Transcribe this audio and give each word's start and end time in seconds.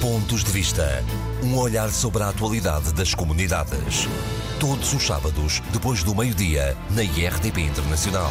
Pontos 0.00 0.42
de 0.42 0.50
Vista. 0.50 1.04
Um 1.44 1.58
olhar 1.58 1.90
sobre 1.90 2.22
a 2.22 2.30
atualidade 2.30 2.94
das 2.94 3.14
comunidades. 3.14 4.08
Todos 4.58 4.94
os 4.94 5.02
sábados, 5.02 5.60
depois 5.74 6.02
do 6.02 6.14
meio-dia, 6.14 6.74
na 6.96 7.02
IRTP 7.02 7.60
Internacional. 7.60 8.30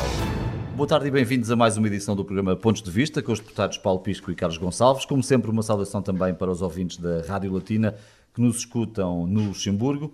Boa 0.75 0.87
tarde 0.87 1.09
e 1.09 1.11
bem-vindos 1.11 1.51
a 1.51 1.55
mais 1.55 1.77
uma 1.77 1.85
edição 1.85 2.15
do 2.15 2.25
programa 2.25 2.55
Pontos 2.55 2.81
de 2.81 2.89
Vista, 2.89 3.21
com 3.21 3.31
os 3.31 3.39
deputados 3.39 3.77
Paulo 3.77 3.99
Pisco 3.99 4.31
e 4.31 4.35
Carlos 4.35 4.57
Gonçalves. 4.57 5.05
Como 5.05 5.21
sempre, 5.21 5.51
uma 5.51 5.61
saudação 5.61 6.01
também 6.01 6.33
para 6.33 6.49
os 6.49 6.63
ouvintes 6.63 6.97
da 6.97 7.21
Rádio 7.21 7.53
Latina 7.53 7.95
que 8.33 8.41
nos 8.41 8.57
escutam 8.57 9.27
no 9.27 9.49
Luxemburgo. 9.49 10.11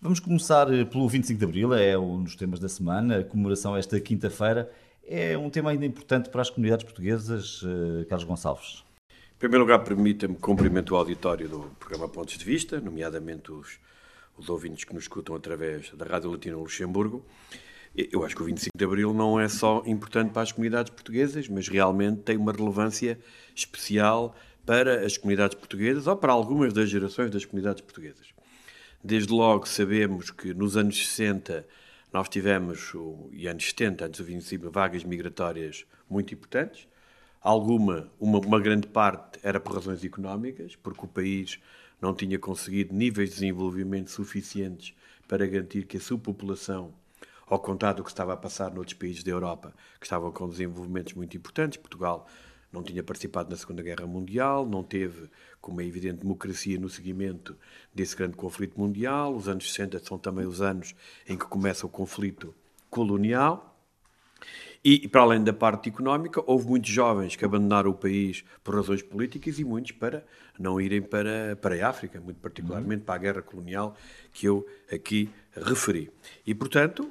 Vamos 0.00 0.20
começar 0.20 0.72
eh, 0.72 0.84
pelo 0.84 1.08
25 1.08 1.36
de 1.36 1.44
Abril, 1.44 1.74
é 1.74 1.98
um 1.98 2.22
dos 2.22 2.36
temas 2.36 2.60
da 2.60 2.68
semana, 2.68 3.18
a 3.18 3.24
comemoração 3.24 3.76
esta 3.76 3.98
quinta-feira. 3.98 4.70
É 5.04 5.36
um 5.36 5.50
tema 5.50 5.70
ainda 5.70 5.84
importante 5.84 6.30
para 6.30 6.42
as 6.42 6.48
comunidades 6.48 6.84
portuguesas, 6.84 7.60
eh, 7.64 8.04
Carlos 8.04 8.22
Gonçalves. 8.24 8.84
Primeiro 9.42 9.64
lugar, 9.64 9.80
permita-me 9.80 10.36
cumprimento 10.36 10.94
o 10.94 10.96
auditório 10.96 11.48
do 11.48 11.62
programa 11.80 12.08
Pontos 12.08 12.38
de 12.38 12.44
Vista, 12.44 12.80
nomeadamente 12.80 13.50
os, 13.50 13.80
os 14.38 14.48
ouvintes 14.48 14.84
que 14.84 14.94
nos 14.94 15.02
escutam 15.02 15.34
através 15.34 15.90
da 15.94 16.06
Rádio 16.06 16.30
Latina 16.30 16.56
Luxemburgo. 16.56 17.26
Eu 17.92 18.24
acho 18.24 18.36
que 18.36 18.42
o 18.42 18.44
25 18.44 18.70
de 18.78 18.84
Abril 18.84 19.12
não 19.12 19.40
é 19.40 19.48
só 19.48 19.82
importante 19.84 20.30
para 20.30 20.42
as 20.42 20.52
comunidades 20.52 20.92
portuguesas, 20.92 21.48
mas 21.48 21.66
realmente 21.66 22.20
tem 22.20 22.36
uma 22.36 22.52
relevância 22.52 23.18
especial 23.52 24.36
para 24.64 25.04
as 25.04 25.18
comunidades 25.18 25.56
portuguesas 25.56 26.06
ou 26.06 26.16
para 26.16 26.32
algumas 26.32 26.72
das 26.72 26.88
gerações 26.88 27.28
das 27.32 27.44
comunidades 27.44 27.80
portuguesas. 27.80 28.28
Desde 29.02 29.32
logo 29.32 29.66
sabemos 29.66 30.30
que 30.30 30.54
nos 30.54 30.76
anos 30.76 31.04
60 31.04 31.66
nós 32.12 32.28
tivemos, 32.28 32.92
e 33.32 33.48
anos 33.48 33.64
70, 33.64 34.04
antes 34.04 34.20
do 34.20 34.24
25, 34.24 34.70
vagas 34.70 35.02
migratórias 35.02 35.84
muito 36.08 36.32
importantes. 36.32 36.86
Alguma, 37.42 38.08
uma, 38.20 38.38
uma 38.38 38.60
grande 38.60 38.86
parte 38.86 39.40
era 39.42 39.58
por 39.58 39.74
razões 39.74 40.04
económicas, 40.04 40.76
porque 40.76 41.04
o 41.04 41.08
país 41.08 41.58
não 42.00 42.14
tinha 42.14 42.38
conseguido 42.38 42.94
níveis 42.94 43.30
de 43.30 43.34
desenvolvimento 43.36 44.10
suficientes 44.10 44.94
para 45.26 45.46
garantir 45.46 45.84
que 45.86 45.96
a 45.96 46.00
sua 46.00 46.18
população, 46.18 46.94
ao 47.46 47.58
contrário 47.58 47.98
do 47.98 48.04
que 48.04 48.10
estava 48.10 48.32
a 48.32 48.36
passar 48.36 48.72
noutros 48.72 48.96
países 48.96 49.24
da 49.24 49.32
Europa, 49.32 49.74
que 49.98 50.06
estavam 50.06 50.30
com 50.30 50.48
desenvolvimentos 50.48 51.14
muito 51.14 51.36
importantes, 51.36 51.78
Portugal 51.78 52.28
não 52.72 52.82
tinha 52.82 53.02
participado 53.02 53.50
na 53.50 53.56
Segunda 53.56 53.82
Guerra 53.82 54.06
Mundial, 54.06 54.64
não 54.64 54.82
teve, 54.82 55.28
como 55.60 55.80
é 55.80 55.84
evidente, 55.84 56.20
democracia 56.20 56.78
no 56.78 56.88
seguimento 56.88 57.56
desse 57.92 58.16
grande 58.16 58.36
conflito 58.36 58.80
mundial. 58.80 59.34
Os 59.34 59.46
anos 59.48 59.70
60 59.70 59.98
são 59.98 60.16
também 60.16 60.46
os 60.46 60.62
anos 60.62 60.94
em 61.28 61.36
que 61.36 61.44
começa 61.44 61.84
o 61.84 61.88
conflito 61.88 62.54
colonial. 62.88 63.76
E, 64.84 65.06
para 65.06 65.20
além 65.20 65.44
da 65.44 65.52
parte 65.52 65.88
económica, 65.88 66.42
houve 66.44 66.66
muitos 66.66 66.90
jovens 66.90 67.36
que 67.36 67.44
abandonaram 67.44 67.90
o 67.90 67.94
país 67.94 68.44
por 68.64 68.74
razões 68.74 69.00
políticas 69.00 69.60
e 69.60 69.64
muitos 69.64 69.92
para 69.92 70.24
não 70.58 70.80
irem 70.80 71.00
para, 71.00 71.56
para 71.60 71.86
a 71.86 71.88
África, 71.88 72.20
muito 72.20 72.40
particularmente 72.40 73.04
para 73.04 73.14
a 73.14 73.18
guerra 73.18 73.42
colonial 73.42 73.96
que 74.32 74.46
eu 74.46 74.66
aqui 74.92 75.30
referi. 75.54 76.10
E, 76.44 76.52
portanto, 76.52 77.08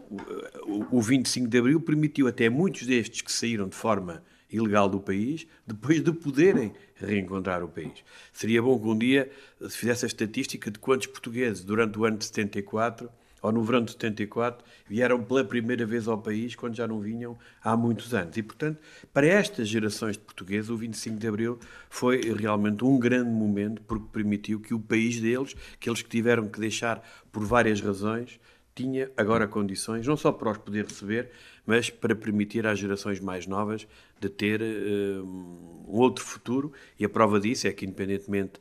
o, 0.64 0.98
o 0.98 1.02
25 1.02 1.48
de 1.48 1.58
Abril 1.58 1.80
permitiu 1.80 2.28
até 2.28 2.50
muitos 2.50 2.86
destes 2.86 3.22
que 3.22 3.32
saíram 3.32 3.70
de 3.70 3.76
forma 3.76 4.22
ilegal 4.52 4.90
do 4.90 5.00
país, 5.00 5.48
depois 5.66 6.04
de 6.04 6.12
poderem 6.12 6.74
reencontrar 6.96 7.64
o 7.64 7.70
país. 7.70 8.04
Seria 8.34 8.62
bom 8.62 8.78
que 8.78 8.88
um 8.88 8.98
dia 8.98 9.32
se 9.62 9.78
fizesse 9.78 10.04
a 10.04 10.08
estatística 10.08 10.70
de 10.70 10.78
quantos 10.78 11.08
portugueses, 11.08 11.64
durante 11.64 11.98
o 11.98 12.04
ano 12.04 12.18
de 12.18 12.26
74, 12.26 13.10
ou 13.42 13.52
no 13.52 13.64
verão 13.64 13.84
de 13.84 13.92
74, 13.92 14.64
vieram 14.88 15.24
pela 15.24 15.44
primeira 15.44 15.86
vez 15.86 16.08
ao 16.08 16.18
país, 16.18 16.56
quando 16.56 16.76
já 16.76 16.88
não 16.88 17.00
vinham 17.00 17.38
há 17.64 17.76
muitos 17.76 18.14
anos. 18.14 18.38
E, 18.38 18.44
portanto, 18.44 18.80
para 19.14 19.26
estas 19.26 19.68
gerações 19.68 20.18
de 20.18 20.24
portugueses, 20.24 20.70
o 20.70 20.78
25 20.78 21.18
de 21.18 21.28
Abril 21.28 21.60
foi 21.90 22.22
realmente 22.34 22.84
um 22.84 23.00
grande 23.00 23.30
momento, 23.30 23.82
porque 23.82 24.06
permitiu 24.12 24.60
que 24.60 24.74
o 24.74 24.80
país 24.80 25.20
deles, 25.20 25.56
que 25.80 25.90
eles 25.90 26.02
que 26.02 26.10
tiveram 26.10 26.48
que 26.48 26.60
deixar 26.60 27.02
por 27.32 27.44
várias 27.44 27.82
razões, 27.82 28.40
tinha 28.74 29.12
agora 29.18 29.48
condições, 29.48 30.08
não 30.08 30.16
só 30.16 30.32
para 30.32 30.52
os 30.52 30.58
poder 30.58 30.86
receber, 30.86 31.30
mas 31.66 31.90
para 31.90 32.16
permitir 32.16 32.66
às 32.66 32.80
gerações 32.80 33.20
mais 33.20 33.46
novas 33.46 33.88
de 34.20 34.30
ter 34.30 34.62
uh, 34.62 35.24
um 35.24 35.98
outro 35.98 36.24
futuro. 36.24 36.72
E 36.98 37.06
a 37.06 37.10
prova 37.10 37.40
disso 37.40 37.68
é 37.68 37.72
que, 37.72 37.86
independentemente, 37.86 38.60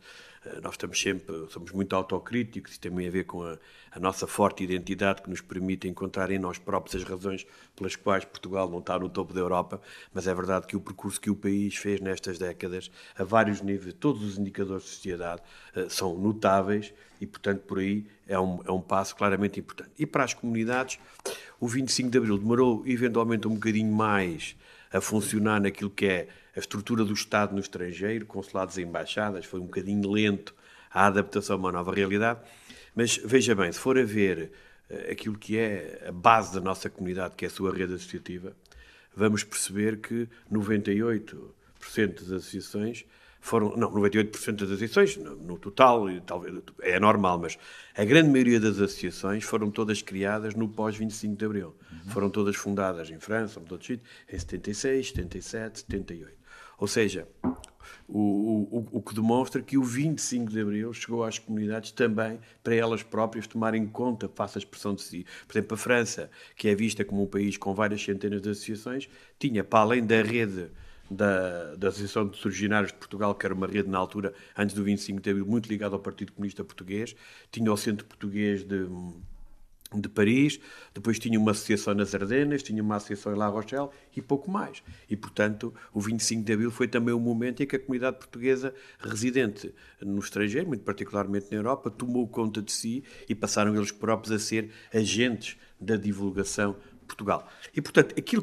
nós 0.62 0.72
estamos 0.72 1.00
sempre, 1.00 1.46
somos 1.50 1.70
muito 1.72 1.94
autocríticos, 1.94 2.74
e 2.74 2.80
tem 2.80 2.90
a 3.06 3.10
ver 3.10 3.24
com 3.24 3.42
a, 3.42 3.58
a, 3.92 4.00
nossa 4.00 4.26
forte 4.26 4.64
identidade 4.64 5.20
que 5.20 5.28
nos 5.28 5.42
permite 5.42 5.86
encontrar 5.86 6.30
em 6.30 6.38
nós 6.38 6.58
próprios 6.58 6.96
as 6.96 7.08
razões 7.08 7.46
pelas 7.76 7.94
quais 7.94 8.24
Portugal 8.24 8.68
não 8.70 8.78
está 8.78 8.98
no 8.98 9.08
topo 9.10 9.34
da 9.34 9.40
Europa, 9.40 9.80
mas 10.14 10.26
é 10.26 10.34
verdade 10.34 10.66
que 10.66 10.76
o 10.76 10.80
percurso 10.80 11.20
que 11.20 11.30
o 11.30 11.36
país 11.36 11.76
fez 11.76 12.00
nestas 12.00 12.38
décadas, 12.38 12.90
a 13.16 13.22
vários 13.22 13.60
níveis, 13.60 13.94
todos 14.00 14.22
os 14.22 14.38
indicadores 14.38 14.84
de 14.84 14.88
sociedade 14.90 15.42
uh, 15.76 15.90
são 15.90 16.18
notáveis 16.18 16.92
e, 17.20 17.26
portanto, 17.26 17.60
por 17.60 17.78
aí 17.78 18.06
é 18.26 18.38
um, 18.40 18.60
é 18.66 18.72
um 18.72 18.80
passo 18.80 19.14
claramente 19.14 19.60
importante. 19.60 19.90
E 19.98 20.06
para 20.06 20.24
as 20.24 20.32
comunidades, 20.32 20.98
o 21.58 21.68
25 21.68 22.08
de 22.08 22.16
Abril 22.16 22.38
demorou 22.38 22.82
eventualmente 22.86 23.46
um 23.46 23.54
bocadinho 23.54 23.92
mais 23.92 24.56
a 24.90 25.00
funcionar 25.00 25.60
naquilo 25.60 25.90
que 25.90 26.06
é 26.06 26.28
a 26.54 26.58
estrutura 26.58 27.04
do 27.04 27.12
Estado 27.12 27.54
no 27.54 27.60
estrangeiro, 27.60 28.26
consulados 28.26 28.76
e 28.76 28.82
embaixadas, 28.82 29.44
foi 29.44 29.60
um 29.60 29.64
bocadinho 29.64 30.10
lento 30.10 30.54
a 30.90 31.06
adaptação 31.06 31.56
a 31.56 31.58
uma 31.58 31.72
nova 31.72 31.94
realidade. 31.94 32.40
Mas 32.94 33.16
veja 33.16 33.54
bem, 33.54 33.70
se 33.70 33.78
for 33.78 33.98
a 33.98 34.02
ver 34.02 34.50
uh, 34.90 35.12
aquilo 35.12 35.38
que 35.38 35.56
é 35.56 36.06
a 36.08 36.12
base 36.12 36.54
da 36.54 36.60
nossa 36.60 36.90
comunidade, 36.90 37.34
que 37.36 37.44
é 37.44 37.48
a 37.48 37.50
sua 37.50 37.72
rede 37.72 37.94
associativa, 37.94 38.56
vamos 39.14 39.44
perceber 39.44 39.98
que 39.98 40.28
98% 40.52 41.50
das 42.14 42.32
associações 42.32 43.04
foram, 43.40 43.74
não, 43.76 43.90
98% 43.90 44.52
das 44.52 44.70
associações, 44.70 45.16
no, 45.16 45.34
no, 45.34 45.58
total, 45.58 46.04
talvez, 46.26 46.54
é 46.82 47.00
normal, 47.00 47.38
mas 47.38 47.58
a 47.96 48.04
grande 48.04 48.28
maioria 48.28 48.60
das 48.60 48.78
associações 48.78 49.44
foram 49.44 49.70
todas 49.70 50.02
criadas 50.02 50.54
no 50.54 50.68
pós-25 50.68 51.36
de 51.36 51.44
Abril. 51.44 51.74
Uhum. 51.90 52.10
Foram 52.10 52.30
todas 52.30 52.56
fundadas 52.56 53.10
em 53.10 53.18
França, 53.18 53.58
em 53.58 53.64
todos 53.64 53.88
em 53.88 53.98
76, 54.28 55.08
77, 55.08 55.80
78. 55.80 56.39
Ou 56.80 56.88
seja, 56.88 57.28
o, 58.08 58.18
o, 58.18 58.88
o 58.92 59.02
que 59.02 59.14
demonstra 59.14 59.60
que 59.60 59.76
o 59.76 59.84
25 59.84 60.50
de 60.50 60.60
Abril 60.60 60.92
chegou 60.94 61.22
às 61.22 61.38
comunidades 61.38 61.92
também 61.92 62.40
para 62.64 62.74
elas 62.74 63.02
próprias 63.02 63.46
tomarem 63.46 63.86
conta, 63.86 64.28
faça 64.34 64.58
a 64.58 64.60
expressão 64.60 64.94
de 64.94 65.02
si. 65.02 65.26
Por 65.46 65.52
exemplo, 65.52 65.74
a 65.74 65.78
França, 65.78 66.30
que 66.56 66.68
é 66.68 66.74
vista 66.74 67.04
como 67.04 67.22
um 67.22 67.26
país 67.26 67.58
com 67.58 67.74
várias 67.74 68.02
centenas 68.02 68.40
de 68.40 68.48
associações, 68.48 69.08
tinha, 69.38 69.62
para 69.62 69.80
além 69.80 70.04
da 70.04 70.22
rede 70.22 70.70
da, 71.10 71.74
da 71.74 71.88
Associação 71.88 72.26
de 72.26 72.40
Originários 72.46 72.92
de 72.92 72.98
Portugal, 72.98 73.34
que 73.34 73.44
era 73.44 73.54
uma 73.54 73.66
rede 73.66 73.88
na 73.88 73.98
altura, 73.98 74.32
antes 74.56 74.74
do 74.74 74.82
25 74.82 75.20
de 75.20 75.30
Abril, 75.30 75.44
muito 75.44 75.68
ligada 75.68 75.94
ao 75.94 76.00
Partido 76.00 76.32
Comunista 76.32 76.64
Português, 76.64 77.14
tinha 77.50 77.70
o 77.70 77.76
Centro 77.76 78.06
Português 78.06 78.64
de, 78.64 78.86
de 79.94 80.08
Paris, 80.08 80.60
depois 80.94 81.18
tinha 81.18 81.38
uma 81.38 81.50
associação 81.50 81.94
nas 81.94 82.14
Ardenas, 82.14 82.62
tinha 82.62 82.82
uma 82.82 82.96
associação 82.96 83.32
em 83.32 83.36
La 83.36 83.48
Rochelle 83.48 83.88
e 84.16 84.22
pouco 84.22 84.50
mais. 84.50 84.82
E, 85.08 85.16
portanto, 85.16 85.74
o 85.92 86.00
25 86.00 86.44
de 86.44 86.52
Abril 86.52 86.70
foi 86.70 86.86
também 86.86 87.12
o 87.12 87.18
momento 87.18 87.62
em 87.62 87.66
que 87.66 87.76
a 87.76 87.78
comunidade 87.78 88.18
portuguesa 88.18 88.72
residente 88.98 89.74
no 90.00 90.20
estrangeiro, 90.20 90.68
muito 90.68 90.84
particularmente 90.84 91.46
na 91.50 91.58
Europa, 91.58 91.90
tomou 91.90 92.28
conta 92.28 92.62
de 92.62 92.70
si 92.70 93.02
e 93.28 93.34
passaram 93.34 93.74
eles 93.74 93.90
próprios 93.90 94.32
a 94.32 94.38
ser 94.38 94.70
agentes 94.94 95.56
da 95.80 95.96
divulgação 95.96 96.76
de 97.00 97.06
Portugal. 97.06 97.48
E, 97.74 97.80
portanto, 97.80 98.14
aquilo 98.16 98.42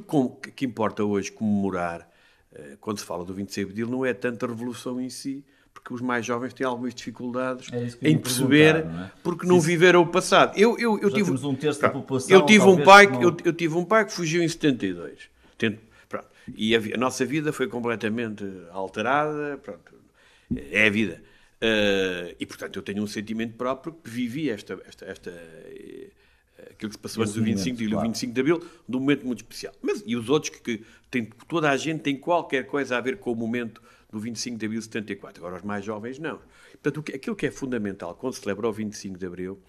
que 0.55 0.65
importa 0.65 1.03
hoje 1.03 1.31
comemorar 1.31 2.09
eh, 2.51 2.77
quando 2.81 2.99
se 2.99 3.05
fala 3.05 3.23
do 3.23 3.33
26 3.33 3.67
de 3.67 3.71
Abril, 3.71 3.87
não 3.89 4.05
é 4.05 4.13
tanto 4.13 4.45
a 4.45 4.49
revolução 4.49 4.99
em 4.99 5.09
si, 5.09 5.45
porque 5.77 5.93
os 5.93 6.01
mais 6.01 6.25
jovens 6.25 6.53
têm 6.53 6.65
algumas 6.65 6.93
dificuldades 6.93 7.69
é 7.71 8.09
em 8.09 8.17
perceber, 8.17 8.77
é? 8.77 9.11
porque 9.21 9.45
não 9.45 9.61
viveram 9.61 10.01
o 10.01 10.07
passado. 10.07 10.57
Eu, 10.57 10.77
eu, 10.79 10.99
eu 10.99 11.11
tive, 11.11 11.31
um 11.31 11.55
terço 11.55 11.81
da 11.81 11.89
população. 11.89 12.35
Eu 12.35 12.45
tive, 12.45 12.65
um 12.65 12.83
pai, 12.83 13.05
não... 13.05 13.21
eu, 13.21 13.37
eu, 13.45 13.53
tive 13.53 13.75
um 13.75 13.85
pai 13.85 14.05
que 14.05 14.11
fugiu 14.11 14.41
em 14.41 14.47
72. 14.47 15.29
Tento, 15.57 15.79
pronto, 16.09 16.25
e 16.55 16.75
a, 16.75 16.79
a, 16.79 16.97
nossa 16.97 17.25
vida 17.25 17.53
foi 17.53 17.67
completamente 17.67 18.43
alterada. 18.71 19.57
Pronto, 19.57 19.93
é 20.71 20.87
a 20.87 20.89
vida. 20.89 21.21
Uh, 21.61 22.35
e, 22.39 22.45
portanto, 22.45 22.77
eu 22.77 22.81
tenho 22.81 23.03
um 23.03 23.07
sentimento 23.07 23.55
próprio 23.55 23.93
que 23.93 24.09
vivi 24.09 24.49
esta, 24.49 24.79
esta, 24.87 25.05
esta 25.05 25.31
aquilo 26.71 26.89
que 26.89 26.95
se 26.95 26.99
passou 26.99 27.23
antes 27.23 27.35
do 27.35 27.43
25 27.43 27.77
de, 27.77 27.89
claro. 27.89 28.07
25 28.07 28.33
de 28.33 28.41
Abril, 28.41 28.63
de 28.87 28.97
um 28.97 28.99
momento 28.99 29.25
muito 29.25 29.39
especial. 29.39 29.73
Mas, 29.81 30.03
e 30.05 30.15
os 30.15 30.27
outros 30.29 30.49
que, 30.49 30.59
que 30.77 30.85
tem, 31.09 31.25
toda 31.47 31.69
a 31.69 31.77
gente 31.77 32.01
tem 32.01 32.17
qualquer 32.17 32.65
coisa 32.65 32.97
a 32.97 33.01
ver 33.01 33.17
com 33.17 33.31
o 33.31 33.35
momento 33.35 33.81
do 34.11 34.19
25 34.19 34.57
de 34.57 34.65
Abril 34.65 34.79
de 34.79 34.85
74. 34.85 35.43
Agora, 35.43 35.57
os 35.57 35.63
mais 35.63 35.83
jovens, 35.83 36.19
não. 36.19 36.39
Portanto, 36.81 37.03
aquilo 37.13 37.35
que 37.35 37.45
é 37.45 37.51
fundamental 37.51 38.15
quando 38.15 38.33
se 38.33 38.41
celebra 38.41 38.67
o 38.67 38.71
25 38.71 39.17
de 39.17 39.25
Abril 39.25 39.59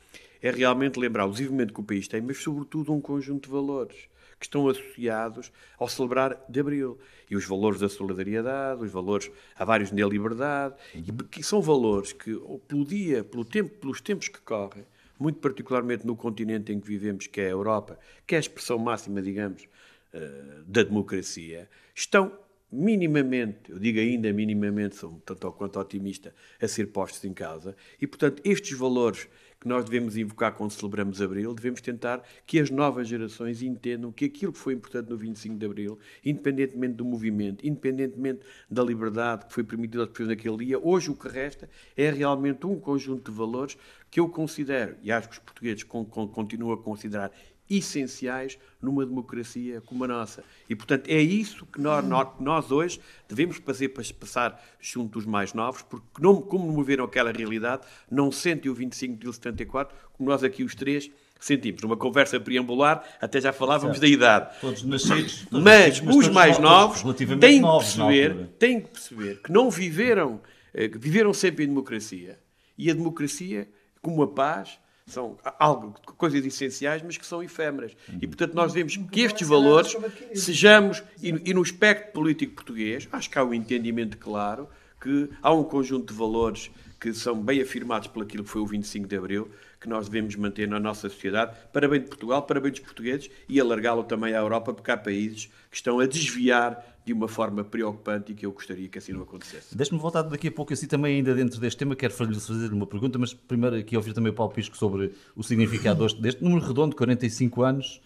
é 0.40 0.50
realmente 0.50 0.98
lembrar 0.98 1.26
o 1.26 1.30
desenvolvimento 1.30 1.74
que 1.74 1.80
o 1.80 1.84
país 1.84 2.06
tem, 2.06 2.20
mas, 2.20 2.38
sobretudo, 2.38 2.92
um 2.92 3.00
conjunto 3.00 3.46
de 3.46 3.52
valores 3.52 4.08
que 4.38 4.46
estão 4.46 4.68
associados 4.68 5.50
ao 5.78 5.88
celebrar 5.88 6.44
de 6.48 6.60
Abril. 6.60 6.98
E 7.28 7.36
os 7.36 7.44
valores 7.44 7.80
da 7.80 7.88
solidariedade, 7.88 8.82
os 8.82 8.90
valores, 8.90 9.30
há 9.56 9.64
vários 9.64 9.90
da 9.90 10.06
liberdade, 10.06 10.74
e 10.94 11.02
que 11.24 11.42
são 11.42 11.60
valores 11.60 12.12
que, 12.12 12.40
pelo 12.68 12.84
dia, 12.84 13.24
pelo 13.24 13.44
tempo, 13.44 13.70
pelos 13.78 14.00
tempos 14.00 14.28
que 14.28 14.40
correm, 14.40 14.86
muito 15.18 15.40
particularmente 15.40 16.06
no 16.06 16.14
continente 16.14 16.72
em 16.72 16.78
que 16.78 16.86
vivemos, 16.86 17.26
que 17.26 17.40
é 17.40 17.46
a 17.46 17.50
Europa, 17.50 17.98
que 18.26 18.34
é 18.34 18.38
a 18.38 18.40
expressão 18.40 18.78
máxima, 18.78 19.20
digamos, 19.20 19.68
eh, 20.12 20.62
da 20.64 20.84
democracia, 20.84 21.68
estão 21.94 22.32
minimamente, 22.70 23.70
eu 23.70 23.78
digo 23.78 23.98
ainda 23.98 24.32
minimamente, 24.32 24.96
sou 24.96 25.20
tanto 25.24 25.46
ou 25.46 25.52
quanto 25.52 25.78
otimista, 25.78 26.34
a 26.60 26.68
ser 26.68 26.86
postos 26.86 27.24
em 27.24 27.32
causa. 27.32 27.74
E, 28.00 28.06
portanto, 28.06 28.42
estes 28.44 28.76
valores 28.76 29.28
que 29.60 29.66
nós 29.66 29.84
devemos 29.84 30.16
invocar 30.16 30.54
quando 30.54 30.70
celebramos 30.70 31.20
Abril, 31.20 31.52
devemos 31.52 31.80
tentar 31.80 32.22
que 32.46 32.60
as 32.60 32.70
novas 32.70 33.08
gerações 33.08 33.60
entendam 33.60 34.12
que 34.12 34.26
aquilo 34.26 34.52
que 34.52 34.58
foi 34.58 34.72
importante 34.74 35.10
no 35.10 35.16
25 35.16 35.56
de 35.56 35.66
Abril, 35.66 35.98
independentemente 36.24 36.94
do 36.94 37.04
movimento, 37.04 37.66
independentemente 37.66 38.40
da 38.70 38.84
liberdade 38.84 39.46
que 39.46 39.54
foi 39.54 39.64
permitida 39.64 40.02
aos 40.02 40.10
pessoas 40.10 40.28
naquele 40.28 40.58
dia, 40.58 40.78
hoje 40.78 41.10
o 41.10 41.16
que 41.16 41.28
resta 41.28 41.68
é 41.96 42.08
realmente 42.10 42.66
um 42.66 42.78
conjunto 42.78 43.32
de 43.32 43.36
valores 43.36 43.76
que 44.10 44.20
eu 44.20 44.28
considero, 44.28 44.96
e 45.02 45.10
acho 45.10 45.28
que 45.28 45.34
os 45.34 45.40
portugueses 45.40 45.82
continuam 45.82 46.72
a 46.72 46.82
considerar 46.82 47.32
essenciais 47.70 48.58
numa 48.80 49.04
democracia 49.04 49.80
como 49.80 50.04
a 50.04 50.08
nossa. 50.08 50.42
E, 50.68 50.74
portanto, 50.74 51.08
é 51.08 51.20
isso 51.20 51.66
que 51.66 51.80
nós, 51.80 52.04
nós 52.38 52.70
hoje 52.70 53.00
devemos 53.28 53.56
fazer 53.58 53.90
para 53.90 54.04
passar 54.18 54.62
junto 54.80 55.14
dos 55.14 55.26
mais 55.26 55.52
novos, 55.52 55.82
porque, 55.82 56.06
não, 56.20 56.40
como 56.40 56.66
não 56.66 56.76
viveram 56.76 57.04
aquela 57.04 57.32
realidade, 57.32 57.82
não 58.10 58.32
sentem 58.32 58.70
o 58.70 58.74
25 58.74 59.16
de 59.18 59.32
74, 59.32 59.96
como 60.12 60.28
nós 60.28 60.42
aqui 60.42 60.62
os 60.62 60.74
três 60.74 61.10
sentimos. 61.38 61.82
Numa 61.82 61.96
conversa 61.96 62.40
preambular, 62.40 63.04
até 63.20 63.40
já 63.40 63.52
falávamos 63.52 63.98
certo. 63.98 64.08
da 64.08 64.08
idade. 64.08 64.60
Todos 64.60 64.82
nascidos. 64.82 65.46
Todos 65.50 65.64
mas 65.64 66.00
nascidos, 66.00 66.16
os 66.16 66.28
mais 66.28 66.58
novos 66.58 67.02
têm 67.40 67.62
que, 67.62 67.68
perceber, 67.68 68.48
têm 68.58 68.80
que 68.80 68.88
perceber 68.88 69.42
que 69.42 69.52
não 69.52 69.70
viveram, 69.70 70.40
eh, 70.74 70.88
viveram 70.88 71.32
sempre 71.32 71.64
em 71.64 71.68
democracia. 71.68 72.38
E 72.76 72.90
a 72.90 72.94
democracia, 72.94 73.68
como 74.00 74.22
a 74.22 74.28
paz, 74.28 74.78
são 75.08 75.36
algo, 75.58 75.94
coisas 76.16 76.44
essenciais, 76.44 77.02
mas 77.02 77.16
que 77.16 77.26
são 77.26 77.42
efêmeras. 77.42 77.96
E, 78.20 78.26
portanto, 78.26 78.54
nós 78.54 78.72
vemos 78.72 78.96
que 78.96 79.20
estes 79.20 79.46
valores 79.46 79.96
sejamos, 80.34 81.02
e, 81.22 81.50
e 81.50 81.54
no 81.54 81.62
espectro 81.62 82.12
político 82.12 82.54
português, 82.54 83.08
acho 83.10 83.30
que 83.30 83.38
há 83.38 83.44
um 83.44 83.54
entendimento 83.54 84.16
claro 84.18 84.68
que 85.00 85.30
há 85.42 85.52
um 85.52 85.64
conjunto 85.64 86.12
de 86.12 86.18
valores 86.18 86.70
que 87.00 87.12
são 87.12 87.40
bem 87.40 87.60
afirmados 87.60 88.08
por 88.08 88.22
aquilo 88.22 88.42
que 88.42 88.50
foi 88.50 88.60
o 88.60 88.66
25 88.66 89.06
de 89.06 89.16
Abril, 89.16 89.48
que 89.80 89.88
nós 89.88 90.08
devemos 90.08 90.34
manter 90.36 90.66
na 90.66 90.80
nossa 90.80 91.08
sociedade, 91.08 91.56
para 91.72 91.88
bem 91.88 92.00
de 92.00 92.06
Portugal, 92.06 92.42
para 92.42 92.60
bem 92.60 92.70
dos 92.70 92.80
portugueses 92.80 93.30
e 93.48 93.60
alargá-lo 93.60 94.02
também 94.04 94.34
à 94.34 94.38
Europa, 94.38 94.72
porque 94.72 94.90
há 94.90 94.96
países 94.96 95.46
que 95.70 95.76
estão 95.76 96.00
a 96.00 96.06
desviar 96.06 96.84
de 97.04 97.12
uma 97.12 97.28
forma 97.28 97.64
preocupante 97.64 98.32
e 98.32 98.34
que 98.34 98.44
eu 98.44 98.52
gostaria 98.52 98.88
que 98.88 98.98
assim 98.98 99.12
não 99.12 99.22
acontecesse. 99.22 99.74
Deixe-me 99.76 99.98
voltar 99.98 100.22
daqui 100.22 100.48
a 100.48 100.52
pouco, 100.52 100.72
assim 100.72 100.86
também 100.86 101.16
ainda 101.16 101.34
dentro 101.34 101.58
deste 101.60 101.78
tema, 101.78 101.96
quero 101.96 102.12
fazer 102.12 102.72
uma 102.72 102.86
pergunta, 102.86 103.18
mas 103.18 103.32
primeiro 103.32 103.76
aqui 103.76 103.96
ouvir 103.96 104.12
também 104.12 104.30
o 104.30 104.34
Paulo 104.34 104.52
Pisco 104.52 104.76
sobre 104.76 105.14
o 105.34 105.42
significado 105.42 106.06
deste 106.20 106.42
número 106.42 106.66
redondo, 106.66 106.94
45 106.94 107.62
anos. 107.62 108.02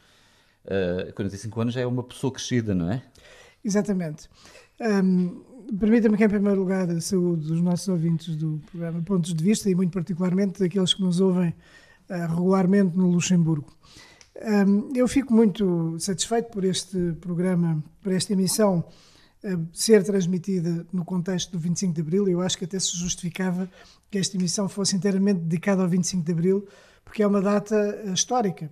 Uh, 0.64 1.08
eh, 1.08 1.12
45 1.12 1.60
anos 1.60 1.74
já 1.74 1.80
é 1.80 1.86
uma 1.86 2.04
pessoa 2.04 2.32
crescida, 2.32 2.72
não 2.72 2.92
é? 2.92 3.02
Exatamente. 3.64 4.28
Um, 4.80 5.42
Permita-me 5.78 6.16
que, 6.16 6.24
em 6.24 6.28
primeiro 6.28 6.60
lugar, 6.60 6.88
saúde 7.00 7.52
os 7.52 7.60
nossos 7.60 7.88
ouvintes 7.88 8.36
do 8.36 8.60
programa 8.70 9.02
Pontos 9.02 9.34
de 9.34 9.42
Vista 9.42 9.70
e, 9.70 9.74
muito 9.74 9.92
particularmente, 9.92 10.60
daqueles 10.60 10.94
que 10.94 11.02
nos 11.02 11.20
ouvem 11.20 11.54
uh, 12.10 12.34
regularmente 12.34 12.96
no 12.96 13.10
Luxemburgo. 13.10 13.72
Eu 14.94 15.06
fico 15.06 15.32
muito 15.32 15.96
satisfeito 16.00 16.50
por 16.50 16.64
este 16.64 17.12
programa, 17.20 17.84
por 18.02 18.12
esta 18.12 18.32
emissão 18.32 18.84
ser 19.72 20.04
transmitida 20.04 20.86
no 20.92 21.04
contexto 21.04 21.52
do 21.52 21.58
25 21.58 21.92
de 21.92 22.00
Abril. 22.00 22.28
Eu 22.28 22.40
acho 22.40 22.56
que 22.56 22.64
até 22.64 22.78
se 22.78 22.96
justificava 22.96 23.68
que 24.10 24.18
esta 24.18 24.36
emissão 24.36 24.68
fosse 24.68 24.94
inteiramente 24.94 25.40
dedicada 25.40 25.82
ao 25.82 25.88
25 25.88 26.24
de 26.24 26.32
Abril, 26.32 26.68
porque 27.04 27.22
é 27.22 27.26
uma 27.26 27.40
data 27.40 27.76
uh, 28.04 28.12
histórica. 28.12 28.70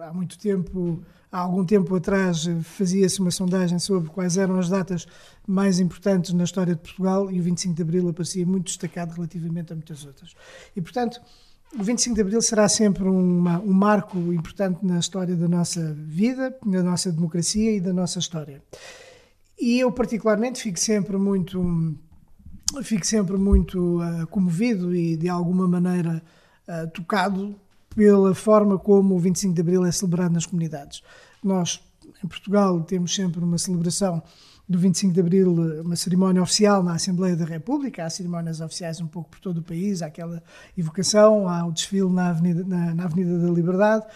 Há 0.00 0.12
muito 0.12 0.38
tempo, 0.38 1.02
há 1.30 1.38
algum 1.40 1.64
tempo 1.64 1.94
atrás, 1.96 2.46
fazia-se 2.62 3.20
uma 3.20 3.30
sondagem 3.30 3.78
sobre 3.78 4.08
quais 4.10 4.36
eram 4.36 4.58
as 4.58 4.68
datas 4.68 5.06
mais 5.46 5.80
importantes 5.80 6.32
na 6.32 6.44
história 6.44 6.74
de 6.74 6.80
Portugal 6.80 7.30
e 7.30 7.40
o 7.40 7.42
25 7.42 7.74
de 7.74 7.82
Abril 7.82 8.08
aparecia 8.08 8.46
muito 8.46 8.66
destacado 8.66 9.14
relativamente 9.14 9.72
a 9.72 9.76
muitas 9.76 10.04
outras. 10.04 10.34
E, 10.76 10.80
portanto, 10.80 11.20
o 11.78 11.82
25 11.82 12.14
de 12.14 12.20
Abril 12.20 12.40
será 12.42 12.68
sempre 12.68 13.04
uma, 13.04 13.58
um 13.60 13.72
marco 13.72 14.18
importante 14.32 14.84
na 14.84 14.98
história 14.98 15.34
da 15.34 15.48
nossa 15.48 15.92
vida, 15.94 16.56
na 16.64 16.82
nossa 16.82 17.10
democracia 17.10 17.74
e 17.74 17.80
da 17.80 17.92
nossa 17.92 18.18
história. 18.18 18.62
E 19.62 19.78
eu, 19.78 19.92
particularmente, 19.92 20.60
fico 20.60 20.76
sempre 20.76 21.16
muito, 21.16 21.96
fico 22.82 23.06
sempre 23.06 23.36
muito 23.36 24.02
uh, 24.02 24.26
comovido 24.26 24.92
e, 24.92 25.16
de 25.16 25.28
alguma 25.28 25.68
maneira, 25.68 26.20
uh, 26.66 26.90
tocado 26.90 27.54
pela 27.94 28.34
forma 28.34 28.76
como 28.76 29.14
o 29.14 29.20
25 29.20 29.54
de 29.54 29.60
Abril 29.60 29.84
é 29.84 29.92
celebrado 29.92 30.34
nas 30.34 30.46
comunidades. 30.46 31.00
Nós, 31.44 31.80
em 32.24 32.26
Portugal, 32.26 32.82
temos 32.82 33.14
sempre 33.14 33.38
uma 33.38 33.56
celebração 33.56 34.20
do 34.68 34.80
25 34.80 35.14
de 35.14 35.20
Abril 35.20 35.52
uma 35.84 35.94
cerimónia 35.94 36.42
oficial 36.42 36.82
na 36.82 36.94
Assembleia 36.94 37.36
da 37.36 37.44
República, 37.44 38.04
há 38.04 38.10
cerimónias 38.10 38.60
oficiais 38.60 39.00
um 39.00 39.06
pouco 39.06 39.30
por 39.30 39.38
todo 39.38 39.58
o 39.58 39.62
país, 39.62 40.02
há 40.02 40.06
aquela 40.06 40.42
evocação, 40.76 41.48
há 41.48 41.64
o 41.64 41.70
desfile 41.70 42.10
na 42.10 42.30
Avenida, 42.30 42.64
na, 42.64 42.96
na 42.96 43.04
Avenida 43.04 43.38
da 43.38 43.48
Liberdade, 43.48 44.06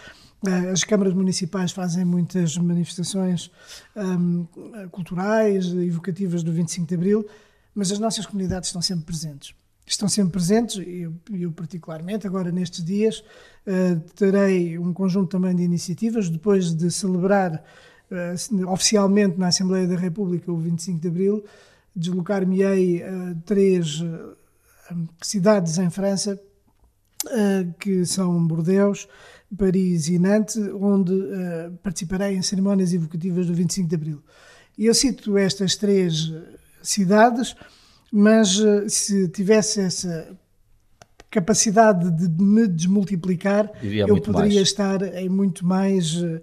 as 0.72 0.84
câmaras 0.84 1.14
municipais 1.14 1.72
fazem 1.72 2.04
muitas 2.04 2.56
manifestações 2.56 3.50
um, 3.96 4.46
culturais, 4.90 5.66
evocativas 5.66 6.42
do 6.42 6.52
25 6.52 6.86
de 6.86 6.94
Abril, 6.94 7.26
mas 7.74 7.92
as 7.92 7.98
nossas 7.98 8.26
comunidades 8.26 8.68
estão 8.68 8.82
sempre 8.82 9.04
presentes. 9.04 9.54
Estão 9.86 10.08
sempre 10.08 10.32
presentes, 10.32 10.82
eu, 10.84 11.14
eu, 11.32 11.52
particularmente, 11.52 12.26
agora 12.26 12.50
nestes 12.50 12.84
dias, 12.84 13.22
uh, 13.66 14.00
terei 14.16 14.76
um 14.78 14.92
conjunto 14.92 15.28
também 15.28 15.54
de 15.54 15.62
iniciativas, 15.62 16.28
depois 16.28 16.74
de 16.74 16.90
celebrar 16.90 17.62
uh, 18.10 18.72
oficialmente 18.72 19.38
na 19.38 19.46
Assembleia 19.48 19.86
da 19.86 19.94
República 19.94 20.50
o 20.50 20.58
25 20.58 21.00
de 21.00 21.06
Abril, 21.06 21.44
deslocar-me-ei 21.94 23.04
a 23.04 23.36
três 23.44 24.00
uh, 24.00 24.36
cidades 25.22 25.78
em 25.78 25.90
França, 25.90 26.40
que 27.80 28.04
são 28.06 28.46
Bordeaux, 28.46 29.08
Paris 29.56 30.08
e 30.08 30.19
Nantes, 30.19 30.56
onde 30.56 31.12
participarei 31.82 32.37
em 32.37 32.43
cerimónias 32.43 32.93
evocativas 32.93 33.46
do 33.46 33.54
25 33.54 33.88
de 33.88 33.94
Abril. 33.94 34.22
E 34.76 34.87
eu 34.87 34.94
cito 34.94 35.37
estas 35.38 35.76
três 35.76 36.32
cidades, 36.82 37.54
mas 38.12 38.60
se 38.88 39.28
tivesse 39.28 39.81
essa 39.81 40.37
capacidade 41.31 42.10
de 42.10 42.43
me 42.43 42.66
desmultiplicar, 42.66 43.70
Iria 43.82 44.06
eu 44.06 44.20
poderia 44.20 44.54
mais. 44.54 44.69
estar 44.69 45.02
em 45.02 45.28
muito 45.28 45.66
mais 45.66 46.14
uh, 46.16 46.40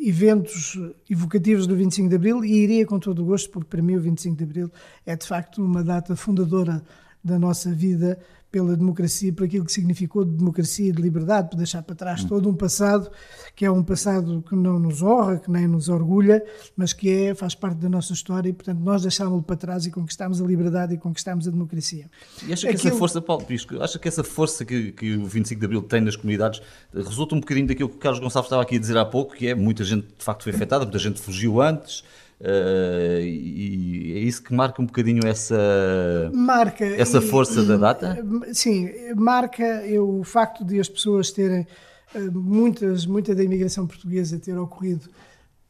eventos 0.00 0.78
evocativos 1.10 1.66
do 1.66 1.74
25 1.74 2.08
de 2.08 2.14
Abril 2.14 2.44
e 2.44 2.62
iria 2.62 2.86
com 2.86 2.98
todo 2.98 3.22
o 3.22 3.24
gosto, 3.24 3.50
porque 3.50 3.68
para 3.68 3.82
mim 3.82 3.96
o 3.96 4.00
25 4.00 4.36
de 4.36 4.44
Abril 4.44 4.70
é 5.04 5.16
de 5.16 5.26
facto 5.26 5.64
uma 5.64 5.82
data 5.82 6.14
fundadora 6.14 6.82
da 7.24 7.38
nossa 7.38 7.72
vida 7.72 8.18
pela 8.52 8.76
democracia, 8.76 9.32
por 9.32 9.44
aquilo 9.44 9.64
que 9.64 9.72
significou 9.72 10.24
de 10.26 10.32
democracia 10.32 10.90
e 10.90 10.92
de 10.92 11.00
liberdade, 11.00 11.48
por 11.48 11.56
deixar 11.56 11.82
para 11.82 11.96
trás 11.96 12.22
todo 12.22 12.48
um 12.50 12.54
passado 12.54 13.10
que 13.56 13.64
é 13.64 13.70
um 13.70 13.82
passado 13.82 14.44
que 14.46 14.54
não 14.54 14.78
nos 14.78 15.02
honra, 15.02 15.38
que 15.38 15.50
nem 15.50 15.66
nos 15.66 15.88
orgulha, 15.88 16.44
mas 16.76 16.92
que 16.92 17.10
é, 17.10 17.34
faz 17.34 17.54
parte 17.54 17.78
da 17.78 17.88
nossa 17.88 18.12
história 18.12 18.50
e, 18.50 18.52
portanto, 18.52 18.78
nós 18.80 19.02
deixámos-lo 19.02 19.42
para 19.42 19.56
trás 19.56 19.86
e 19.86 19.90
conquistámos 19.90 20.40
a 20.40 20.44
liberdade 20.44 20.94
e 20.94 20.98
conquistámos 20.98 21.48
a 21.48 21.50
democracia. 21.50 22.10
E 22.46 22.52
acha 22.52 22.66
que 22.66 22.74
aquilo... 22.74 22.88
essa 22.88 22.98
força, 22.98 23.22
Paulo 23.22 23.44
Pisco, 23.44 23.82
acha 23.82 23.98
que 23.98 24.06
essa 24.06 24.22
força 24.22 24.64
que, 24.64 24.92
que 24.92 25.16
o 25.16 25.24
25 25.24 25.58
de 25.58 25.64
Abril 25.64 25.82
tem 25.82 26.02
nas 26.02 26.16
comunidades 26.16 26.60
resulta 26.94 27.34
um 27.34 27.40
bocadinho 27.40 27.66
daquilo 27.66 27.88
que 27.88 27.96
o 27.96 27.98
Carlos 27.98 28.20
Gonçalves 28.20 28.46
estava 28.46 28.62
aqui 28.62 28.76
a 28.76 28.78
dizer 28.78 28.98
há 28.98 29.04
pouco, 29.04 29.34
que 29.34 29.48
é 29.48 29.54
muita 29.54 29.82
gente 29.82 30.06
de 30.06 30.24
facto 30.24 30.42
foi 30.42 30.52
afetada, 30.52 30.84
muita 30.84 30.98
gente 30.98 31.20
fugiu 31.20 31.62
antes, 31.62 32.04
Uh, 32.42 33.20
e 33.20 34.14
é 34.16 34.18
isso 34.18 34.42
que 34.42 34.52
marca 34.52 34.82
um 34.82 34.86
bocadinho 34.86 35.24
essa, 35.24 36.28
marca, 36.34 36.84
essa 36.84 37.20
força 37.20 37.60
e, 37.60 37.66
da 37.66 37.76
data? 37.76 38.18
Sim, 38.52 38.90
marca 39.14 39.62
eu, 39.86 40.18
o 40.18 40.24
facto 40.24 40.64
de 40.64 40.80
as 40.80 40.88
pessoas 40.88 41.30
terem, 41.30 41.64
eh, 42.12 42.18
muitas, 42.32 43.06
muita 43.06 43.32
da 43.32 43.44
imigração 43.44 43.86
portuguesa 43.86 44.40
ter 44.40 44.58
ocorrido 44.58 45.08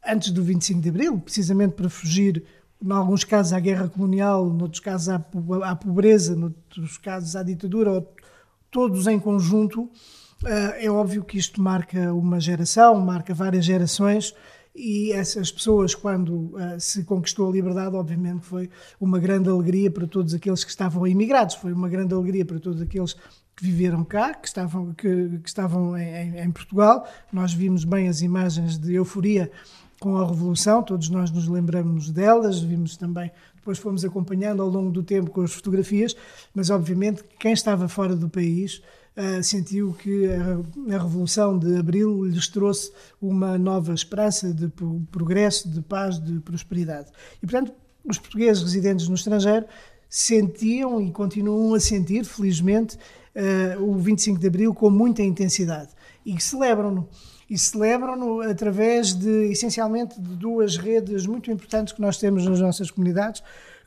antes 0.07 0.31
do 0.31 0.43
25 0.43 0.81
de 0.81 0.88
Abril, 0.88 1.19
precisamente 1.19 1.75
para 1.75 1.91
fugir, 1.91 2.43
em 2.83 2.91
alguns 2.91 3.23
casos, 3.23 3.52
à 3.52 3.61
guerra 3.61 3.87
colonial, 3.87 4.49
noutros 4.49 4.81
casos 4.81 5.11
à, 5.11 5.23
à 5.64 5.76
pobreza, 5.76 6.35
noutros 6.35 6.97
casos 6.97 7.37
à 7.37 7.43
ditadura, 7.43 8.02
todos 8.71 9.07
em 9.07 9.19
conjunto. 9.19 9.91
Eh, 10.47 10.87
é 10.87 10.91
óbvio 10.91 11.23
que 11.23 11.37
isto 11.37 11.61
marca 11.61 12.14
uma 12.14 12.41
geração, 12.41 12.99
marca 12.99 13.35
várias 13.35 13.67
gerações 13.67 14.35
e 14.75 15.12
essas 15.12 15.52
pessoas, 15.52 15.95
quando 15.95 16.55
uh, 16.55 16.81
se 16.81 17.05
conquistou 17.05 17.49
a 17.49 17.52
liberdade, 17.52 17.95
obviamente 17.95 18.45
foi 18.47 18.71
uma 18.99 19.19
grande 19.19 19.49
alegria 19.49 19.91
para 19.91 20.07
todos 20.07 20.33
aqueles 20.33 20.64
que 20.64 20.71
estavam 20.71 21.07
imigrados, 21.07 21.57
foi 21.57 21.73
uma 21.73 21.88
grande 21.88 22.14
alegria 22.14 22.45
para 22.45 22.59
todos 22.59 22.81
aqueles 22.81 23.14
que 23.55 23.64
viveram 23.64 24.02
cá, 24.02 24.33
que 24.33 24.49
estavam, 24.49 24.95
que, 24.95 25.38
que 25.41 25.49
estavam 25.49 25.97
em, 25.97 26.38
em, 26.38 26.50
Portugal. 26.50 27.07
Nós 27.31 27.52
vimos 27.52 27.85
bem 27.85 28.09
as 28.09 28.23
imagens 28.23 28.79
de 28.79 28.95
euforia 28.95 29.50
com 30.00 30.17
a 30.17 30.26
Revolução, 30.26 30.83
todos 30.83 31.11
nós 31.11 31.31
nos 31.31 31.47
lembramos 31.47 32.11
delas, 32.11 32.59
vimos 32.59 32.97
também, 32.97 33.31
depois 33.55 33.79
fomos 33.79 34.05
acompanhando 34.05 34.62
ao 34.62 34.69
longo 34.69 34.91
do 34.91 35.02
tempo 35.02 35.31
com 35.31 35.43
as 35.43 35.52
fotografias, 35.52 36.17
mas 36.55 36.71
obviamente 36.71 37.23
quem 37.38 37.52
estava 37.52 37.87
fora 37.88 38.17
do 38.17 38.29
país 38.29 38.83
uh, 39.16 39.42
sentiu 39.42 39.92
que 39.92 40.26
a, 40.26 40.95
a, 40.95 41.02
Revolução 41.02 41.59
de 41.59 41.76
Abril 41.76 42.25
lhes 42.25 42.49
trouxe 42.49 42.92
uma 43.21 43.59
nova 43.59 43.95
esperança 43.95 44.52
de 44.52 44.69
progresso, 45.11 45.69
de 45.69 45.81
paz, 45.81 46.19
de 46.19 46.40
prosperidade. 46.40 47.11
E, 47.42 47.47
portanto, 47.47 47.73
os 48.04 48.19
portugueses 48.19 48.62
residentes 48.62 49.09
no 49.09 49.14
estrangeiro 49.14 49.66
sentiam 50.09 51.00
e 51.00 51.11
continuam 51.11 51.75
a 51.75 51.81
sentir, 51.81 52.25
felizmente, 52.25 52.99
uh, 53.76 53.83
o 53.83 53.99
25 53.99 54.38
de 54.38 54.47
Abril 54.47 54.75
com 54.75 54.90
muita 54.90 55.23
intensidade 55.23 55.90
e 56.25 56.40
celebram-no. 56.40 57.09
E 57.49 57.59
celebram-no 57.59 58.40
através 58.40 59.12
de, 59.12 59.50
essencialmente, 59.50 60.21
de 60.21 60.37
duas 60.37 60.76
redes 60.76 61.26
muito 61.26 61.50
importantes 61.50 61.92
que 61.92 62.00
nós 62.00 62.16
temos 62.16 62.47
nas 62.47 62.61
nossas 62.61 62.90
comunidades, 62.90 63.42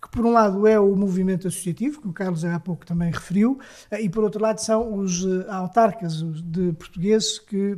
que 0.05 0.11
por 0.11 0.23
um 0.23 0.31
lado 0.31 0.67
é 0.67 0.79
o 0.79 0.95
movimento 0.95 1.47
associativo, 1.47 1.99
que 1.99 2.07
o 2.07 2.13
Carlos 2.13 2.45
há 2.45 2.59
pouco 2.59 2.85
também 2.85 3.11
referiu, 3.11 3.59
eh, 3.89 4.03
e 4.03 4.09
por 4.09 4.23
outro 4.23 4.39
lado 4.39 4.59
são 4.59 4.99
os 4.99 5.25
eh, 5.25 5.45
autarcas 5.49 6.21
de 6.21 6.73
portugueses 6.73 7.39
que 7.39 7.75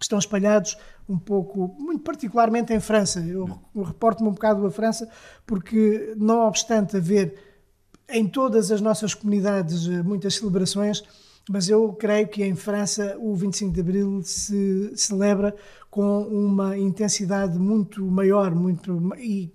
estão 0.00 0.18
espalhados 0.18 0.76
um 1.08 1.16
pouco, 1.16 1.76
muito 1.78 2.02
particularmente 2.02 2.72
em 2.72 2.80
França. 2.80 3.20
Eu 3.20 3.48
reporto-me 3.84 4.28
um 4.28 4.32
bocado 4.32 4.66
a 4.66 4.70
França, 4.70 5.08
porque 5.46 6.12
não 6.16 6.40
obstante 6.40 6.96
haver 6.96 7.34
em 8.08 8.26
todas 8.26 8.72
as 8.72 8.80
nossas 8.80 9.14
comunidades 9.14 9.86
eh, 9.86 10.02
muitas 10.02 10.34
celebrações, 10.34 11.04
mas 11.48 11.68
eu 11.68 11.92
creio 11.92 12.26
que 12.26 12.42
em 12.42 12.56
França 12.56 13.16
o 13.20 13.32
25 13.36 13.72
de 13.72 13.80
Abril 13.80 14.22
se 14.24 14.92
celebra 14.96 15.54
com 15.88 16.22
uma 16.22 16.76
intensidade 16.76 17.56
muito 17.60 18.04
maior 18.04 18.52
muito, 18.52 19.14
e, 19.18 19.52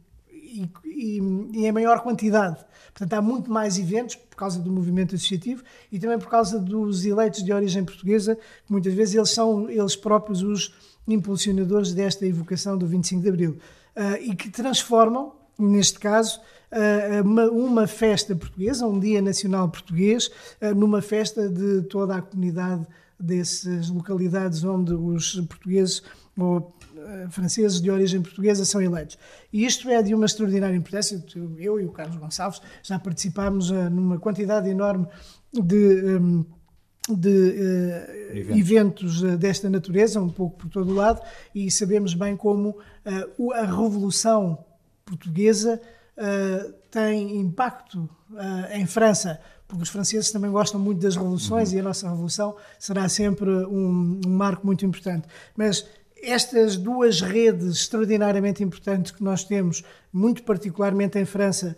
e, 0.49 0.71
e, 0.85 1.65
em 1.65 1.71
maior 1.71 2.01
quantidade. 2.01 2.57
Portanto, 2.93 3.13
há 3.13 3.21
muito 3.21 3.51
mais 3.51 3.77
eventos 3.77 4.15
por 4.15 4.35
causa 4.35 4.59
do 4.59 4.71
movimento 4.71 5.15
associativo 5.15 5.63
e 5.91 5.99
também 5.99 6.17
por 6.17 6.29
causa 6.29 6.59
dos 6.59 7.05
eleitos 7.05 7.43
de 7.43 7.53
origem 7.53 7.83
portuguesa, 7.83 8.35
que 8.35 8.71
muitas 8.71 8.93
vezes 8.93 9.15
eles 9.15 9.29
são 9.29 9.69
eles 9.69 9.95
próprios 9.95 10.41
os 10.41 10.73
impulsionadores 11.07 11.93
desta 11.93 12.25
evocação 12.25 12.77
do 12.77 12.85
25 12.87 13.21
de 13.21 13.29
Abril 13.29 13.57
uh, 13.95 14.21
e 14.21 14.35
que 14.35 14.49
transformam, 14.49 15.33
neste 15.57 15.99
caso, 15.99 16.39
uma, 17.25 17.49
uma, 17.49 17.87
festa 17.87 18.35
portuguesa, 18.35 18.85
um 18.85 18.99
Dia 18.99 19.23
Nacional 19.23 19.67
Português, 19.69 20.29
numa 20.75 21.01
festa 21.01 21.49
de 21.49 21.81
toda 21.81 22.15
a 22.15 22.21
comunidade 22.21 22.85
dessas 23.19 23.89
localidades 23.89 24.63
onde 24.63 24.93
os 24.93 25.35
portugueses 25.41 26.03
ou 26.37 26.73
franceses 27.29 27.81
de 27.81 27.89
origem 27.89 28.21
portuguesa 28.21 28.65
são 28.65 28.81
eleitos. 28.81 29.17
E 29.51 29.65
isto 29.65 29.89
é 29.89 30.01
de 30.01 30.13
uma 30.13 30.25
extraordinária 30.25 30.75
importância. 30.75 31.23
Eu 31.57 31.79
e 31.79 31.85
o 31.85 31.91
Carlos 31.91 32.17
Gonçalves 32.17 32.61
já 32.83 32.97
participámos 32.99 33.71
numa 33.71 34.19
quantidade 34.19 34.69
enorme 34.69 35.07
de. 35.53 36.17
Um, 36.17 36.45
de 37.07 37.27
uh, 37.29 38.37
eventos. 38.37 38.59
eventos 38.59 39.21
desta 39.39 39.69
natureza, 39.69 40.21
um 40.21 40.29
pouco 40.29 40.57
por 40.57 40.69
todo 40.69 40.91
o 40.91 40.93
lado, 40.93 41.21
e 41.55 41.71
sabemos 41.71 42.13
bem 42.13 42.37
como 42.37 42.69
uh, 42.69 43.53
a 43.53 43.65
Revolução 43.65 44.63
Portuguesa 45.03 45.81
uh, 46.17 46.73
tem 46.91 47.39
impacto 47.39 48.07
em 48.71 48.85
França, 48.85 49.39
porque 49.67 49.83
os 49.83 49.89
franceses 49.89 50.31
também 50.31 50.51
gostam 50.51 50.79
muito 50.79 51.01
das 51.01 51.15
revoluções 51.15 51.69
uhum. 51.69 51.77
e 51.77 51.79
a 51.79 51.83
nossa 51.83 52.09
revolução 52.09 52.55
será 52.77 53.09
sempre 53.09 53.49
um, 53.49 54.19
um 54.25 54.29
marco 54.29 54.65
muito 54.65 54.85
importante. 54.85 55.27
Mas 55.55 55.87
estas 56.23 56.77
duas 56.77 57.21
redes 57.21 57.77
extraordinariamente 57.77 58.63
importantes 58.63 59.11
que 59.11 59.23
nós 59.23 59.43
temos, 59.43 59.83
muito 60.11 60.43
particularmente 60.43 61.17
em 61.19 61.25
França, 61.25 61.75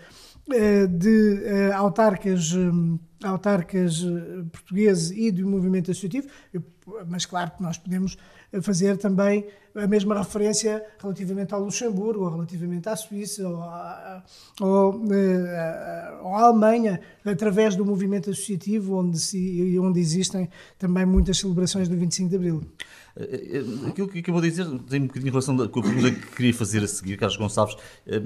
eh, 0.51 0.87
de 0.87 1.71
autarcas, 1.75 2.51
autarcas 3.23 4.03
portugueses 4.51 5.11
e 5.11 5.31
do 5.31 5.47
movimento 5.47 5.91
associativo, 5.91 6.27
mas 7.07 7.25
claro 7.25 7.51
que 7.51 7.61
nós 7.61 7.77
podemos 7.77 8.17
fazer 8.61 8.97
também 8.97 9.45
a 9.75 9.87
mesma 9.87 10.17
referência 10.17 10.83
relativamente 10.99 11.53
ao 11.53 11.61
Luxemburgo, 11.61 12.25
ou 12.25 12.31
relativamente 12.31 12.89
à 12.89 12.95
Suíça, 12.95 13.47
ou 13.47 13.61
à, 13.61 14.23
ou, 14.59 15.01
eh, 15.11 16.19
ou 16.21 16.35
à 16.35 16.43
Alemanha, 16.43 16.99
através 17.25 17.75
do 17.75 17.85
movimento 17.85 18.29
associativo, 18.29 18.97
onde, 18.97 19.19
se, 19.19 19.77
onde 19.79 19.99
existem 19.99 20.49
também 20.77 21.05
muitas 21.05 21.37
celebrações 21.37 21.87
do 21.87 21.95
25 21.95 22.29
de 22.29 22.35
Abril. 22.35 22.61
Eh, 23.17 23.59
eh, 23.59 23.89
aquilo 23.89 24.07
que 24.07 24.29
eu 24.29 24.33
vou 24.33 24.41
dizer 24.41 24.65
tem 24.89 25.01
um 25.01 25.07
bocadinho 25.07 25.27
em 25.27 25.31
relação 25.31 25.55
com 25.55 25.79
a 25.79 25.83
pergunta 25.83 26.11
que 26.11 26.35
queria 26.35 26.53
fazer 26.53 26.83
a 26.83 26.87
seguir, 26.87 27.17
Carlos 27.17 27.37
Gonçalves. 27.37 27.75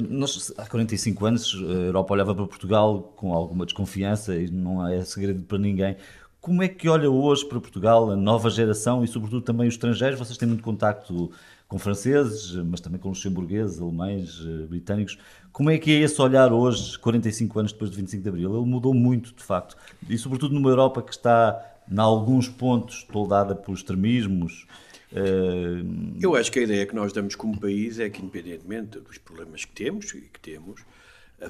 Nós, 0.10 0.54
há 0.58 0.65
45 0.65 1.25
anos, 1.25 1.56
a 1.56 1.74
Europa 1.74 2.13
olhava 2.13 2.36
para 2.36 2.46
Portugal 2.48 3.13
com 3.15 3.34
alguma 3.34 3.65
desconfiança 3.65 4.36
e 4.36 4.50
não 4.50 4.88
é 4.88 5.04
segredo 5.04 5.44
para 5.44 5.58
ninguém 5.58 5.98
como 6.46 6.62
é 6.62 6.68
que 6.68 6.88
olha 6.88 7.10
hoje 7.10 7.44
para 7.44 7.60
Portugal 7.60 8.12
a 8.12 8.15
nova 8.15 8.51
geração 8.51 9.04
e, 9.04 9.08
sobretudo, 9.08 9.42
também 9.42 9.68
os 9.68 9.74
estrangeiros? 9.74 10.20
Vocês 10.20 10.38
têm 10.38 10.48
muito 10.48 10.63
contacto 10.63 11.32
com 11.68 11.80
franceses, 11.80 12.54
mas 12.54 12.80
também 12.80 13.00
com 13.00 13.10
luxemburgueses, 13.10 13.82
alemães, 13.82 14.44
eh, 14.46 14.68
britânicos. 14.68 15.18
Como 15.51 15.72
é 15.72 15.80
que 15.80 15.89
é 15.89 16.01
esse 16.01 16.22
olhar 16.22 16.54
hoje, 16.54 17.00
45 17.00 17.60
anos 17.60 17.74
depois 17.74 17.89
de 17.89 17.98
25 17.98 18.22
de 18.22 18.30
Abril? 18.30 18.56
Ele 18.56 18.70
mudou 18.70 18.94
muito, 18.94 19.34
de 19.34 19.44
facto. 19.44 19.75
E, 20.08 20.20
sobretudo, 20.20 20.54
numa 20.54 20.70
Europa 20.70 21.01
que 21.01 21.13
está, 21.13 21.60
em 21.89 22.00
alguns 22.00 22.48
pontos, 22.48 23.04
toldada 23.04 23.56
por 23.56 23.74
extremismos. 23.74 24.68
Eh, 25.12 25.84
Eu 26.22 26.36
acho 26.36 26.51
que 26.51 26.60
a 26.60 26.63
ideia 26.63 26.86
que 26.86 26.96
nós 26.96 27.13
damos 27.13 27.36
como 27.36 27.60
país 27.60 28.00
é 28.00 28.10
que, 28.10 28.22
independentemente 28.22 29.00
dos 29.00 29.18
problemas 29.18 29.65
que 29.65 29.72
temos 29.72 30.12
e 30.13 30.22
que 30.22 30.39
temos, 30.39 30.82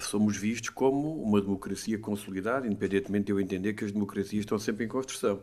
somos 0.02 0.36
vistos 0.36 0.70
como 0.70 1.22
uma 1.22 1.40
democracia 1.40 1.98
consolidada, 1.98 2.68
independentemente 2.68 3.26
de 3.26 3.32
eu 3.32 3.40
entender 3.40 3.74
que 3.74 3.86
as 3.86 3.92
democracias 3.92 4.42
estão 4.42 4.58
sempre 4.60 4.86
em 4.86 4.88
construção. 4.88 5.42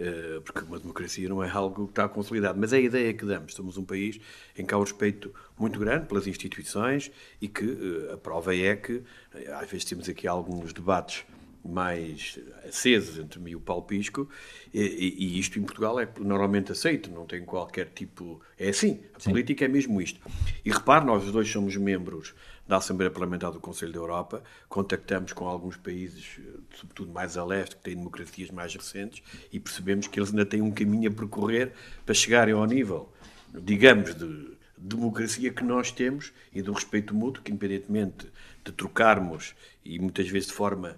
Eh, 0.00 0.40
porque 0.42 0.60
uma 0.64 0.78
democracia 0.78 1.28
não 1.28 1.44
é 1.44 1.50
algo 1.50 1.84
que 1.84 1.92
está 1.92 2.08
consolidado. 2.08 2.58
Mas 2.58 2.72
é 2.72 2.78
a 2.78 2.80
ideia 2.80 3.12
que 3.12 3.26
damos. 3.26 3.52
Somos 3.52 3.76
um 3.76 3.84
país 3.84 4.18
em 4.56 4.64
que 4.64 4.72
há 4.72 4.78
um 4.78 4.80
respeito 4.80 5.30
muito 5.58 5.78
grande 5.78 6.06
pelas 6.06 6.26
instituições 6.26 7.10
e 7.38 7.46
que 7.46 7.64
eh, 8.08 8.14
a 8.14 8.16
prova 8.16 8.56
é 8.56 8.74
que, 8.74 9.02
eh, 9.34 9.52
às 9.52 9.70
vezes, 9.70 9.84
temos 9.84 10.08
aqui 10.08 10.26
alguns 10.26 10.72
debates 10.72 11.26
mais 11.64 12.38
acesos 12.66 13.18
entre 13.18 13.38
mim 13.38 13.50
e 13.50 13.56
o 13.56 13.60
Paulo 13.60 13.82
Pisco, 13.82 14.28
e, 14.72 14.80
e, 15.18 15.38
isto 15.38 15.58
em 15.58 15.62
Portugal 15.62 16.00
é 16.00 16.08
normalmente 16.18 16.72
aceito, 16.72 17.10
não 17.10 17.26
tem 17.26 17.44
qualquer 17.44 17.90
tipo. 17.90 18.40
É 18.58 18.70
assim, 18.70 19.00
a 19.14 19.20
Sim. 19.20 19.30
política 19.30 19.64
é 19.64 19.68
mesmo 19.68 20.00
isto. 20.00 20.20
E 20.64 20.70
repare, 20.70 21.04
nós 21.04 21.24
os 21.24 21.32
dois 21.32 21.48
somos 21.48 21.76
membros 21.76 22.34
da 22.66 22.76
Assembleia 22.76 23.10
Parlamentar 23.10 23.50
do 23.50 23.58
Conselho 23.58 23.92
da 23.92 23.98
Europa, 23.98 24.42
contactamos 24.68 25.32
com 25.32 25.46
alguns 25.46 25.76
países, 25.76 26.38
sobretudo 26.72 27.12
mais 27.12 27.36
a 27.36 27.44
leste, 27.44 27.74
que 27.76 27.82
têm 27.82 27.96
democracias 27.96 28.50
mais 28.50 28.74
recentes, 28.74 29.22
e 29.52 29.58
percebemos 29.58 30.06
que 30.06 30.20
eles 30.20 30.30
ainda 30.30 30.46
têm 30.46 30.62
um 30.62 30.70
caminho 30.70 31.10
a 31.10 31.12
percorrer 31.12 31.72
para 32.06 32.14
chegarem 32.14 32.54
ao 32.54 32.64
nível, 32.64 33.12
digamos, 33.52 34.14
de 34.14 34.56
democracia 34.78 35.52
que 35.52 35.64
nós 35.64 35.90
temos 35.90 36.32
e 36.52 36.62
do 36.62 36.72
respeito 36.72 37.14
mútuo, 37.14 37.42
que 37.42 37.50
independentemente 37.50 38.28
de 38.64 38.72
trocarmos, 38.72 39.54
e 39.84 39.98
muitas 39.98 40.28
vezes 40.28 40.48
de 40.48 40.54
forma 40.54 40.96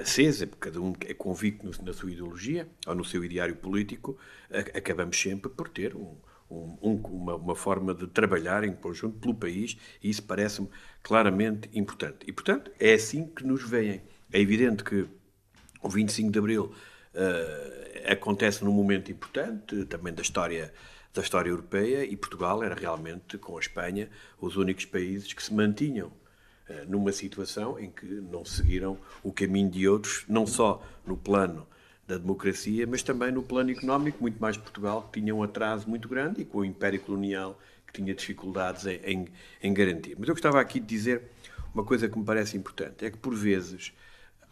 acesa, 0.00 0.46
porque 0.46 0.70
cada 0.70 0.80
um 0.80 0.92
é 1.04 1.14
convicto 1.14 1.66
na 1.84 1.92
sua 1.92 2.10
ideologia 2.10 2.68
ou 2.86 2.94
no 2.94 3.04
seu 3.04 3.24
ideário 3.24 3.56
político, 3.56 4.18
acabamos 4.74 5.20
sempre 5.20 5.50
por 5.50 5.68
ter 5.68 5.94
um, 5.94 6.16
um, 6.50 7.00
uma, 7.04 7.34
uma, 7.36 7.56
forma 7.56 7.94
de 7.94 8.06
trabalhar 8.06 8.64
em 8.64 8.72
conjunto 8.72 9.18
pelo 9.18 9.34
país 9.34 9.76
e 10.02 10.08
isso 10.08 10.22
parece-me 10.22 10.68
claramente 11.02 11.68
importante. 11.74 12.18
E, 12.26 12.32
portanto, 12.32 12.70
é 12.78 12.94
assim 12.94 13.26
que 13.26 13.44
nos 13.44 13.62
veem. 13.68 14.02
É 14.32 14.40
evidente 14.40 14.82
que 14.82 15.06
o 15.82 15.88
25 15.88 16.30
de 16.30 16.38
Abril 16.38 16.72
uh, 17.14 18.12
acontece 18.12 18.64
num 18.64 18.72
momento 18.72 19.10
importante 19.10 19.84
também 19.86 20.12
da 20.12 20.22
história 20.22 20.72
da 21.12 21.22
história 21.22 21.48
europeia 21.48 22.04
e 22.04 22.14
Portugal 22.14 22.62
era 22.62 22.74
realmente, 22.74 23.38
com 23.38 23.56
a 23.56 23.60
Espanha, 23.60 24.10
os 24.38 24.56
únicos 24.56 24.84
países 24.84 25.32
que 25.32 25.42
se 25.42 25.52
mantinham 25.54 26.12
numa 26.88 27.12
situação 27.12 27.78
em 27.78 27.90
que 27.90 28.06
não 28.06 28.44
seguiram 28.44 28.98
o 29.22 29.32
caminho 29.32 29.70
de 29.70 29.88
outros, 29.88 30.24
não 30.28 30.46
só 30.46 30.82
no 31.06 31.16
plano 31.16 31.66
da 32.06 32.18
democracia, 32.18 32.86
mas 32.86 33.02
também 33.02 33.32
no 33.32 33.42
plano 33.42 33.70
económico, 33.70 34.18
muito 34.20 34.40
mais 34.40 34.56
Portugal, 34.56 35.08
que 35.10 35.20
tinha 35.20 35.34
um 35.34 35.42
atraso 35.42 35.88
muito 35.88 36.08
grande 36.08 36.42
e 36.42 36.44
com 36.44 36.58
o 36.58 36.64
Império 36.64 37.00
Colonial, 37.00 37.58
que 37.86 37.92
tinha 37.92 38.14
dificuldades 38.14 38.86
em, 38.86 39.00
em, 39.04 39.28
em 39.62 39.74
garantir. 39.74 40.16
Mas 40.18 40.28
eu 40.28 40.34
gostava 40.34 40.60
aqui 40.60 40.78
de 40.78 40.86
dizer 40.86 41.22
uma 41.74 41.84
coisa 41.84 42.08
que 42.08 42.18
me 42.18 42.24
parece 42.24 42.56
importante: 42.56 43.04
é 43.04 43.10
que, 43.10 43.18
por 43.18 43.34
vezes, 43.34 43.92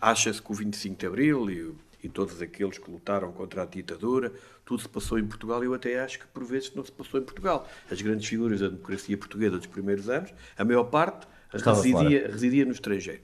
acha-se 0.01 0.43
que 0.43 0.51
o 0.51 0.55
25 0.55 0.99
de 0.99 1.07
Abril 1.07 1.51
e, 1.51 1.75
e 2.07 2.09
todos 2.09 2.43
aqueles 2.43 2.77
que 2.77 2.91
lutaram 2.91 3.33
contra 3.33 3.63
a 3.63 3.67
ditadura, 3.67 4.33
tudo 4.65 4.83
se 4.83 4.89
passou 4.89 5.19
em 5.19 5.27
Portugal. 5.27 5.63
Eu 5.63 5.75
até 5.75 6.01
acho 6.01 6.19
que, 6.19 6.27
por 6.27 6.45
vezes, 6.45 6.75
não 6.75 6.85
se 6.85 6.93
passou 6.93 7.21
em 7.21 7.23
Portugal. 7.23 7.69
As 7.91 8.03
grandes 8.03 8.29
figuras 8.29 8.61
da 8.61 8.69
democracia 8.69 9.17
portuguesa 9.17 9.59
dos 9.59 9.67
primeiros 9.67 10.09
anos, 10.09 10.35
a 10.57 10.65
maior 10.65 10.85
parte 10.85 11.27
residia, 11.57 12.29
residia 12.29 12.65
no 12.65 12.73
estrangeiro. 12.73 13.21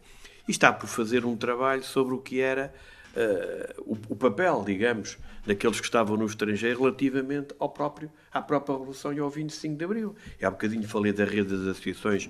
E 0.47 0.51
está 0.51 0.73
por 0.73 0.89
fazer 0.89 1.25
um 1.25 1.37
trabalho 1.37 1.83
sobre 1.83 2.15
o 2.15 2.19
que 2.19 2.41
era 2.41 2.73
uh, 3.15 3.83
o, 3.83 4.13
o, 4.13 4.17
papel, 4.17 4.63
digamos, 4.65 5.19
daqueles 5.47 5.79
que 5.81 5.87
estavam 5.87 6.17
no 6.17 6.27
estrangeiro 6.27 6.81
relativamente 6.81 7.55
ao 7.59 7.69
próprio, 7.69 8.11
à 8.33 8.41
própria 8.41 8.75
Revolução 8.75 9.13
e 9.13 9.19
ao 9.19 9.31
25 9.31 9.77
de 9.77 9.85
Abril. 9.85 10.15
E 10.41 10.45
há 10.45 10.51
bocadinho 10.51 10.87
falei 10.89 11.13
da 11.13 11.25
rede 11.25 11.57
das 11.57 11.67
associações 11.67 12.29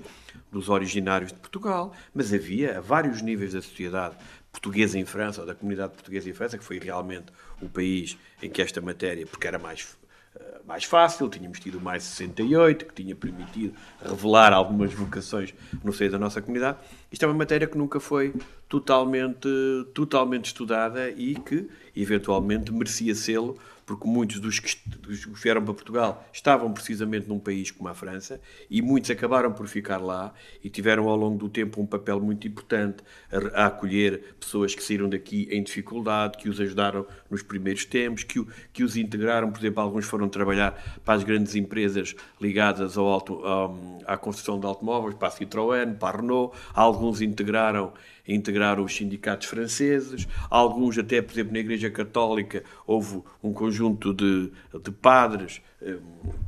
dos 0.51 0.69
originários 0.69 1.33
de 1.33 1.39
Portugal, 1.39 1.95
mas 2.15 2.33
havia 2.33 2.79
a 2.79 2.81
vários 2.81 3.23
níveis 3.23 3.53
da 3.53 3.63
sociedade 3.63 4.17
portuguesa 4.53 4.99
em 4.99 5.05
França, 5.05 5.41
ou 5.41 5.47
da 5.47 5.55
comunidade 5.55 5.93
portuguesa 5.93 6.29
em 6.29 6.33
França, 6.33 6.59
que 6.59 6.65
foi 6.65 6.79
realmente 6.79 7.33
o 7.63 7.69
país 7.69 8.19
em 8.43 8.51
que 8.51 8.61
esta 8.61 8.81
matéria, 8.81 9.27
porque 9.27 9.47
era 9.47 9.59
mais 9.59 9.97
mais 10.71 10.85
fácil, 10.85 11.29
tínhamos 11.29 11.59
tido 11.59 11.79
o 11.79 11.81
mais 11.81 12.05
68, 12.05 12.87
que 12.87 13.03
tinha 13.03 13.17
permitido 13.17 13.75
revelar 14.01 14.53
algumas 14.53 14.95
vocações 14.95 15.53
no 15.83 15.93
seio 15.93 16.13
da 16.13 16.19
nossa 16.19 16.41
comunidade. 16.41 16.79
Isto 17.11 17.25
é 17.25 17.27
uma 17.27 17.35
matéria 17.35 17.67
que 17.67 17.77
nunca 17.77 17.99
foi 17.99 18.33
totalmente, 18.71 19.49
totalmente 19.93 20.47
estudada 20.47 21.11
e 21.11 21.35
que, 21.35 21.69
eventualmente, 21.95 22.73
merecia 22.73 23.17
sê-lo 23.17 23.59
porque 23.91 24.07
muitos 24.07 24.39
dos 24.39 24.61
que, 24.61 24.77
dos 25.01 25.25
que 25.25 25.33
vieram 25.43 25.65
para 25.65 25.75
Portugal 25.75 26.25
estavam 26.33 26.73
precisamente 26.73 27.29
num 27.29 27.41
país 27.41 27.73
como 27.73 27.89
a 27.89 27.95
França 27.95 28.41
e 28.71 28.81
muitos 28.81 29.11
acabaram 29.11 29.53
por 29.53 29.67
ficar 29.67 29.99
lá 29.99 30.33
e 30.63 30.71
tiveram 30.71 31.09
ao 31.09 31.17
longo 31.17 31.37
do 31.37 31.49
tempo 31.49 31.81
um 31.83 31.87
papel 31.87 32.21
muito 32.21 32.47
importante 32.47 33.03
a, 33.33 33.65
a 33.65 33.67
acolher 33.67 34.37
pessoas 34.39 34.77
que 34.77 34.85
saíram 34.85 35.09
daqui 35.09 35.49
em 35.51 35.61
dificuldade, 35.61 36.39
que 36.39 36.49
os 36.49 36.61
ajudaram 36.61 37.05
nos 37.29 37.43
primeiros 37.43 37.85
tempos, 37.85 38.23
que, 38.23 38.47
que 38.73 38.85
os 38.85 38.97
integraram, 38.97 39.51
por 39.51 39.59
exemplo, 39.59 39.83
alguns 39.83 40.05
foram 40.05 40.29
trabalhar 40.29 41.01
para 41.05 41.15
as 41.15 41.25
grandes 41.25 41.57
empresas 41.57 42.15
ligadas 42.41 42.97
ao 42.97 43.09
auto, 43.09 43.43
à 44.07 44.17
construção 44.17 44.61
de 44.61 44.67
automóveis, 44.67 45.17
para 45.17 45.27
a 45.27 45.33
Citroën, 45.33 45.99
para 45.99 46.19
a 46.19 46.21
Renault, 46.21 46.57
alguns 46.73 47.21
integraram 47.21 47.93
integraram 48.35 48.85
os 48.85 48.95
sindicatos 48.95 49.47
franceses, 49.49 50.27
alguns 50.49 50.99
até, 50.99 51.21
por 51.21 51.33
exemplo, 51.33 51.53
na 51.53 51.59
Igreja 51.59 51.91
Católica 51.91 52.63
houve 52.87 53.23
um 53.43 53.53
conjunto 53.53 54.13
de, 54.13 54.51
de 54.83 54.91
padres 54.91 55.61
eh, 55.83 55.97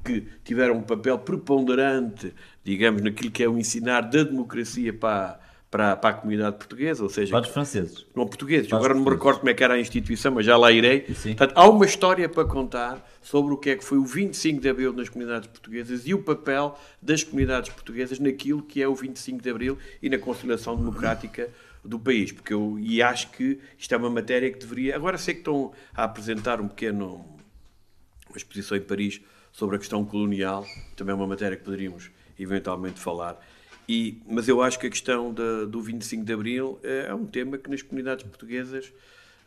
que 0.04 0.26
tiveram 0.44 0.76
um 0.76 0.82
papel 0.82 1.18
preponderante, 1.18 2.34
digamos, 2.64 3.02
naquilo 3.02 3.30
que 3.30 3.42
é 3.42 3.48
o 3.48 3.58
ensinar 3.58 4.02
da 4.02 4.22
democracia 4.22 4.92
para, 4.92 5.40
para, 5.72 5.96
para 5.96 6.10
a 6.10 6.12
comunidade 6.12 6.56
portuguesa, 6.56 7.02
ou 7.02 7.08
seja... 7.08 7.32
Padres 7.32 7.50
franceses. 7.50 8.06
Não, 8.14 8.26
portugueses. 8.26 8.68
Padres 8.68 8.84
Agora 8.84 8.94
não 8.94 9.04
me 9.06 9.10
recordo 9.10 9.38
como 9.38 9.48
é 9.48 9.54
que 9.54 9.64
era 9.64 9.72
a 9.72 9.80
instituição, 9.80 10.32
mas 10.32 10.44
já 10.44 10.54
lá 10.54 10.70
irei. 10.70 11.06
Sim. 11.14 11.34
Portanto, 11.34 11.56
há 11.56 11.66
uma 11.66 11.86
história 11.86 12.28
para 12.28 12.44
contar 12.44 13.02
sobre 13.22 13.54
o 13.54 13.56
que 13.56 13.70
é 13.70 13.76
que 13.76 13.82
foi 13.82 13.96
o 13.96 14.04
25 14.04 14.60
de 14.60 14.68
Abril 14.68 14.92
nas 14.92 15.08
comunidades 15.08 15.48
portuguesas 15.48 16.06
e 16.06 16.12
o 16.12 16.22
papel 16.22 16.78
das 17.00 17.24
comunidades 17.24 17.70
portuguesas 17.70 18.18
naquilo 18.18 18.60
que 18.60 18.82
é 18.82 18.86
o 18.86 18.94
25 18.94 19.42
de 19.42 19.48
Abril 19.48 19.78
e 20.02 20.10
na 20.10 20.18
conciliação 20.18 20.76
democrática 20.76 21.48
do 21.84 21.98
país, 21.98 22.30
porque 22.30 22.52
eu 22.52 22.78
e 22.78 23.02
acho 23.02 23.30
que 23.30 23.58
isto 23.78 23.92
é 23.92 23.96
uma 23.96 24.10
matéria 24.10 24.50
que 24.50 24.58
deveria. 24.58 24.94
Agora 24.94 25.18
sei 25.18 25.34
que 25.34 25.40
estão 25.40 25.72
a 25.94 26.04
apresentar 26.04 26.60
um 26.60 26.68
pequeno 26.68 27.24
uma 28.32 28.36
exposição 28.36 28.76
em 28.76 28.80
Paris 28.80 29.20
sobre 29.52 29.76
a 29.76 29.78
questão 29.78 30.04
colonial, 30.04 30.66
também 30.96 31.12
é 31.12 31.14
uma 31.14 31.26
matéria 31.26 31.56
que 31.56 31.62
poderíamos 31.62 32.10
eventualmente 32.38 32.98
falar. 32.98 33.38
E, 33.88 34.22
mas 34.26 34.48
eu 34.48 34.62
acho 34.62 34.78
que 34.78 34.86
a 34.86 34.90
questão 34.90 35.32
de, 35.34 35.66
do 35.66 35.82
25 35.82 36.24
de 36.24 36.32
Abril 36.32 36.78
é, 36.82 37.06
é 37.08 37.14
um 37.14 37.26
tema 37.26 37.58
que 37.58 37.68
nas 37.68 37.82
comunidades 37.82 38.24
portuguesas 38.24 38.92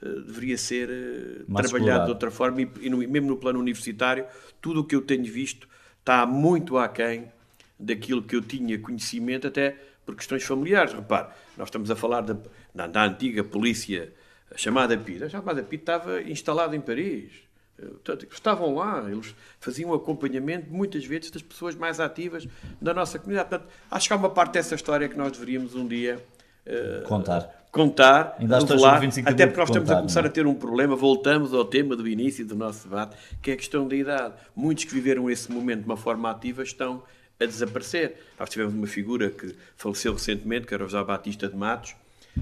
uh, 0.01 0.21
deveria 0.21 0.57
ser 0.57 0.89
uh, 0.89 1.45
trabalhado 1.45 1.65
explorado. 1.65 2.05
de 2.05 2.11
outra 2.11 2.31
forma 2.31 2.61
e, 2.61 2.69
e 2.81 2.89
no, 2.89 2.97
mesmo 2.97 3.29
no 3.29 3.37
plano 3.37 3.59
universitário, 3.59 4.25
tudo 4.61 4.81
o 4.81 4.83
que 4.83 4.95
eu 4.95 5.01
tenho 5.01 5.23
visto 5.23 5.67
está 5.99 6.25
muito 6.25 6.77
aquém 6.77 7.31
daquilo 7.79 8.21
que 8.21 8.35
eu 8.35 8.41
tinha 8.41 8.77
conhecimento, 8.77 9.47
até 9.47 9.77
por 10.05 10.15
questões 10.15 10.43
familiares. 10.43 10.93
Repare, 10.93 11.29
nós 11.57 11.67
estamos 11.67 11.89
a 11.89 11.95
falar 11.95 12.21
da, 12.21 12.37
da, 12.73 12.87
da 12.87 13.03
antiga 13.05 13.43
polícia 13.43 14.13
chamada 14.55 14.97
PID. 14.97 15.23
A 15.23 15.29
chamada 15.29 15.63
PID 15.63 15.81
estava 15.81 16.21
instalada 16.21 16.75
em 16.75 16.81
Paris. 16.81 17.45
Portanto, 17.77 18.25
estavam 18.31 18.73
lá, 18.73 19.03
eles 19.09 19.35
faziam 19.59 19.93
acompanhamento 19.93 20.71
muitas 20.71 21.05
vezes 21.05 21.29
das 21.29 21.41
pessoas 21.41 21.75
mais 21.75 21.99
ativas 21.99 22.47
da 22.81 22.93
nossa 22.93 23.19
comunidade. 23.19 23.49
Portanto, 23.49 23.69
acho 23.91 24.07
que 24.07 24.13
há 24.13 24.15
uma 24.15 24.29
parte 24.29 24.53
dessa 24.53 24.75
história 24.75 25.09
que 25.09 25.17
nós 25.17 25.33
deveríamos 25.33 25.75
um 25.75 25.85
dia 25.85 26.23
uh, 26.65 27.03
contar. 27.03 27.65
Contar, 27.71 28.37
Ainda 28.39 28.59
revelar, 28.59 29.03
até 29.25 29.45
porque 29.45 29.59
nós 29.59 29.69
estamos 29.69 29.91
a 29.91 29.95
começar 29.97 30.21
não? 30.21 30.27
É? 30.27 30.29
a 30.29 30.31
ter 30.31 30.47
um 30.47 30.55
problema. 30.55 30.95
Voltamos 30.95 31.53
ao 31.53 31.65
tema 31.65 31.93
do 31.97 32.07
início 32.07 32.45
do 32.45 32.55
nosso 32.55 32.87
debate, 32.87 33.17
que 33.41 33.51
é 33.51 33.53
a 33.55 33.57
questão 33.57 33.85
da 33.85 33.95
idade. 33.97 34.33
Muitos 34.55 34.85
que 34.85 34.93
viveram 34.93 35.29
esse 35.29 35.51
momento 35.51 35.81
de 35.81 35.85
uma 35.85 35.97
forma 35.97 36.31
ativa 36.31 36.63
estão 36.63 37.03
a 37.39 37.45
desaparecer. 37.45 38.17
Nós 38.39 38.49
tivemos 38.49 38.73
uma 38.73 38.87
figura 38.87 39.29
que 39.29 39.55
faleceu 39.75 40.13
recentemente, 40.13 40.67
que 40.67 40.73
era 40.73 40.83
o 40.83 40.89
José 40.89 41.03
Batista 41.03 41.47
de 41.47 41.55
Matos, 41.55 41.95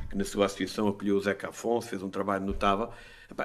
que 0.10 0.18
na 0.18 0.24
sua 0.24 0.46
associação 0.46 0.88
acolheu 0.88 1.18
o 1.18 1.22
Zeca 1.22 1.50
Afonso, 1.50 1.88
fez 1.88 2.02
um 2.02 2.10
trabalho 2.10 2.46
notável. 2.46 2.90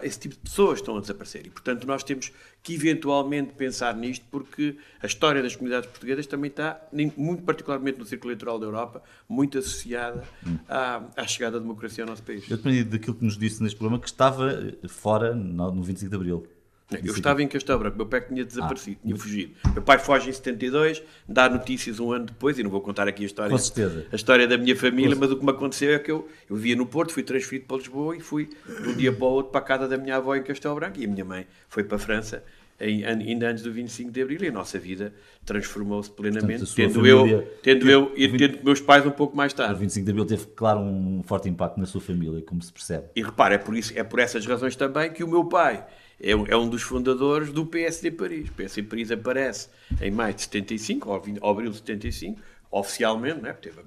Esse 0.03 0.21
tipo 0.21 0.35
de 0.35 0.41
pessoas 0.43 0.81
estão 0.81 0.99
a 0.99 1.01
desaparecer 1.01 1.47
e, 1.47 1.51
portanto, 1.51 1.87
nós 1.87 2.03
temos 2.03 2.31
que 2.63 2.75
eventualmente 2.75 3.55
pensar 3.55 3.97
nisto, 3.97 4.25
porque 4.31 4.77
a 5.03 5.07
história 5.07 5.43
das 5.43 5.57
comunidades 5.57 5.89
portuguesas 5.89 6.27
também 6.27 6.51
está, 6.51 6.79
muito 7.17 7.43
particularmente 7.43 7.99
no 7.99 8.05
círculo 8.05 8.31
eleitoral 8.31 8.59
da 8.59 8.67
Europa, 8.67 9.03
muito 9.27 9.57
associada 9.57 10.25
à, 10.69 11.03
à 11.17 11.27
chegada 11.27 11.53
da 11.53 11.61
democracia 11.61 12.05
ao 12.05 12.11
nosso 12.11 12.23
país. 12.23 12.51
Eu 12.51 12.59
dependi 12.59 12.85
daquilo 12.85 13.15
que 13.15 13.25
nos 13.25 13.39
disse 13.39 13.63
neste 13.63 13.79
programa, 13.79 13.99
que 13.99 14.09
estava 14.09 14.75
fora 14.89 15.35
no 15.35 15.83
25 15.83 16.11
de 16.11 16.17
Abril. 16.17 16.47
Eu 16.91 17.13
estava 17.13 17.43
em 17.43 17.49
Castelo 17.49 17.79
Branco, 17.79 17.97
meu 17.99 18.07
pai 18.07 18.23
tinha 18.23 18.43
desaparecido, 18.45 18.97
ah. 19.01 19.07
tinha 19.07 19.17
fugido. 19.17 19.53
Meu 19.75 19.83
pai 19.83 19.99
foge 19.99 20.31
em 20.31 20.33
72, 20.33 21.03
dá 21.29 21.49
notícias 21.49 22.01
um 22.01 22.13
ano 22.13 22.25
depois, 22.27 22.59
e 22.59 22.63
não 22.63 22.71
vou 22.71 22.81
contar 22.81 23.07
aqui 23.07 23.25
a 23.25 23.27
história, 23.27 23.51
Com 23.51 23.59
certeza. 23.59 24.07
A 24.11 24.17
história 24.17 24.49
da 24.49 24.57
minha 24.57 24.75
família, 24.75 25.15
mas 25.15 25.31
o 25.31 25.37
que 25.37 25.45
me 25.45 25.51
aconteceu 25.51 25.93
é 25.93 25.99
que 25.99 26.11
eu, 26.11 26.27
eu 26.49 26.57
vivia 26.57 26.77
no 26.77 26.87
Porto, 26.87 27.13
fui 27.13 27.23
transferido 27.23 27.67
para 27.67 27.77
Lisboa 27.77 28.17
e 28.17 28.21
fui 28.21 28.49
de 28.83 28.89
um 28.89 28.95
dia 28.95 29.13
para 29.13 29.25
o 29.27 29.29
outro 29.29 29.53
para 29.53 29.61
a 29.61 29.65
casa 29.65 29.87
da 29.87 29.99
minha 29.99 30.17
avó 30.17 30.35
em 30.35 30.43
Castelo 30.43 30.77
Branco, 30.77 30.99
e 30.99 31.05
a 31.05 31.09
minha 31.09 31.25
mãe 31.25 31.47
foi 31.69 31.85
para 31.85 31.97
a 31.97 31.99
França 31.99 32.43
em, 32.81 33.05
ainda 33.05 33.51
antes 33.51 33.63
do 33.63 33.73
25 33.73 34.11
de 34.11 34.23
Abril, 34.23 34.43
e 34.43 34.49
a 34.49 34.53
nossa 34.53 34.79
vida 34.79 35.13
transformou-se 35.45 36.11
plenamente, 36.11 36.61
Portanto, 36.61 36.77
tendo, 36.77 36.95
família, 36.95 37.33
eu, 37.33 37.43
tendo 37.63 37.91
eu 37.91 38.13
e 38.17 38.39
tendo 38.39 38.65
meus 38.65 38.81
pais 38.81 39.05
um 39.05 39.11
pouco 39.11 39.37
mais 39.37 39.53
tarde. 39.53 39.75
O 39.75 39.77
25 39.77 40.05
de 40.05 40.11
Abril 40.11 40.27
teve, 40.27 40.47
claro, 40.55 40.81
um 40.81 41.23
forte 41.25 41.49
impacto 41.49 41.79
na 41.79 41.87
sua 41.87 42.01
família, 42.01 42.41
como 42.43 42.63
se 42.63 42.73
percebe. 42.73 43.07
E 43.17 43.23
repare, 43.23 43.57
é 43.57 43.59
por, 43.59 43.77
isso, 43.77 43.93
é 43.97 44.05
por 44.05 44.21
essas 44.21 44.47
razões 44.47 44.77
também 44.77 45.13
que 45.13 45.25
o 45.25 45.29
meu 45.29 45.45
pai 45.45 45.85
é, 46.21 46.31
é 46.31 46.57
um 46.57 46.69
dos 46.69 46.83
fundadores 46.83 47.53
do 47.53 47.67
PSD 47.67 48.11
Paris. 48.13 48.49
O 48.49 48.53
PSD 48.53 48.83
Paris 48.89 49.11
aparece 49.11 49.69
em 50.01 50.11
maio 50.11 50.35
de 50.35 50.43
75, 50.43 51.11
ou, 51.11 51.23
ou 51.41 51.51
abril 51.51 51.71
de 51.71 51.77
75, 51.79 52.41
oficialmente, 52.71 53.41
né, 53.41 53.53
teve 53.55 53.81
a 53.81 53.83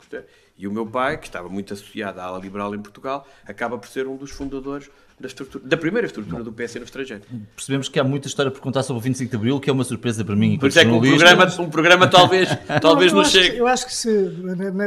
e 0.62 0.68
o 0.68 0.72
meu 0.72 0.86
pai, 0.86 1.18
que 1.18 1.26
estava 1.26 1.50
muito 1.50 1.74
associado 1.74 2.22
à 2.22 2.26
ala 2.26 2.38
liberal 2.38 2.76
em 2.76 2.80
Portugal, 2.80 3.28
acaba 3.48 3.80
por 3.80 3.90
ser 3.90 4.06
um 4.06 4.16
dos 4.16 4.30
fundadores 4.30 4.92
da, 5.20 5.26
estrutura, 5.26 5.68
da 5.68 5.76
primeira 5.76 6.06
estrutura 6.06 6.44
do 6.44 6.54
PS 6.54 6.76
no 6.76 6.84
estrangeiro. 6.84 7.24
Percebemos 7.56 7.90
que 7.90 8.00
há 8.00 8.04
muita 8.04 8.28
história 8.28 8.52
por 8.52 8.62
contar 8.62 8.84
sobre 8.84 9.00
o 9.00 9.02
25 9.02 9.32
de 9.32 9.36
Abril, 9.36 9.60
que 9.60 9.72
é 9.72 9.74
uma 9.74 9.84
surpresa 9.84 10.24
para 10.24 10.36
mim. 10.36 10.60
Por 10.60 10.70
isso 10.70 10.78
é 10.78 10.86
que 10.86 10.92
um 10.92 11.02
programa, 11.02 11.48
um 11.62 11.70
programa 11.72 12.08
talvez, 12.08 12.50
talvez 12.80 13.12
não, 13.12 13.26
chegue. 13.26 13.58
eu 13.58 13.66
acho 13.66 13.88
que 13.88 13.94
se. 13.96 14.08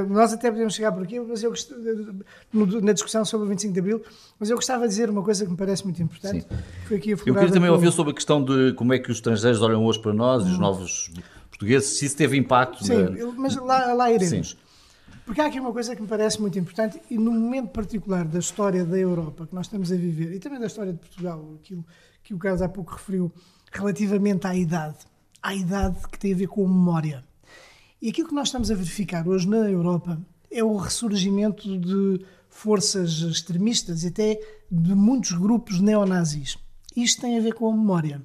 Nós 0.08 0.32
até 0.32 0.48
podemos 0.48 0.76
chegar 0.76 0.92
por 0.92 1.02
aqui, 1.02 1.18
mas 1.18 1.42
eu 1.42 1.52
na 2.80 2.92
discussão 2.92 3.24
sobre 3.24 3.46
o 3.46 3.48
25 3.48 3.74
de 3.74 3.80
Abril, 3.80 4.00
mas 4.38 4.50
eu 4.50 4.56
gostava 4.56 4.84
de 4.84 4.90
dizer 4.90 5.10
uma 5.10 5.24
coisa 5.24 5.44
que 5.44 5.50
me 5.50 5.56
parece 5.56 5.82
muito 5.82 6.00
importante. 6.00 6.46
Foi 6.86 6.98
aqui 6.98 7.10
eu 7.10 7.18
queria 7.18 7.50
também 7.50 7.68
ouvir 7.68 7.90
sobre 7.90 8.12
a 8.12 8.14
questão 8.14 8.44
de 8.44 8.74
como 8.74 8.94
é 8.94 8.98
que 9.00 9.10
os 9.10 9.16
estrangeiros 9.16 9.60
olham 9.60 9.84
hoje 9.84 9.98
para 9.98 10.12
nós 10.12 10.44
e 10.44 10.50
os 10.50 10.56
hum. 10.56 10.60
novos 10.60 11.10
portugueses, 11.50 11.98
se 11.98 12.06
isso 12.06 12.16
teve 12.16 12.36
impacto. 12.36 12.84
Sim, 12.84 12.94
na... 12.94 13.32
mas 13.36 13.56
lá, 13.56 13.92
lá 13.92 14.12
iremos. 14.12 14.50
Sim. 14.50 14.63
Porque 15.24 15.40
há 15.40 15.46
aqui 15.46 15.58
uma 15.58 15.72
coisa 15.72 15.96
que 15.96 16.02
me 16.02 16.08
parece 16.08 16.40
muito 16.40 16.58
importante, 16.58 17.00
e 17.10 17.16
no 17.16 17.32
momento 17.32 17.70
particular 17.70 18.26
da 18.26 18.38
história 18.38 18.84
da 18.84 18.98
Europa 18.98 19.46
que 19.46 19.54
nós 19.54 19.66
estamos 19.66 19.90
a 19.90 19.96
viver, 19.96 20.34
e 20.34 20.38
também 20.38 20.60
da 20.60 20.66
história 20.66 20.92
de 20.92 20.98
Portugal, 20.98 21.54
aquilo 21.62 21.84
que 22.22 22.34
o 22.34 22.38
Carlos 22.38 22.60
há 22.60 22.68
pouco 22.68 22.92
referiu, 22.92 23.32
relativamente 23.72 24.46
à 24.46 24.54
idade, 24.54 24.98
à 25.42 25.54
idade 25.54 25.98
que 26.08 26.18
tem 26.18 26.34
a 26.34 26.36
ver 26.36 26.48
com 26.48 26.64
a 26.64 26.68
memória. 26.68 27.24
E 28.02 28.10
aquilo 28.10 28.28
que 28.28 28.34
nós 28.34 28.48
estamos 28.48 28.70
a 28.70 28.74
verificar 28.74 29.26
hoje 29.26 29.48
na 29.48 29.70
Europa 29.70 30.20
é 30.50 30.62
o 30.62 30.76
ressurgimento 30.76 31.78
de 31.78 32.24
forças 32.50 33.10
extremistas 33.22 34.04
e 34.04 34.08
até 34.08 34.38
de 34.70 34.94
muitos 34.94 35.32
grupos 35.32 35.80
neonazis. 35.80 36.58
Isto 36.94 37.22
tem 37.22 37.38
a 37.38 37.40
ver 37.40 37.54
com 37.54 37.72
a 37.72 37.74
memória. 37.74 38.22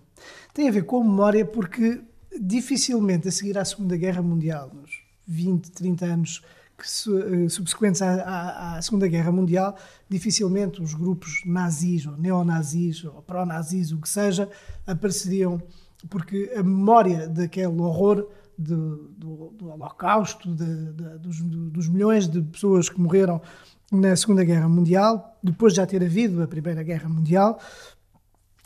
Tem 0.53 0.67
a 0.67 0.71
ver 0.71 0.83
com 0.83 1.01
a 1.01 1.03
memória 1.03 1.45
porque 1.45 2.01
dificilmente 2.39 3.27
a 3.27 3.31
seguir 3.31 3.57
à 3.57 3.65
Segunda 3.65 3.97
Guerra 3.97 4.21
Mundial, 4.21 4.69
nos 4.73 5.01
20, 5.25 5.71
30 5.71 6.05
anos 6.05 6.41
que, 6.79 7.49
subsequentes 7.49 8.01
à, 8.01 8.13
à, 8.21 8.77
à, 8.77 8.81
Segunda 8.81 9.07
Guerra 9.07 9.31
Mundial, 9.31 9.75
dificilmente 10.07 10.81
os 10.81 10.93
grupos 10.93 11.41
nazis, 11.45 12.05
ou 12.05 12.17
neonazis, 12.17 13.03
ou 13.03 13.21
pró-nazis, 13.21 13.91
o 13.91 13.97
que 13.99 14.07
seja, 14.07 14.49
apareceriam, 14.87 15.61
porque 16.09 16.53
a 16.55 16.63
memória 16.63 17.27
daquele 17.27 17.79
horror 17.81 18.27
de, 18.57 18.75
do, 18.75 19.53
do, 19.57 19.69
Holocausto, 19.69 20.53
de, 20.53 20.93
de, 20.93 21.17
dos, 21.19 21.41
dos, 21.41 21.87
milhões 21.87 22.27
de 22.27 22.41
pessoas 22.41 22.89
que 22.89 22.99
morreram 22.99 23.41
na 23.91 24.15
Segunda 24.15 24.43
Guerra 24.43 24.67
Mundial, 24.67 25.37
depois 25.43 25.73
de 25.73 25.77
já 25.77 25.85
ter 25.85 26.03
havido 26.03 26.41
a 26.43 26.47
Primeira 26.47 26.83
Guerra 26.83 27.09
Mundial, 27.09 27.59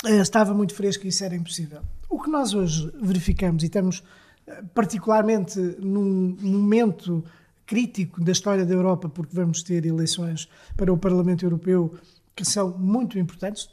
eh, 0.06 0.18
estava 0.18 0.54
muito 0.54 0.74
fresco 0.74 1.06
e 1.06 1.10
isso 1.10 1.24
era 1.24 1.36
impossível. 1.36 1.82
O 2.10 2.20
que 2.20 2.30
nós 2.30 2.54
hoje 2.54 2.92
verificamos, 3.02 3.64
e 3.64 3.68
estamos 3.68 4.04
eh, 4.46 4.64
particularmente 4.74 5.60
num 5.80 6.36
momento 6.42 7.24
crítico 7.66 8.24
da 8.24 8.32
história 8.32 8.66
da 8.66 8.74
Europa, 8.74 9.10
porque 9.10 9.36
vamos 9.36 9.64
ter 9.64 9.86
eleições 9.86 10.48
para 10.76 10.92
o 10.92 10.98
Parlamento 10.98 11.46
Europeu 11.46 11.94
que 12.36 12.44
são 12.46 12.72
muito 12.78 13.18
importantes, 13.20 13.70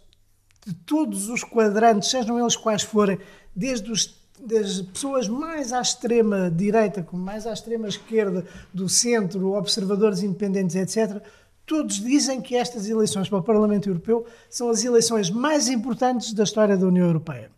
de 0.66 0.74
todos 0.74 1.28
os 1.28 1.42
quadrantes, 1.42 2.10
sejam 2.10 2.38
eles 2.38 2.56
quais 2.56 2.82
forem, 2.82 3.18
desde 3.54 3.90
os 3.90 4.20
das 4.40 4.80
pessoas 4.80 5.28
mais 5.28 5.72
à 5.72 5.80
extrema 5.80 6.50
direita, 6.50 7.02
como 7.02 7.22
mais 7.22 7.46
à 7.46 7.52
extrema 7.52 7.88
esquerda, 7.88 8.44
do 8.72 8.88
centro, 8.88 9.52
observadores 9.52 10.22
independentes, 10.22 10.76
etc., 10.76 11.22
todos 11.66 11.96
dizem 11.96 12.40
que 12.40 12.56
estas 12.56 12.88
eleições 12.88 13.28
para 13.28 13.38
o 13.38 13.42
Parlamento 13.42 13.88
Europeu 13.88 14.26
são 14.48 14.70
as 14.70 14.82
eleições 14.82 15.30
mais 15.30 15.68
importantes 15.68 16.32
da 16.32 16.42
história 16.42 16.76
da 16.76 16.86
União 16.86 17.06
Europeia. 17.06 17.50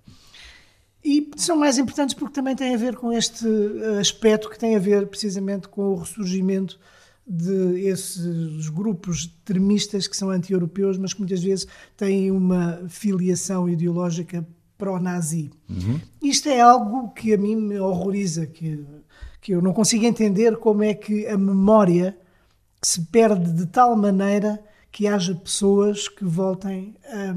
E 1.05 1.31
são 1.37 1.57
mais 1.57 1.79
importantes 1.79 2.15
porque 2.15 2.35
também 2.35 2.55
têm 2.55 2.75
a 2.75 2.79
ver 2.79 2.97
com 2.97 3.13
este 3.13 3.47
eh, 3.47 3.99
aspecto 3.99 4.49
que 4.49 4.59
tem 4.59 4.77
a 4.77 4.79
ver 4.79 5.07
precisamente 5.09 5.69
com 5.69 5.89
o 5.89 5.97
ressurgimento 5.97 6.79
de 7.27 7.87
esses 7.87 8.69
grupos 8.69 9.27
termistas 9.45 10.07
que 10.07 10.17
são 10.17 10.31
anti-europeus, 10.31 10.99
mas 10.99 11.13
que 11.13 11.21
muitas 11.21 11.43
vezes 11.43 11.67
têm 11.97 12.31
uma 12.31 12.83
filiação 12.89 13.69
ideológica 13.69 14.47
pró-nazi. 14.77 15.51
Uhum. 15.69 16.01
Isto 16.23 16.49
é 16.49 16.61
algo 16.61 17.11
que 17.11 17.33
a 17.33 17.39
mim 17.39 17.57
me 17.57 17.79
horroriza, 17.79 18.47
que, 18.47 18.85
que 19.41 19.53
eu 19.53 19.63
não 19.63 19.73
consigo 19.73 20.05
entender 20.05 20.57
como 20.57 20.83
é 20.83 20.95
que 20.95 21.27
a 21.27 21.39
memória 21.39 22.17
se 22.83 23.01
perde 23.03 23.53
de 23.53 23.67
tal 23.67 23.97
maneira 23.97 24.61
que 24.91 25.07
haja 25.07 25.35
pessoas 25.35 26.09
que 26.09 26.25
voltem 26.25 26.97
a 27.05 27.35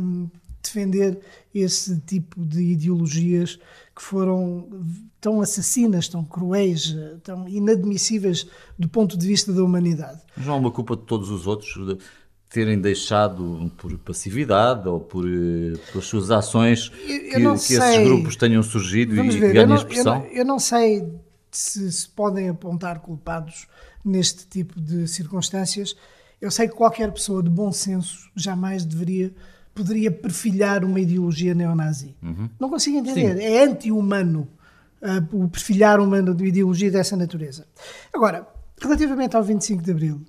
defender 0.66 1.20
esse 1.54 2.00
tipo 2.02 2.46
de 2.46 2.62
ideologias 2.62 3.60
que 3.96 4.02
foram 4.02 4.68
tão 5.22 5.42
assassinas, 5.42 6.08
tão 6.08 6.24
cruéis, 6.24 6.96
tão 7.24 7.48
inadmissíveis 7.48 8.48
do 8.78 8.90
ponto 8.90 9.18
de 9.18 9.26
vista 9.26 9.54
da 9.54 9.64
humanidade. 9.64 10.22
Mas 10.36 10.46
não 10.46 10.54
há 10.54 10.58
uma 10.58 10.72
culpa 10.72 10.96
de 10.96 11.04
todos 11.04 11.30
os 11.30 11.48
outros 11.48 11.74
de 11.88 11.98
terem 12.50 12.80
deixado 12.80 13.72
por 13.78 13.98
passividade 13.98 14.88
ou 14.88 15.00
por, 15.00 15.26
eh, 15.28 15.74
pelas 15.92 16.06
suas 16.06 16.32
ações 16.32 16.92
eu, 17.06 17.42
eu 17.42 17.54
que, 17.56 17.68
que 17.68 17.74
esses 17.74 18.04
grupos 18.06 18.36
tenham 18.36 18.64
surgido 18.64 19.16
Vamos 19.16 19.36
e 19.36 19.40
ver, 19.40 19.54
ganhem 19.54 19.76
expressão? 19.76 20.18
Eu 20.18 20.22
não, 20.22 20.36
eu 20.36 20.46
não 20.46 20.60
sei 20.60 21.06
se 21.52 21.92
se 21.92 22.08
podem 22.08 22.50
apontar 22.50 23.00
culpados 23.00 23.68
neste 24.04 24.46
tipo 24.46 24.80
de 24.80 25.08
circunstâncias. 25.08 25.96
Eu 26.40 26.52
sei 26.52 26.68
que 26.68 26.76
qualquer 26.76 27.12
pessoa 27.12 27.42
de 27.42 27.50
bom 27.50 27.72
senso 27.72 28.30
jamais 28.36 28.86
deveria 28.86 29.34
poderia 29.76 30.10
perfilhar 30.10 30.86
uma 30.86 31.00
ideologia 31.00 31.54
neonazi. 31.54 32.16
Uhum. 32.24 32.50
Não 32.58 32.70
consigo 32.70 32.98
entender. 32.98 33.36
Sim. 33.36 33.44
É 33.44 33.64
anti-humano 33.64 34.48
uh, 35.02 35.44
o 35.44 35.50
perfilhar 35.50 36.00
uma 36.00 36.18
ideologia 36.18 36.90
dessa 36.90 37.18
natureza. 37.18 37.68
Agora, 38.14 38.48
relativamente 38.82 39.36
ao 39.36 39.44
25 39.44 39.84
de 39.84 39.92
Abril, 39.92 40.22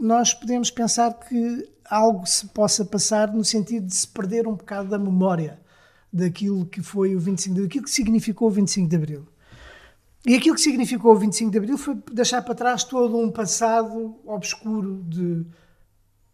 nós 0.00 0.34
podemos 0.34 0.70
pensar 0.70 1.14
que 1.14 1.68
algo 1.88 2.26
se 2.26 2.46
possa 2.48 2.84
passar 2.84 3.32
no 3.32 3.44
sentido 3.44 3.86
de 3.86 3.94
se 3.94 4.08
perder 4.08 4.48
um 4.48 4.54
bocado 4.54 4.88
da 4.88 4.98
memória 4.98 5.60
daquilo 6.12 6.66
que 6.66 6.82
foi 6.82 7.14
o 7.14 7.20
25 7.20 7.54
de 7.54 7.60
Abril, 7.60 7.66
aquilo 7.66 7.84
que 7.84 7.90
significou 7.90 8.48
o 8.48 8.50
25 8.50 8.88
de 8.88 8.96
Abril. 8.96 9.28
E 10.26 10.34
aquilo 10.34 10.54
que 10.54 10.60
significou 10.60 11.12
o 11.12 11.18
25 11.18 11.50
de 11.50 11.58
Abril 11.58 11.78
foi 11.78 11.96
deixar 12.12 12.42
para 12.42 12.54
trás 12.54 12.82
todo 12.82 13.16
um 13.16 13.30
passado 13.30 14.18
obscuro 14.26 15.02
de 15.08 15.46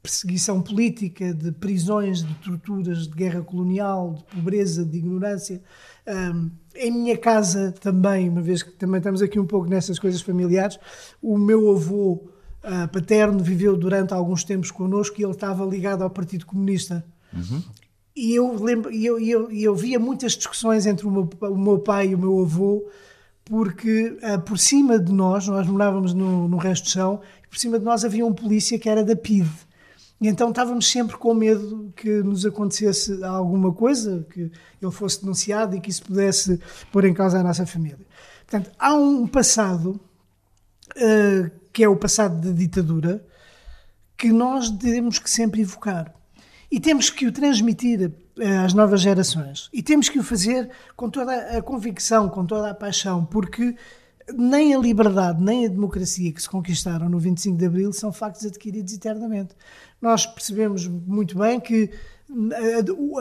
perseguição 0.07 0.63
política, 0.63 1.35
de 1.35 1.51
prisões, 1.51 2.23
de 2.23 2.33
torturas, 2.37 3.09
de 3.09 3.15
guerra 3.15 3.43
colonial, 3.43 4.15
de 4.15 4.25
pobreza, 4.37 4.85
de 4.85 4.99
ignorância. 4.99 5.61
Um, 6.07 6.51
em 6.77 6.93
minha 6.93 7.19
casa 7.19 7.75
também, 7.81 8.29
uma 8.29 8.41
vez 8.41 8.63
que 8.63 8.71
também 8.71 8.99
estamos 8.99 9.21
aqui 9.21 9.41
um 9.41 9.47
pouco 9.47 9.69
nessas 9.69 9.99
coisas 9.99 10.21
familiares, 10.21 10.79
o 11.21 11.37
meu 11.37 11.73
avô 11.73 12.13
uh, 12.63 12.89
paterno 12.93 13.43
viveu 13.43 13.77
durante 13.77 14.15
alguns 14.15 14.45
tempos 14.45 14.71
connosco 14.71 15.21
e 15.21 15.25
ele 15.25 15.33
estava 15.33 15.65
ligado 15.65 16.03
ao 16.03 16.11
Partido 16.11 16.47
Comunista. 16.47 17.05
Uhum. 17.35 17.63
E 18.15 18.33
eu, 18.33 18.63
lembro, 18.63 18.93
eu, 18.93 19.19
eu, 19.19 19.51
eu 19.51 19.75
via 19.75 19.99
muitas 19.99 20.33
discussões 20.33 20.87
entre 20.87 21.05
o 21.05 21.11
meu, 21.11 21.29
o 21.41 21.59
meu 21.59 21.81
pai 21.81 22.11
e 22.11 22.15
o 22.15 22.19
meu 22.19 22.41
avô, 22.41 22.87
porque 23.45 24.17
uh, 24.23 24.41
por 24.43 24.57
cima 24.57 25.01
de 25.01 25.13
nós, 25.13 25.49
nós 25.49 25.67
morávamos 25.67 26.15
no, 26.15 26.47
no 26.47 26.59
resto 26.59 26.85
de 26.85 26.91
chão, 26.91 27.21
por 27.51 27.59
cima 27.59 27.77
de 27.77 27.85
nós 27.85 28.05
havia 28.05 28.25
um 28.25 28.33
polícia 28.33 28.79
que 28.79 28.89
era 28.89 29.03
da 29.03 29.17
PIDE 29.17 29.66
e 30.21 30.29
então 30.29 30.49
estávamos 30.49 30.91
sempre 30.91 31.17
com 31.17 31.35
medo 31.35 31.93
que 31.95 32.23
nos 32.23 32.47
acontecesse 32.47 33.23
alguma 33.23 33.73
coisa, 33.73 34.27
que 34.31 34.51
ele 34.81 34.91
fosse 34.91 35.21
denunciado 35.21 35.77
e 35.77 35.81
que 35.81 35.91
isso 35.91 36.03
pudesse 36.03 36.59
pôr 36.91 37.05
em 37.05 37.13
causa 37.13 37.39
a 37.39 37.43
nossa 37.43 37.67
família. 37.67 38.07
Portanto, 38.49 38.75
há 38.79 38.95
um 38.95 39.27
passado, 39.27 40.01
uh, 40.97 41.51
que 41.71 41.85
é 41.85 41.89
o 41.89 41.97
passado 41.97 42.41
da 42.41 42.57
ditadura, 42.57 43.27
que 44.17 44.33
nós 44.33 44.71
temos 44.71 45.19
que 45.19 45.31
sempre 45.31 45.61
evocar. 45.61 46.15
E 46.71 46.81
temos 46.81 47.11
que 47.11 47.27
o 47.27 47.33
transmitir 47.33 48.11
uh, 48.11 48.65
às 48.65 48.73
novas 48.73 49.03
gerações. 49.03 49.69
E 49.71 49.83
temos 49.83 50.09
que 50.09 50.19
o 50.19 50.23
fazer 50.23 50.71
com 50.97 51.11
toda 51.11 51.59
a 51.59 51.61
convicção, 51.61 52.31
com 52.31 52.47
toda 52.47 52.71
a 52.71 52.75
paixão, 52.75 53.23
porque 53.27 53.77
nem 54.35 54.75
a 54.75 54.79
liberdade 54.79 55.43
nem 55.43 55.67
a 55.67 55.69
democracia 55.69 56.33
que 56.33 56.43
se 56.43 56.49
conquistaram 56.49 57.09
no 57.09 57.19
25 57.19 57.57
de 57.57 57.67
Abril 57.67 57.93
são 57.93 58.13
factos 58.13 58.45
adquiridos 58.45 58.93
eternamente. 58.93 59.55
Nós 60.01 60.27
percebemos 60.27 60.87
muito 60.87 61.39
bem 61.39 61.61
que 61.61 61.91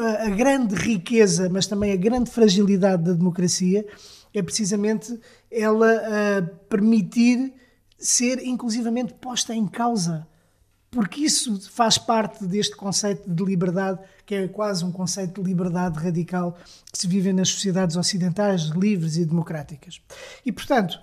a, 0.03 0.25
a, 0.25 0.29
grande 0.29 0.75
riqueza, 0.75 1.49
mas 1.49 1.67
também 1.67 1.91
a 1.91 1.95
grande 1.95 2.29
fragilidade 2.29 3.03
da 3.03 3.13
democracia 3.13 3.85
é 4.33 4.41
precisamente 4.41 5.17
ela 5.51 6.51
permitir 6.67 7.53
ser 7.97 8.43
inclusivamente 8.43 9.13
posta 9.13 9.53
em 9.53 9.67
causa. 9.67 10.27
Porque 10.91 11.21
isso 11.21 11.69
faz 11.71 11.97
parte 11.97 12.45
deste 12.45 12.75
conceito 12.75 13.29
de 13.29 13.43
liberdade, 13.43 13.99
que 14.25 14.35
é 14.35 14.47
quase 14.47 14.83
um 14.83 14.91
conceito 14.91 15.41
de 15.41 15.47
liberdade 15.47 15.99
radical 15.99 16.57
que 16.91 16.97
se 16.97 17.07
vive 17.07 17.31
nas 17.31 17.49
sociedades 17.49 17.95
ocidentais 17.95 18.63
livres 18.69 19.17
e 19.17 19.25
democráticas. 19.25 20.01
E, 20.45 20.51
portanto, 20.51 20.99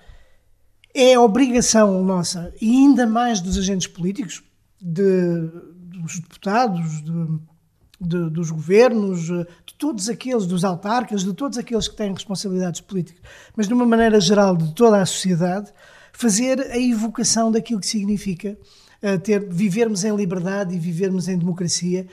é 0.94 1.18
obrigação 1.18 2.02
nossa, 2.04 2.52
e 2.60 2.70
ainda 2.70 3.06
mais 3.06 3.40
dos 3.40 3.56
agentes 3.56 3.86
políticos, 3.86 4.42
de, 4.80 5.48
dos 6.00 6.18
deputados, 6.18 7.02
de, 7.02 7.38
de, 8.00 8.30
dos 8.30 8.50
governos, 8.50 9.26
de 9.26 9.74
todos 9.78 10.08
aqueles, 10.08 10.46
dos 10.46 10.64
autarcas, 10.64 11.22
de 11.22 11.32
todos 11.32 11.56
aqueles 11.56 11.88
que 11.88 11.96
têm 11.96 12.12
responsabilidades 12.12 12.80
políticas, 12.80 13.22
mas 13.56 13.68
de 13.68 13.74
uma 13.74 13.86
maneira 13.86 14.20
geral 14.20 14.56
de 14.56 14.74
toda 14.74 15.00
a 15.00 15.06
sociedade, 15.06 15.72
fazer 16.12 16.60
a 16.60 16.78
evocação 16.78 17.50
daquilo 17.50 17.80
que 17.80 17.86
significa 17.86 18.58
uh, 19.02 19.18
ter, 19.18 19.48
vivermos 19.48 20.04
em 20.04 20.14
liberdade 20.14 20.74
e 20.74 20.78
vivermos 20.78 21.28
em 21.28 21.38
democracia. 21.38 22.06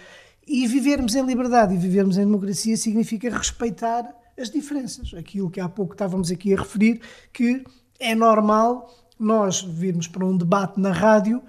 E 0.51 0.65
vivermos 0.65 1.13
em 1.13 1.23
liberdade 1.23 1.75
e 1.75 1.77
vivermos 1.77 2.17
em 2.17 2.25
democracia 2.25 2.75
significa 2.75 3.29
respeitar 3.29 4.03
as 4.35 4.49
diferenças. 4.49 5.13
Aquilo 5.13 5.47
que 5.47 5.59
há 5.59 5.69
pouco 5.69 5.93
estávamos 5.93 6.31
aqui 6.31 6.55
a 6.55 6.57
referir, 6.57 7.01
que 7.31 7.63
é 7.99 8.15
normal 8.15 8.89
nós 9.19 9.61
virmos 9.61 10.07
para 10.07 10.25
um 10.25 10.35
debate 10.35 10.79
na 10.79 10.91
rádio 10.91 11.39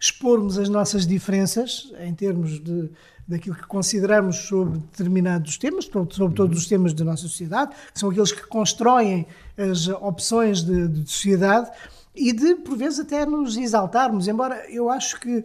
expormos 0.00 0.58
as 0.58 0.70
nossas 0.70 1.06
diferenças 1.06 1.92
em 2.00 2.14
termos 2.14 2.58
de 2.58 2.90
daquilo 3.26 3.54
que 3.54 3.66
consideramos 3.66 4.36
sobre 4.36 4.78
determinados 4.78 5.58
temas, 5.58 5.84
sobre 5.84 6.34
todos 6.34 6.56
os 6.56 6.66
temas 6.66 6.94
da 6.94 7.04
nossa 7.04 7.22
sociedade, 7.24 7.76
que 7.92 8.00
são 8.00 8.08
aqueles 8.08 8.32
que 8.32 8.46
constroem 8.46 9.26
as 9.58 9.86
opções 9.88 10.62
de, 10.62 10.88
de 10.88 11.10
sociedade 11.10 11.70
e 12.14 12.32
de, 12.32 12.54
por 12.54 12.78
vezes, 12.78 13.00
até 13.00 13.26
nos 13.26 13.58
exaltarmos. 13.58 14.26
Embora 14.26 14.64
eu 14.72 14.88
acho 14.88 15.20
que 15.20 15.44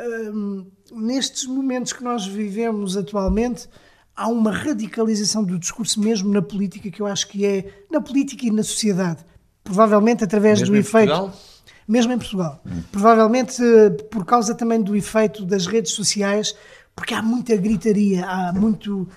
hum, 0.00 0.66
nestes 0.92 1.46
momentos 1.46 1.92
que 1.92 2.02
nós 2.02 2.26
vivemos 2.26 2.96
atualmente, 2.96 3.68
há 4.14 4.28
uma 4.28 4.50
radicalização 4.50 5.44
do 5.44 5.58
discurso 5.58 6.00
mesmo 6.00 6.32
na 6.32 6.42
política 6.42 6.90
que 6.90 7.00
eu 7.00 7.06
acho 7.06 7.28
que 7.28 7.44
é 7.44 7.84
na 7.90 8.00
política 8.00 8.46
e 8.46 8.50
na 8.50 8.62
sociedade. 8.62 9.24
Provavelmente 9.64 10.24
através 10.24 10.60
mesmo 10.60 10.74
do 10.74 10.78
efeito. 10.78 11.12
Portugal? 11.12 11.38
mesmo 11.86 12.12
em 12.12 12.18
Portugal. 12.18 12.62
Hum. 12.64 12.82
Provavelmente 12.90 13.62
eh, 13.62 13.90
por 14.10 14.24
causa 14.24 14.54
também 14.54 14.80
do 14.80 14.96
efeito 14.96 15.44
das 15.44 15.66
redes 15.66 15.92
sociais, 15.92 16.54
porque 16.94 17.14
há 17.14 17.22
muita 17.22 17.56
gritaria, 17.56 18.24
há, 18.24 18.52
muito, 18.52 19.08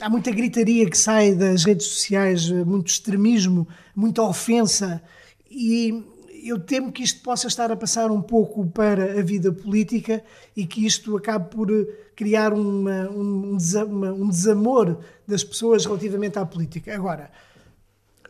há 0.00 0.08
muita 0.08 0.30
gritaria 0.30 0.88
que 0.88 0.98
sai 0.98 1.34
das 1.34 1.64
redes 1.64 1.86
sociais, 1.86 2.50
eh, 2.50 2.64
muito 2.64 2.88
extremismo, 2.88 3.66
muita 3.94 4.22
ofensa, 4.22 5.02
e 5.50 6.04
eu 6.42 6.58
temo 6.58 6.92
que 6.92 7.02
isto 7.02 7.22
possa 7.22 7.46
estar 7.46 7.70
a 7.70 7.76
passar 7.76 8.10
um 8.10 8.22
pouco 8.22 8.66
para 8.66 9.18
a 9.18 9.22
vida 9.22 9.52
política 9.52 10.22
e 10.56 10.66
que 10.66 10.86
isto 10.86 11.16
acabe 11.16 11.50
por 11.50 11.70
eh, 11.70 11.86
criar 12.14 12.52
uma, 12.52 13.08
um, 13.10 13.56
um 13.56 14.28
desamor 14.28 14.98
das 15.26 15.44
pessoas 15.44 15.84
relativamente 15.84 16.38
à 16.38 16.46
política. 16.46 16.94
Agora, 16.94 17.30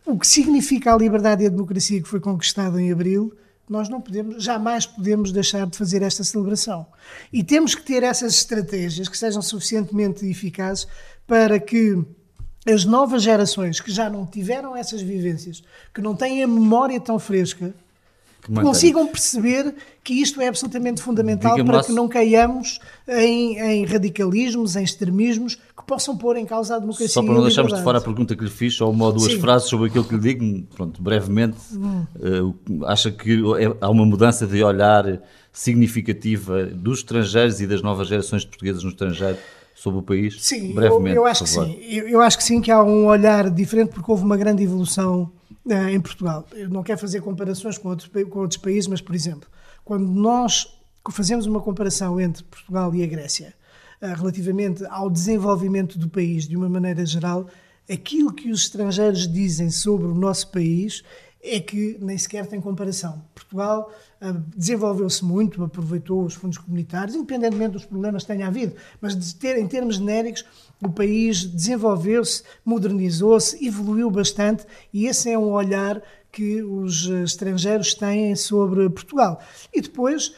o 0.07 0.18
que 0.18 0.27
significa 0.27 0.92
a 0.92 0.96
liberdade 0.96 1.44
e 1.44 1.46
a 1.46 1.51
democracia 1.51 2.03
que 2.03 2.09
foi 2.09 2.20
conquistada 2.20 2.81
em 2.81 2.92
Abril 2.92 3.35
nós 3.70 3.88
não 3.88 4.01
podemos, 4.01 4.42
jamais 4.42 4.85
podemos 4.85 5.31
deixar 5.31 5.64
de 5.64 5.79
fazer 5.79 6.03
esta 6.03 6.25
celebração. 6.25 6.88
E 7.33 7.44
temos 7.44 7.73
que 7.73 7.83
ter 7.83 8.03
essas 8.03 8.35
estratégias 8.35 9.09
que 9.09 9.16
sejam 9.16 9.40
suficientemente 9.40 10.27
eficazes 10.27 10.88
para 11.25 11.61
que 11.61 11.96
as 12.66 12.85
novas 12.85 13.23
gerações 13.23 13.81
que 13.81 13.92
já 13.92 14.11
não 14.11 14.27
tiveram 14.27 14.77
essas 14.77 15.01
vivências, 15.01 15.62
que 15.94 16.01
não 16.01 16.16
têm 16.16 16.42
a 16.42 16.49
memória 16.49 17.01
tão 17.01 17.16
fresca, 17.16 17.73
que 18.40 18.53
consigam 18.53 19.07
perceber 19.07 19.74
que 20.03 20.14
isto 20.14 20.40
é 20.40 20.48
absolutamente 20.48 21.03
fundamental 21.03 21.62
para 21.64 21.85
que 21.85 21.92
não 21.92 22.09
caiamos 22.09 22.81
em, 23.07 23.59
em, 23.59 23.85
radicalismos, 23.85 24.76
em 24.76 24.83
extremismos 24.83 25.55
que 25.57 25.85
possam 25.87 26.16
pôr 26.16 26.37
em 26.37 26.46
causa 26.46 26.76
a 26.76 26.79
democracia. 26.79 27.09
Só 27.09 27.22
para 27.22 27.35
não 27.35 27.42
deixarmos 27.42 27.74
de 27.74 27.83
fora 27.83 27.98
a 27.98 28.00
pergunta 28.00 28.35
que 28.35 28.42
lhe 28.42 28.50
fiz, 28.50 28.74
só 28.74 28.90
uma 28.90 29.07
ou 29.07 29.12
duas 29.12 29.33
Sim. 29.33 29.40
frases 29.40 29.68
sobre 29.68 29.88
aquilo 29.88 30.05
que 30.05 30.14
lhe 30.14 30.20
digo, 30.20 30.66
pronto, 30.74 31.03
brevemente. 31.03 31.59
Hum. 31.72 32.05
Uh, 32.16 32.87
acha 32.87 33.11
que 33.11 33.42
é, 33.59 33.76
há 33.81 33.90
uma 33.90 34.07
mudança 34.07 34.46
de 34.46 34.62
olhar 34.62 35.20
significativa 35.53 36.64
dos 36.66 37.00
estrangeiros 37.00 37.61
e 37.61 37.66
das 37.66 37.83
novas 37.83 38.09
gerações 38.09 38.42
de 38.42 38.48
portugueses 38.48 38.83
no 38.83 38.90
estrangeiro 38.90 39.38
sobre 39.74 39.98
o 39.98 40.03
país? 40.03 40.37
Sim, 40.40 40.72
brevemente, 40.74 41.16
eu, 41.16 41.22
eu 41.22 41.26
acho 41.26 41.44
que 41.44 41.50
sim. 41.50 41.79
Eu, 41.83 42.09
eu, 42.09 42.20
acho 42.20 42.38
que 42.38 42.44
sim 42.44 42.61
que 42.61 42.70
há 42.70 42.83
um 42.83 43.07
olhar 43.07 43.50
diferente 43.50 43.90
porque 43.90 44.11
houve 44.11 44.24
uma 44.24 44.37
grande 44.37 44.62
evolução 44.62 45.31
uh, 45.66 45.88
em 45.88 46.00
Portugal. 46.00 46.46
Eu 46.52 46.68
não 46.68 46.82
quero 46.82 46.98
fazer 46.98 47.20
comparações 47.20 47.78
com 47.78 47.88
outros, 47.88 48.10
com 48.28 48.38
outros 48.38 48.60
países, 48.60 48.86
mas, 48.86 49.00
por 49.00 49.14
exemplo, 49.14 49.48
quando 49.84 50.06
nós 50.06 50.78
fazemos 51.10 51.46
uma 51.46 51.60
comparação 51.60 52.20
entre 52.20 52.44
Portugal 52.44 52.94
e 52.94 53.02
a 53.02 53.06
Grécia 53.06 53.54
uh, 54.02 54.14
relativamente 54.14 54.84
ao 54.86 55.10
desenvolvimento 55.10 55.98
do 55.98 56.08
país 56.08 56.46
de 56.46 56.56
uma 56.56 56.68
maneira 56.68 57.04
geral, 57.04 57.46
aquilo 57.90 58.32
que 58.32 58.50
os 58.50 58.62
estrangeiros 58.62 59.26
dizem 59.26 59.70
sobre 59.70 60.06
o 60.06 60.14
nosso 60.14 60.50
país 60.50 61.02
é 61.42 61.59
que 61.59 61.96
nem 62.00 62.16
sequer 62.18 62.46
tem 62.46 62.61
comparação. 62.61 63.22
Portugal 63.35 63.90
uh, 64.20 64.33
desenvolveu-se 64.55 65.24
muito, 65.24 65.64
aproveitou 65.64 66.24
os 66.24 66.35
fundos 66.35 66.59
comunitários, 66.59 67.16
independentemente 67.16 67.72
dos 67.72 67.85
problemas 67.85 68.24
que 68.24 68.33
tenha 68.33 68.46
havido, 68.46 68.74
mas 69.00 69.33
ter, 69.35 69.59
em 69.59 69.66
termos 69.66 69.96
genéricos, 69.96 70.44
o 70.83 70.90
país 70.90 71.44
desenvolveu-se, 71.44 72.42
modernizou-se, 72.64 73.64
evoluiu 73.64 74.11
bastante 74.11 74.66
e 74.92 75.07
esse 75.07 75.31
é 75.31 75.38
um 75.38 75.53
olhar 75.53 76.03
que 76.33 76.62
os 76.62 77.07
estrangeiros 77.07 77.94
têm 77.94 78.37
sobre 78.37 78.88
Portugal. 78.90 79.40
E 79.72 79.81
depois, 79.81 80.35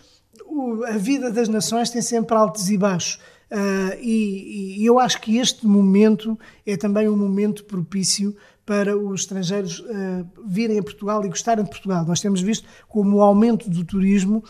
o, 0.47 0.85
a 0.85 0.97
vida 0.97 1.31
das 1.31 1.49
nações 1.49 1.91
tem 1.91 2.01
sempre 2.01 2.37
altos 2.37 2.71
e 2.71 2.79
baixos. 2.79 3.21
Uh, 3.51 4.01
e, 4.01 4.79
e, 4.81 4.87
eu 4.87 4.99
acho 4.99 5.21
que 5.21 5.37
este 5.37 5.67
momento 5.67 6.39
é 6.65 6.75
também 6.75 7.07
um 7.07 7.17
momento 7.17 7.65
propício 7.65 8.35
para 8.65 8.97
os 8.97 9.23
estrangeiros 9.23 9.81
uh, 9.81 10.27
virem 10.47 10.79
a 10.79 10.83
Portugal 10.83 11.25
e 11.25 11.29
gostarem 11.29 11.65
de 11.65 11.71
Portugal. 11.71 12.05
Nós 12.05 12.21
temos 12.21 12.41
visto 12.41 12.67
como 12.89 13.17
o 13.17 13.23
aumento 13.23 13.69
do 13.69 13.85
turismo 13.85 14.43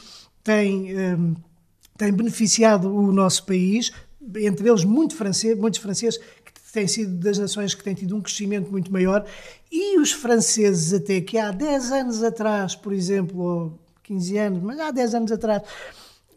tem, 0.44 0.96
um, 0.96 1.32
eh, 1.32 1.36
tem 1.96 2.12
beneficiado 2.12 2.92
o 2.92 3.12
nosso 3.12 3.46
país, 3.46 3.92
entre 4.36 4.68
eles 4.68 4.84
muito 4.84 5.14
francês, 5.14 5.56
muitos 5.56 5.80
franceses 5.80 6.18
que 6.18 6.72
têm 6.72 6.88
sido 6.88 7.16
das 7.18 7.38
nações 7.38 7.74
que 7.74 7.84
têm 7.84 7.94
tido 7.94 8.16
um 8.16 8.20
crescimento 8.20 8.70
muito 8.70 8.92
maior, 8.92 9.24
e 9.70 9.98
os 9.98 10.12
franceses 10.12 10.92
até 10.92 11.20
que 11.20 11.38
há 11.38 11.50
10 11.50 11.92
anos 11.92 12.22
atrás, 12.22 12.74
por 12.74 12.92
exemplo, 12.92 13.40
ou 13.40 13.78
15 14.02 14.38
anos, 14.38 14.62
mas 14.62 14.80
há 14.80 14.90
10 14.90 15.14
anos 15.14 15.32
atrás, 15.32 15.62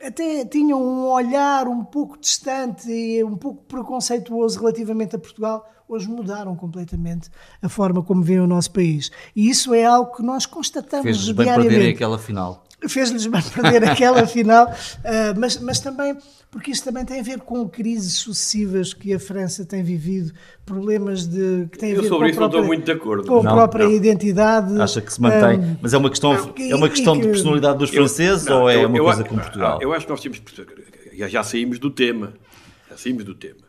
até 0.01 0.45
tinham 0.45 0.81
um 0.81 1.07
olhar 1.07 1.67
um 1.67 1.83
pouco 1.83 2.17
distante 2.17 2.89
e 2.91 3.23
um 3.23 3.35
pouco 3.35 3.63
preconceituoso 3.63 4.59
relativamente 4.59 5.15
a 5.15 5.19
Portugal, 5.19 5.67
hoje 5.87 6.07
mudaram 6.07 6.55
completamente 6.55 7.29
a 7.61 7.69
forma 7.69 8.01
como 8.03 8.21
veem 8.21 8.39
o 8.39 8.47
nosso 8.47 8.71
país. 8.71 9.11
E 9.35 9.49
isso 9.49 9.73
é 9.73 9.85
algo 9.85 10.15
que 10.15 10.23
nós 10.23 10.45
constatamos 10.45 11.03
Fez-lhes 11.03 11.31
bem 11.31 11.45
perderem 11.45 11.89
aquela 11.89 12.17
final. 12.17 12.63
Fez-lhes 12.87 13.25
bem 13.25 13.41
perder 13.41 13.83
aquela 13.89 14.27
final, 14.27 14.67
uh, 14.67 15.39
mas, 15.39 15.59
mas 15.59 15.79
também 15.79 16.17
porque 16.55 16.71
isso 16.71 16.85
também 16.85 17.03
tem 17.03 17.19
a 17.19 17.21
ver 17.23 17.41
com 17.41 17.67
crises 17.67 18.13
sucessivas 18.13 18.93
que 18.93 19.13
a 19.13 19.19
França 19.19 19.65
tem 19.65 19.83
vivido, 19.83 20.31
problemas 20.65 21.27
de 21.27 21.67
que 21.69 21.77
têm 21.77 21.91
a 21.91 22.01
ver 22.01 22.07
com 22.07 22.23
a 22.23 22.31
própria, 22.31 22.63
muito 22.63 22.85
de 22.85 22.91
acordo. 22.93 23.27
Com 23.27 23.39
a 23.39 23.43
não, 23.43 23.53
própria 23.55 23.85
não. 23.85 23.91
identidade. 23.91 24.79
Acha 24.79 25.01
que 25.01 25.11
se 25.11 25.21
mantém, 25.21 25.59
um, 25.59 25.77
mas 25.81 25.93
é 25.93 25.97
uma 25.97 26.09
questão, 26.09 26.31
não, 26.33 26.53
é 26.57 26.75
uma 26.75 26.87
questão 26.87 27.19
de 27.19 27.27
personalidade 27.27 27.77
dos 27.77 27.89
franceses 27.89 28.47
eu, 28.47 28.55
ou 28.55 28.69
é 28.69 28.81
eu, 28.81 28.87
uma 28.87 28.97
eu, 28.97 29.03
coisa 29.03 29.23
com 29.25 29.35
Portugal? 29.35 29.81
Eu 29.81 29.91
acho 29.91 30.05
que 30.05 30.11
nós 30.11 30.21
temos 30.21 30.41
já, 31.13 31.27
já 31.27 31.43
saímos 31.43 31.77
do 31.77 31.89
tema, 31.89 32.31
já 32.89 32.95
saímos 32.95 33.25
do 33.25 33.35
tema. 33.35 33.64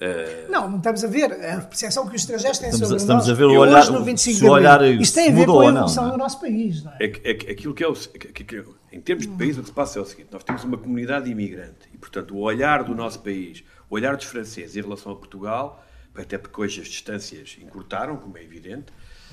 Uh... 0.00 0.50
Não, 0.50 0.70
não 0.70 0.78
estamos 0.78 1.04
a 1.04 1.08
ver 1.08 1.30
a 1.30 1.60
percepção 1.60 2.08
que 2.08 2.16
os 2.16 2.22
estrangeiros 2.22 2.58
têm 2.58 2.70
estamos, 2.70 2.88
sobre 2.88 3.02
estamos 3.02 3.26
nós. 3.26 3.30
a 3.30 3.34
ver 3.34 3.44
o 3.44 3.58
olhar, 3.58 3.80
hoje, 3.80 3.92
no 3.92 4.02
25 4.02 4.38
de 4.38 4.48
olhar 4.48 4.82
Isto 4.82 5.14
tem 5.14 5.28
a 5.28 5.32
ver 5.32 5.44
com 5.44 5.60
a 5.60 5.66
evolução 5.66 6.04
não, 6.04 6.12
do 6.12 6.16
nosso 6.16 6.40
país. 6.40 6.82
Não 6.82 6.92
é? 6.92 6.96
É, 7.00 7.06
é, 7.06 7.30
aquilo 7.52 7.74
que 7.74 7.84
é, 7.84 7.88
o, 7.88 7.92
que, 7.92 8.44
que, 8.44 8.64
em 8.90 9.00
termos 9.00 9.26
de 9.26 9.32
país, 9.36 9.58
o 9.58 9.60
que 9.60 9.66
se 9.66 9.74
passa 9.74 9.98
é 9.98 10.02
o 10.02 10.06
seguinte: 10.06 10.28
nós 10.32 10.42
temos 10.42 10.64
uma 10.64 10.78
comunidade 10.78 11.30
imigrante 11.30 11.86
e, 11.92 11.98
portanto, 11.98 12.34
o 12.34 12.38
olhar 12.38 12.82
do 12.82 12.94
nosso 12.94 13.20
país, 13.20 13.62
o 13.90 13.94
olhar 13.94 14.16
dos 14.16 14.24
franceses 14.24 14.74
em 14.74 14.80
relação 14.80 15.12
a 15.12 15.16
Portugal, 15.16 15.84
até 16.14 16.38
porque 16.38 16.58
hoje 16.58 16.80
as 16.80 16.88
distâncias 16.88 17.58
encurtaram, 17.60 18.16
como 18.16 18.38
é 18.38 18.42
evidente, 18.42 18.90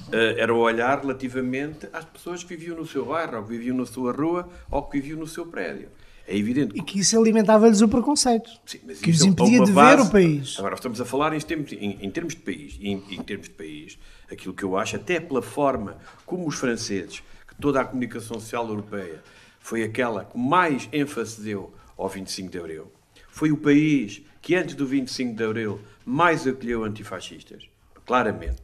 uh, 0.09 0.37
era 0.37 0.53
o 0.53 0.57
olhar 0.57 0.99
relativamente 0.99 1.87
às 1.93 2.03
pessoas 2.03 2.43
que 2.43 2.55
viviam 2.57 2.75
no 2.75 2.85
seu 2.85 3.05
bairro, 3.05 3.37
ou 3.37 3.43
que 3.43 3.49
viviam 3.51 3.77
na 3.77 3.85
sua 3.85 4.11
rua, 4.11 4.49
ou 4.69 4.83
que 4.83 4.99
viviam 4.99 5.17
no 5.17 5.27
seu 5.27 5.45
prédio. 5.45 5.89
É 6.27 6.37
evidente. 6.37 6.77
E 6.77 6.81
que 6.81 6.99
isso 6.99 7.17
alimentava-lhes 7.17 7.79
o 7.79 7.87
preconceito. 7.87 8.49
Sim, 8.65 8.81
mas 8.85 8.99
que 8.99 9.09
os 9.09 9.21
é 9.21 9.25
impedia 9.27 9.63
de 9.63 9.71
base... 9.71 9.95
ver 9.95 10.07
o 10.09 10.11
país. 10.11 10.59
Agora, 10.59 10.75
estamos 10.75 10.99
a 10.99 11.05
falar 11.05 11.33
em 11.33 11.39
termos, 11.39 11.71
em, 11.71 11.97
em 12.01 12.11
termos 12.11 12.35
de 12.35 12.41
país. 12.41 12.77
Em, 12.81 13.01
em, 13.11 13.23
termos 13.23 13.47
de 13.47 13.53
país, 13.53 13.97
aquilo 14.29 14.53
que 14.53 14.63
eu 14.63 14.77
acho, 14.77 14.97
até 14.97 15.21
pela 15.21 15.41
forma 15.41 15.97
como 16.25 16.45
os 16.45 16.55
franceses, 16.55 17.23
que 17.47 17.55
toda 17.55 17.79
a 17.79 17.85
comunicação 17.85 18.41
social 18.41 18.67
europeia 18.67 19.23
foi 19.57 19.83
aquela 19.83 20.25
que 20.25 20.37
mais 20.37 20.89
ênfase 20.91 21.41
deu 21.41 21.73
ao 21.97 22.09
25 22.09 22.51
de 22.51 22.59
Abril. 22.59 22.91
Foi 23.29 23.49
o 23.51 23.57
país 23.57 24.21
que, 24.41 24.53
antes 24.53 24.75
do 24.75 24.85
25 24.85 25.33
de 25.33 25.43
Abril, 25.45 25.79
mais 26.05 26.45
acolheu 26.45 26.83
antifascistas. 26.83 27.69
Claramente. 28.05 28.61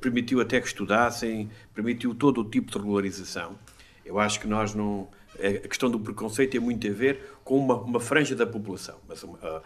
Permitiu 0.00 0.40
até 0.40 0.60
que 0.60 0.66
estudassem, 0.66 1.50
permitiu 1.74 2.14
todo 2.14 2.42
o 2.42 2.44
tipo 2.44 2.70
de 2.70 2.76
regularização. 2.76 3.58
Eu 4.04 4.18
acho 4.18 4.38
que 4.38 4.46
nós 4.46 4.74
não 4.74 5.08
a 5.46 5.68
questão 5.68 5.90
do 5.90 5.98
preconceito 5.98 6.52
tem 6.52 6.60
muito 6.60 6.86
a 6.86 6.90
ver 6.90 7.34
com 7.44 7.58
uma, 7.58 7.74
uma 7.76 8.00
franja 8.00 8.34
da 8.34 8.46
população. 8.46 8.96
Mas 9.08 9.24
a, 9.24 9.62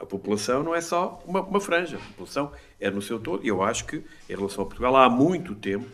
a, 0.00 0.06
população 0.06 0.62
não 0.62 0.74
é 0.74 0.80
só 0.80 1.22
uma, 1.26 1.40
uma, 1.40 1.60
franja, 1.60 1.96
a 1.96 2.00
população 2.00 2.52
é 2.80 2.90
no 2.90 3.02
seu 3.02 3.18
todo. 3.18 3.44
E 3.44 3.48
eu 3.48 3.62
acho 3.62 3.84
que, 3.84 3.96
em 3.96 4.34
relação 4.34 4.64
a 4.64 4.66
Portugal, 4.66 4.96
há 4.96 5.08
muito 5.08 5.54
tempo, 5.54 5.86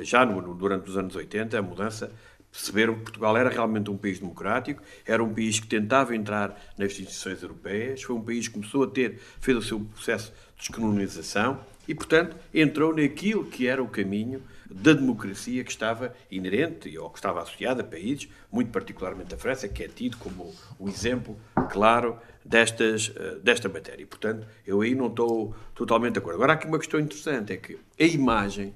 já 0.00 0.24
no, 0.24 0.54
durante 0.54 0.88
os 0.88 0.96
anos 0.96 1.14
80, 1.14 1.58
a 1.58 1.62
mudança 1.62 2.12
perceberam 2.50 2.94
que 2.94 3.00
Portugal 3.02 3.36
era 3.36 3.50
realmente 3.50 3.90
um 3.90 3.96
país 3.96 4.18
democrático, 4.18 4.82
era 5.04 5.22
um 5.22 5.32
país 5.32 5.60
que 5.60 5.66
tentava 5.66 6.16
entrar 6.16 6.58
nas 6.78 6.92
instituições 6.92 7.42
europeias, 7.42 8.02
foi 8.02 8.16
um 8.16 8.22
país 8.22 8.48
que 8.48 8.54
começou 8.54 8.84
a 8.84 8.86
ter, 8.86 9.20
fez 9.40 9.56
o 9.58 9.62
seu 9.62 9.80
processo 9.80 10.32
de 10.56 10.60
descolonização 10.60 11.60
e, 11.86 11.94
portanto, 11.94 12.36
entrou 12.52 12.94
naquilo 12.94 13.44
que 13.44 13.66
era 13.66 13.82
o 13.82 13.88
caminho 13.88 14.42
da 14.70 14.92
democracia 14.92 15.62
que 15.62 15.70
estava 15.70 16.14
inerente 16.30 16.96
ou 16.98 17.08
que 17.10 17.18
estava 17.18 17.40
associada 17.40 17.82
a 17.82 17.84
países, 17.84 18.28
muito 18.50 18.70
particularmente 18.70 19.34
a 19.34 19.38
França, 19.38 19.68
que 19.68 19.82
é 19.84 19.88
tido 19.88 20.16
como 20.16 20.52
o 20.78 20.88
exemplo 20.88 21.38
claro 21.70 22.18
destas, 22.44 23.12
eh, 23.14 23.36
desta 23.42 23.68
matéria. 23.68 24.02
E, 24.02 24.06
portanto, 24.06 24.46
eu 24.66 24.80
aí 24.80 24.94
não 24.94 25.06
estou 25.06 25.54
totalmente 25.74 26.14
de 26.14 26.18
acordo. 26.18 26.36
Agora, 26.36 26.52
há 26.52 26.56
aqui 26.56 26.66
uma 26.66 26.78
questão 26.78 26.98
interessante, 26.98 27.52
é 27.52 27.56
que 27.56 27.78
a 27.98 28.04
imagem 28.04 28.74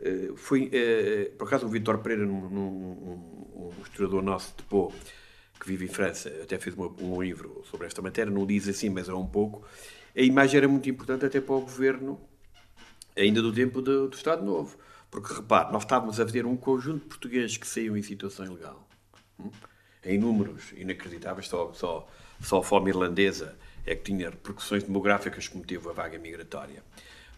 eh, 0.00 0.30
foi, 0.36 0.68
eh, 0.72 1.30
por 1.38 1.46
acaso, 1.46 1.66
o 1.66 1.68
Vitor 1.68 1.98
Pereira, 1.98 2.26
um, 2.26 2.28
um, 2.28 3.70
um 3.78 3.82
historiador 3.82 4.22
nosso 4.22 4.54
de 4.56 4.62
Pô, 4.64 4.92
que 5.58 5.66
vive 5.66 5.86
em 5.86 5.88
França, 5.88 6.28
até 6.42 6.58
fez 6.58 6.76
um 6.76 7.20
livro 7.20 7.62
sobre 7.70 7.86
esta 7.86 8.00
matéria, 8.00 8.32
não 8.32 8.46
diz 8.46 8.68
assim, 8.68 8.88
mas 8.88 9.08
é 9.08 9.14
um 9.14 9.26
pouco. 9.26 9.66
A 10.16 10.20
imagem 10.20 10.58
era 10.58 10.68
muito 10.68 10.88
importante 10.88 11.24
até 11.26 11.40
para 11.40 11.54
o 11.54 11.60
governo, 11.60 12.20
ainda 13.18 13.42
do 13.42 13.52
tempo 13.52 13.82
do, 13.82 14.08
do 14.08 14.16
Estado 14.16 14.44
Novo 14.44 14.76
porque, 15.10 15.32
repare, 15.32 15.72
nós 15.72 15.82
estávamos 15.82 16.20
a 16.20 16.24
ver 16.24 16.44
um 16.44 16.56
conjunto 16.56 17.02
de 17.02 17.08
portugueses 17.08 17.56
que 17.56 17.66
saíam 17.66 17.96
em 17.96 18.02
situação 18.02 18.44
ilegal. 18.46 18.86
Hum? 19.38 19.50
Em 20.04 20.18
números 20.18 20.72
inacreditáveis, 20.76 21.48
só, 21.48 21.72
só, 21.72 22.08
só 22.40 22.58
a 22.58 22.62
fome 22.62 22.90
irlandesa 22.90 23.56
é 23.86 23.94
que 23.94 24.04
tinha 24.04 24.30
repercussões 24.30 24.82
demográficas 24.82 25.48
como 25.48 25.64
teve 25.64 25.88
a 25.88 25.92
vaga 25.92 26.18
migratória. 26.18 26.82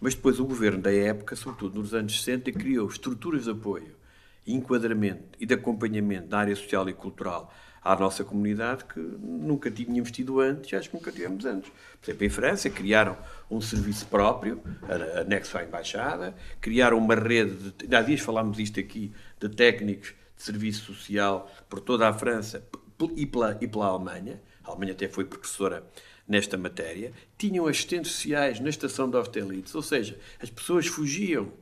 Mas 0.01 0.15
depois 0.15 0.41
o 0.41 0.45
governo 0.45 0.83
da 0.83 0.93
época, 0.93 1.37
sobretudo 1.37 1.79
nos 1.79 1.95
anos 1.95 2.21
60, 2.21 2.51
criou 2.53 2.89
estruturas 2.89 3.45
de 3.45 3.51
apoio, 3.51 3.95
enquadramento 4.47 5.39
e 5.39 5.47
de 5.47 5.55
acompanhamento 5.55 6.29
da 6.29 6.39
área 6.39 6.57
social 6.57 6.89
e 6.89 6.93
cultural 6.93 7.53
à 7.83 7.97
nossa 7.97 8.23
comunidade 8.23 8.85
que 8.85 9.01
nunca 9.01 9.71
tínhamos 9.71 10.11
tido 10.11 10.41
antes 10.41 10.75
acho 10.75 10.91
que 10.91 10.97
nunca 10.97 11.11
tivemos 11.11 11.45
antes. 11.45 11.71
Por 12.01 12.11
exemplo, 12.11 12.27
em 12.27 12.29
França 12.29 12.71
criaram 12.71 13.17
um 13.51 13.61
serviço 13.61 14.07
próprio, 14.07 14.61
anexo 15.21 15.57
à 15.57 15.65
embaixada, 15.65 16.35
criaram 16.61 16.99
uma 16.99 17.15
rede, 17.15 17.73
de, 17.73 17.95
há 17.95 18.03
dias 18.03 18.21
falámos 18.21 18.59
isto 18.59 18.79
aqui, 18.79 19.13
de 19.39 19.49
técnicos 19.49 20.15
de 20.37 20.43
serviço 20.43 20.93
social 20.95 21.51
por 21.69 21.81
toda 21.81 22.09
a 22.09 22.13
França 22.13 22.65
e 23.17 23.27
pela, 23.27 23.59
e 23.61 23.67
pela 23.67 23.87
Alemanha, 23.87 24.41
a 24.65 24.71
Alemanha 24.71 24.93
até 24.93 25.09
foi 25.09 25.25
precursora 25.25 25.85
nesta 26.29 26.57
matéria, 26.57 27.13
tinham 27.37 27.67
assistentes 27.67 28.13
sociais 28.13 28.61
na 28.61 28.69
estação 28.69 29.11
de 29.11 29.17
hostelites, 29.17 29.75
ou 29.75 29.83
seja, 29.83 30.19
as 30.41 30.49
pessoas 30.49 30.87
fugiam 30.87 31.53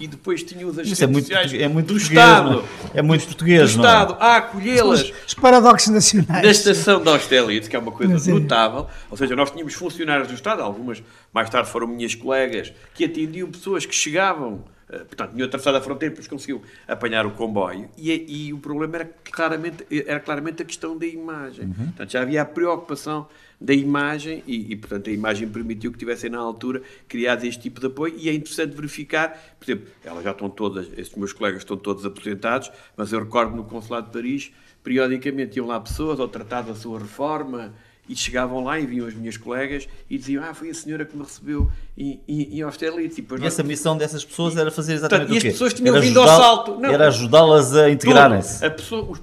e 0.00 0.06
depois 0.06 0.42
tinha 0.42 0.66
os 0.66 0.78
agentes 0.78 1.02
é 1.02 1.06
muito, 1.06 1.26
sociais 1.26 1.52
é 1.52 1.68
muito 1.68 1.92
do 1.92 1.96
Estado. 1.98 2.64
É 2.94 3.02
muito 3.02 3.26
português, 3.26 3.74
do 3.74 3.80
Estado 3.80 4.16
a 4.18 4.36
acolhê-las. 4.36 5.02
Os, 5.02 5.12
os, 5.26 5.34
paradoxos 5.34 5.88
nacionais. 5.88 6.42
Na 6.42 6.50
estação 6.50 7.02
de 7.02 7.08
Austerlitz, 7.10 7.68
que 7.68 7.76
é 7.76 7.78
uma 7.78 7.92
coisa 7.92 8.32
notável. 8.32 8.86
Ou 9.10 9.16
seja, 9.16 9.36
nós 9.36 9.50
tínhamos 9.50 9.74
funcionários 9.74 10.28
do 10.28 10.34
Estado, 10.34 10.62
algumas 10.62 11.02
mais 11.34 11.50
tarde 11.50 11.68
foram 11.68 11.86
minhas 11.86 12.14
colegas, 12.14 12.72
que 12.94 13.04
atendiam 13.04 13.50
pessoas 13.50 13.84
que 13.84 13.94
chegavam 13.94 14.64
Uh, 14.90 15.04
portanto, 15.04 15.30
tinham 15.30 15.46
atravessado 15.46 15.76
a 15.76 15.80
fronteira, 15.80 16.10
depois 16.12 16.26
conseguiu 16.26 16.64
apanhar 16.88 17.24
o 17.24 17.30
comboio. 17.30 17.88
E, 17.96 18.48
e, 18.48 18.52
o 18.52 18.58
problema 18.58 18.96
era 18.96 19.10
claramente, 19.30 19.86
era 20.04 20.18
claramente 20.18 20.62
a 20.62 20.64
questão 20.64 20.98
da 20.98 21.06
imagem. 21.06 21.66
Uhum. 21.66 21.74
Portanto, 21.74 22.10
já 22.10 22.22
havia 22.22 22.42
a 22.42 22.44
preocupação 22.44 23.28
da 23.60 23.74
imagem 23.74 24.42
e, 24.46 24.72
e, 24.72 24.76
portanto, 24.76 25.10
a 25.10 25.12
imagem 25.12 25.48
permitiu 25.48 25.92
que 25.92 25.98
tivessem 25.98 26.30
na 26.30 26.38
altura 26.38 26.82
criado 27.06 27.44
este 27.44 27.60
tipo 27.60 27.78
de 27.78 27.86
apoio 27.88 28.14
e 28.16 28.28
é 28.28 28.32
interessante 28.32 28.74
verificar, 28.74 29.38
por 29.58 29.70
exemplo, 29.70 29.88
elas 30.02 30.24
já 30.24 30.30
estão 30.30 30.48
todas, 30.48 30.86
estes 30.96 31.16
meus 31.16 31.32
colegas 31.32 31.60
estão 31.60 31.76
todos 31.76 32.06
aposentados, 32.06 32.70
mas 32.96 33.12
eu 33.12 33.20
recordo 33.20 33.54
no 33.54 33.64
Consulado 33.64 34.06
de 34.06 34.12
Paris, 34.12 34.50
periodicamente 34.82 35.58
iam 35.58 35.66
lá 35.66 35.78
pessoas 35.78 36.18
ou 36.18 36.26
tratar 36.26 36.62
da 36.62 36.74
sua 36.74 36.98
reforma, 36.98 37.74
e 38.10 38.16
chegavam 38.16 38.64
lá 38.64 38.78
e 38.78 38.84
vinham 38.84 39.06
as 39.06 39.14
minhas 39.14 39.36
colegas 39.36 39.88
e 40.10 40.18
diziam: 40.18 40.42
Ah, 40.42 40.52
foi 40.52 40.70
a 40.70 40.74
senhora 40.74 41.04
que 41.04 41.16
me 41.16 41.22
recebeu 41.22 41.70
em, 41.96 42.20
em, 42.26 42.58
em 42.58 42.62
Austerlitz. 42.62 43.16
E, 43.18 43.26
e 43.40 43.46
essa 43.46 43.62
missão 43.62 43.96
dessas 43.96 44.24
pessoas 44.24 44.56
era 44.56 44.68
fazer 44.68 44.94
exatamente 44.94 45.28
Portanto, 45.28 45.38
o 45.38 45.40
quê? 45.40 45.46
E 45.46 45.50
as 45.50 45.54
pessoas 45.54 45.74
tinham 45.74 45.94
era 45.94 46.04
vindo 46.04 46.20
ao 46.20 46.26
salto. 46.26 46.80
Não, 46.80 46.90
era 46.90 47.06
ajudá-las 47.06 47.74
a 47.76 47.88
integrarem-se. 47.88 48.64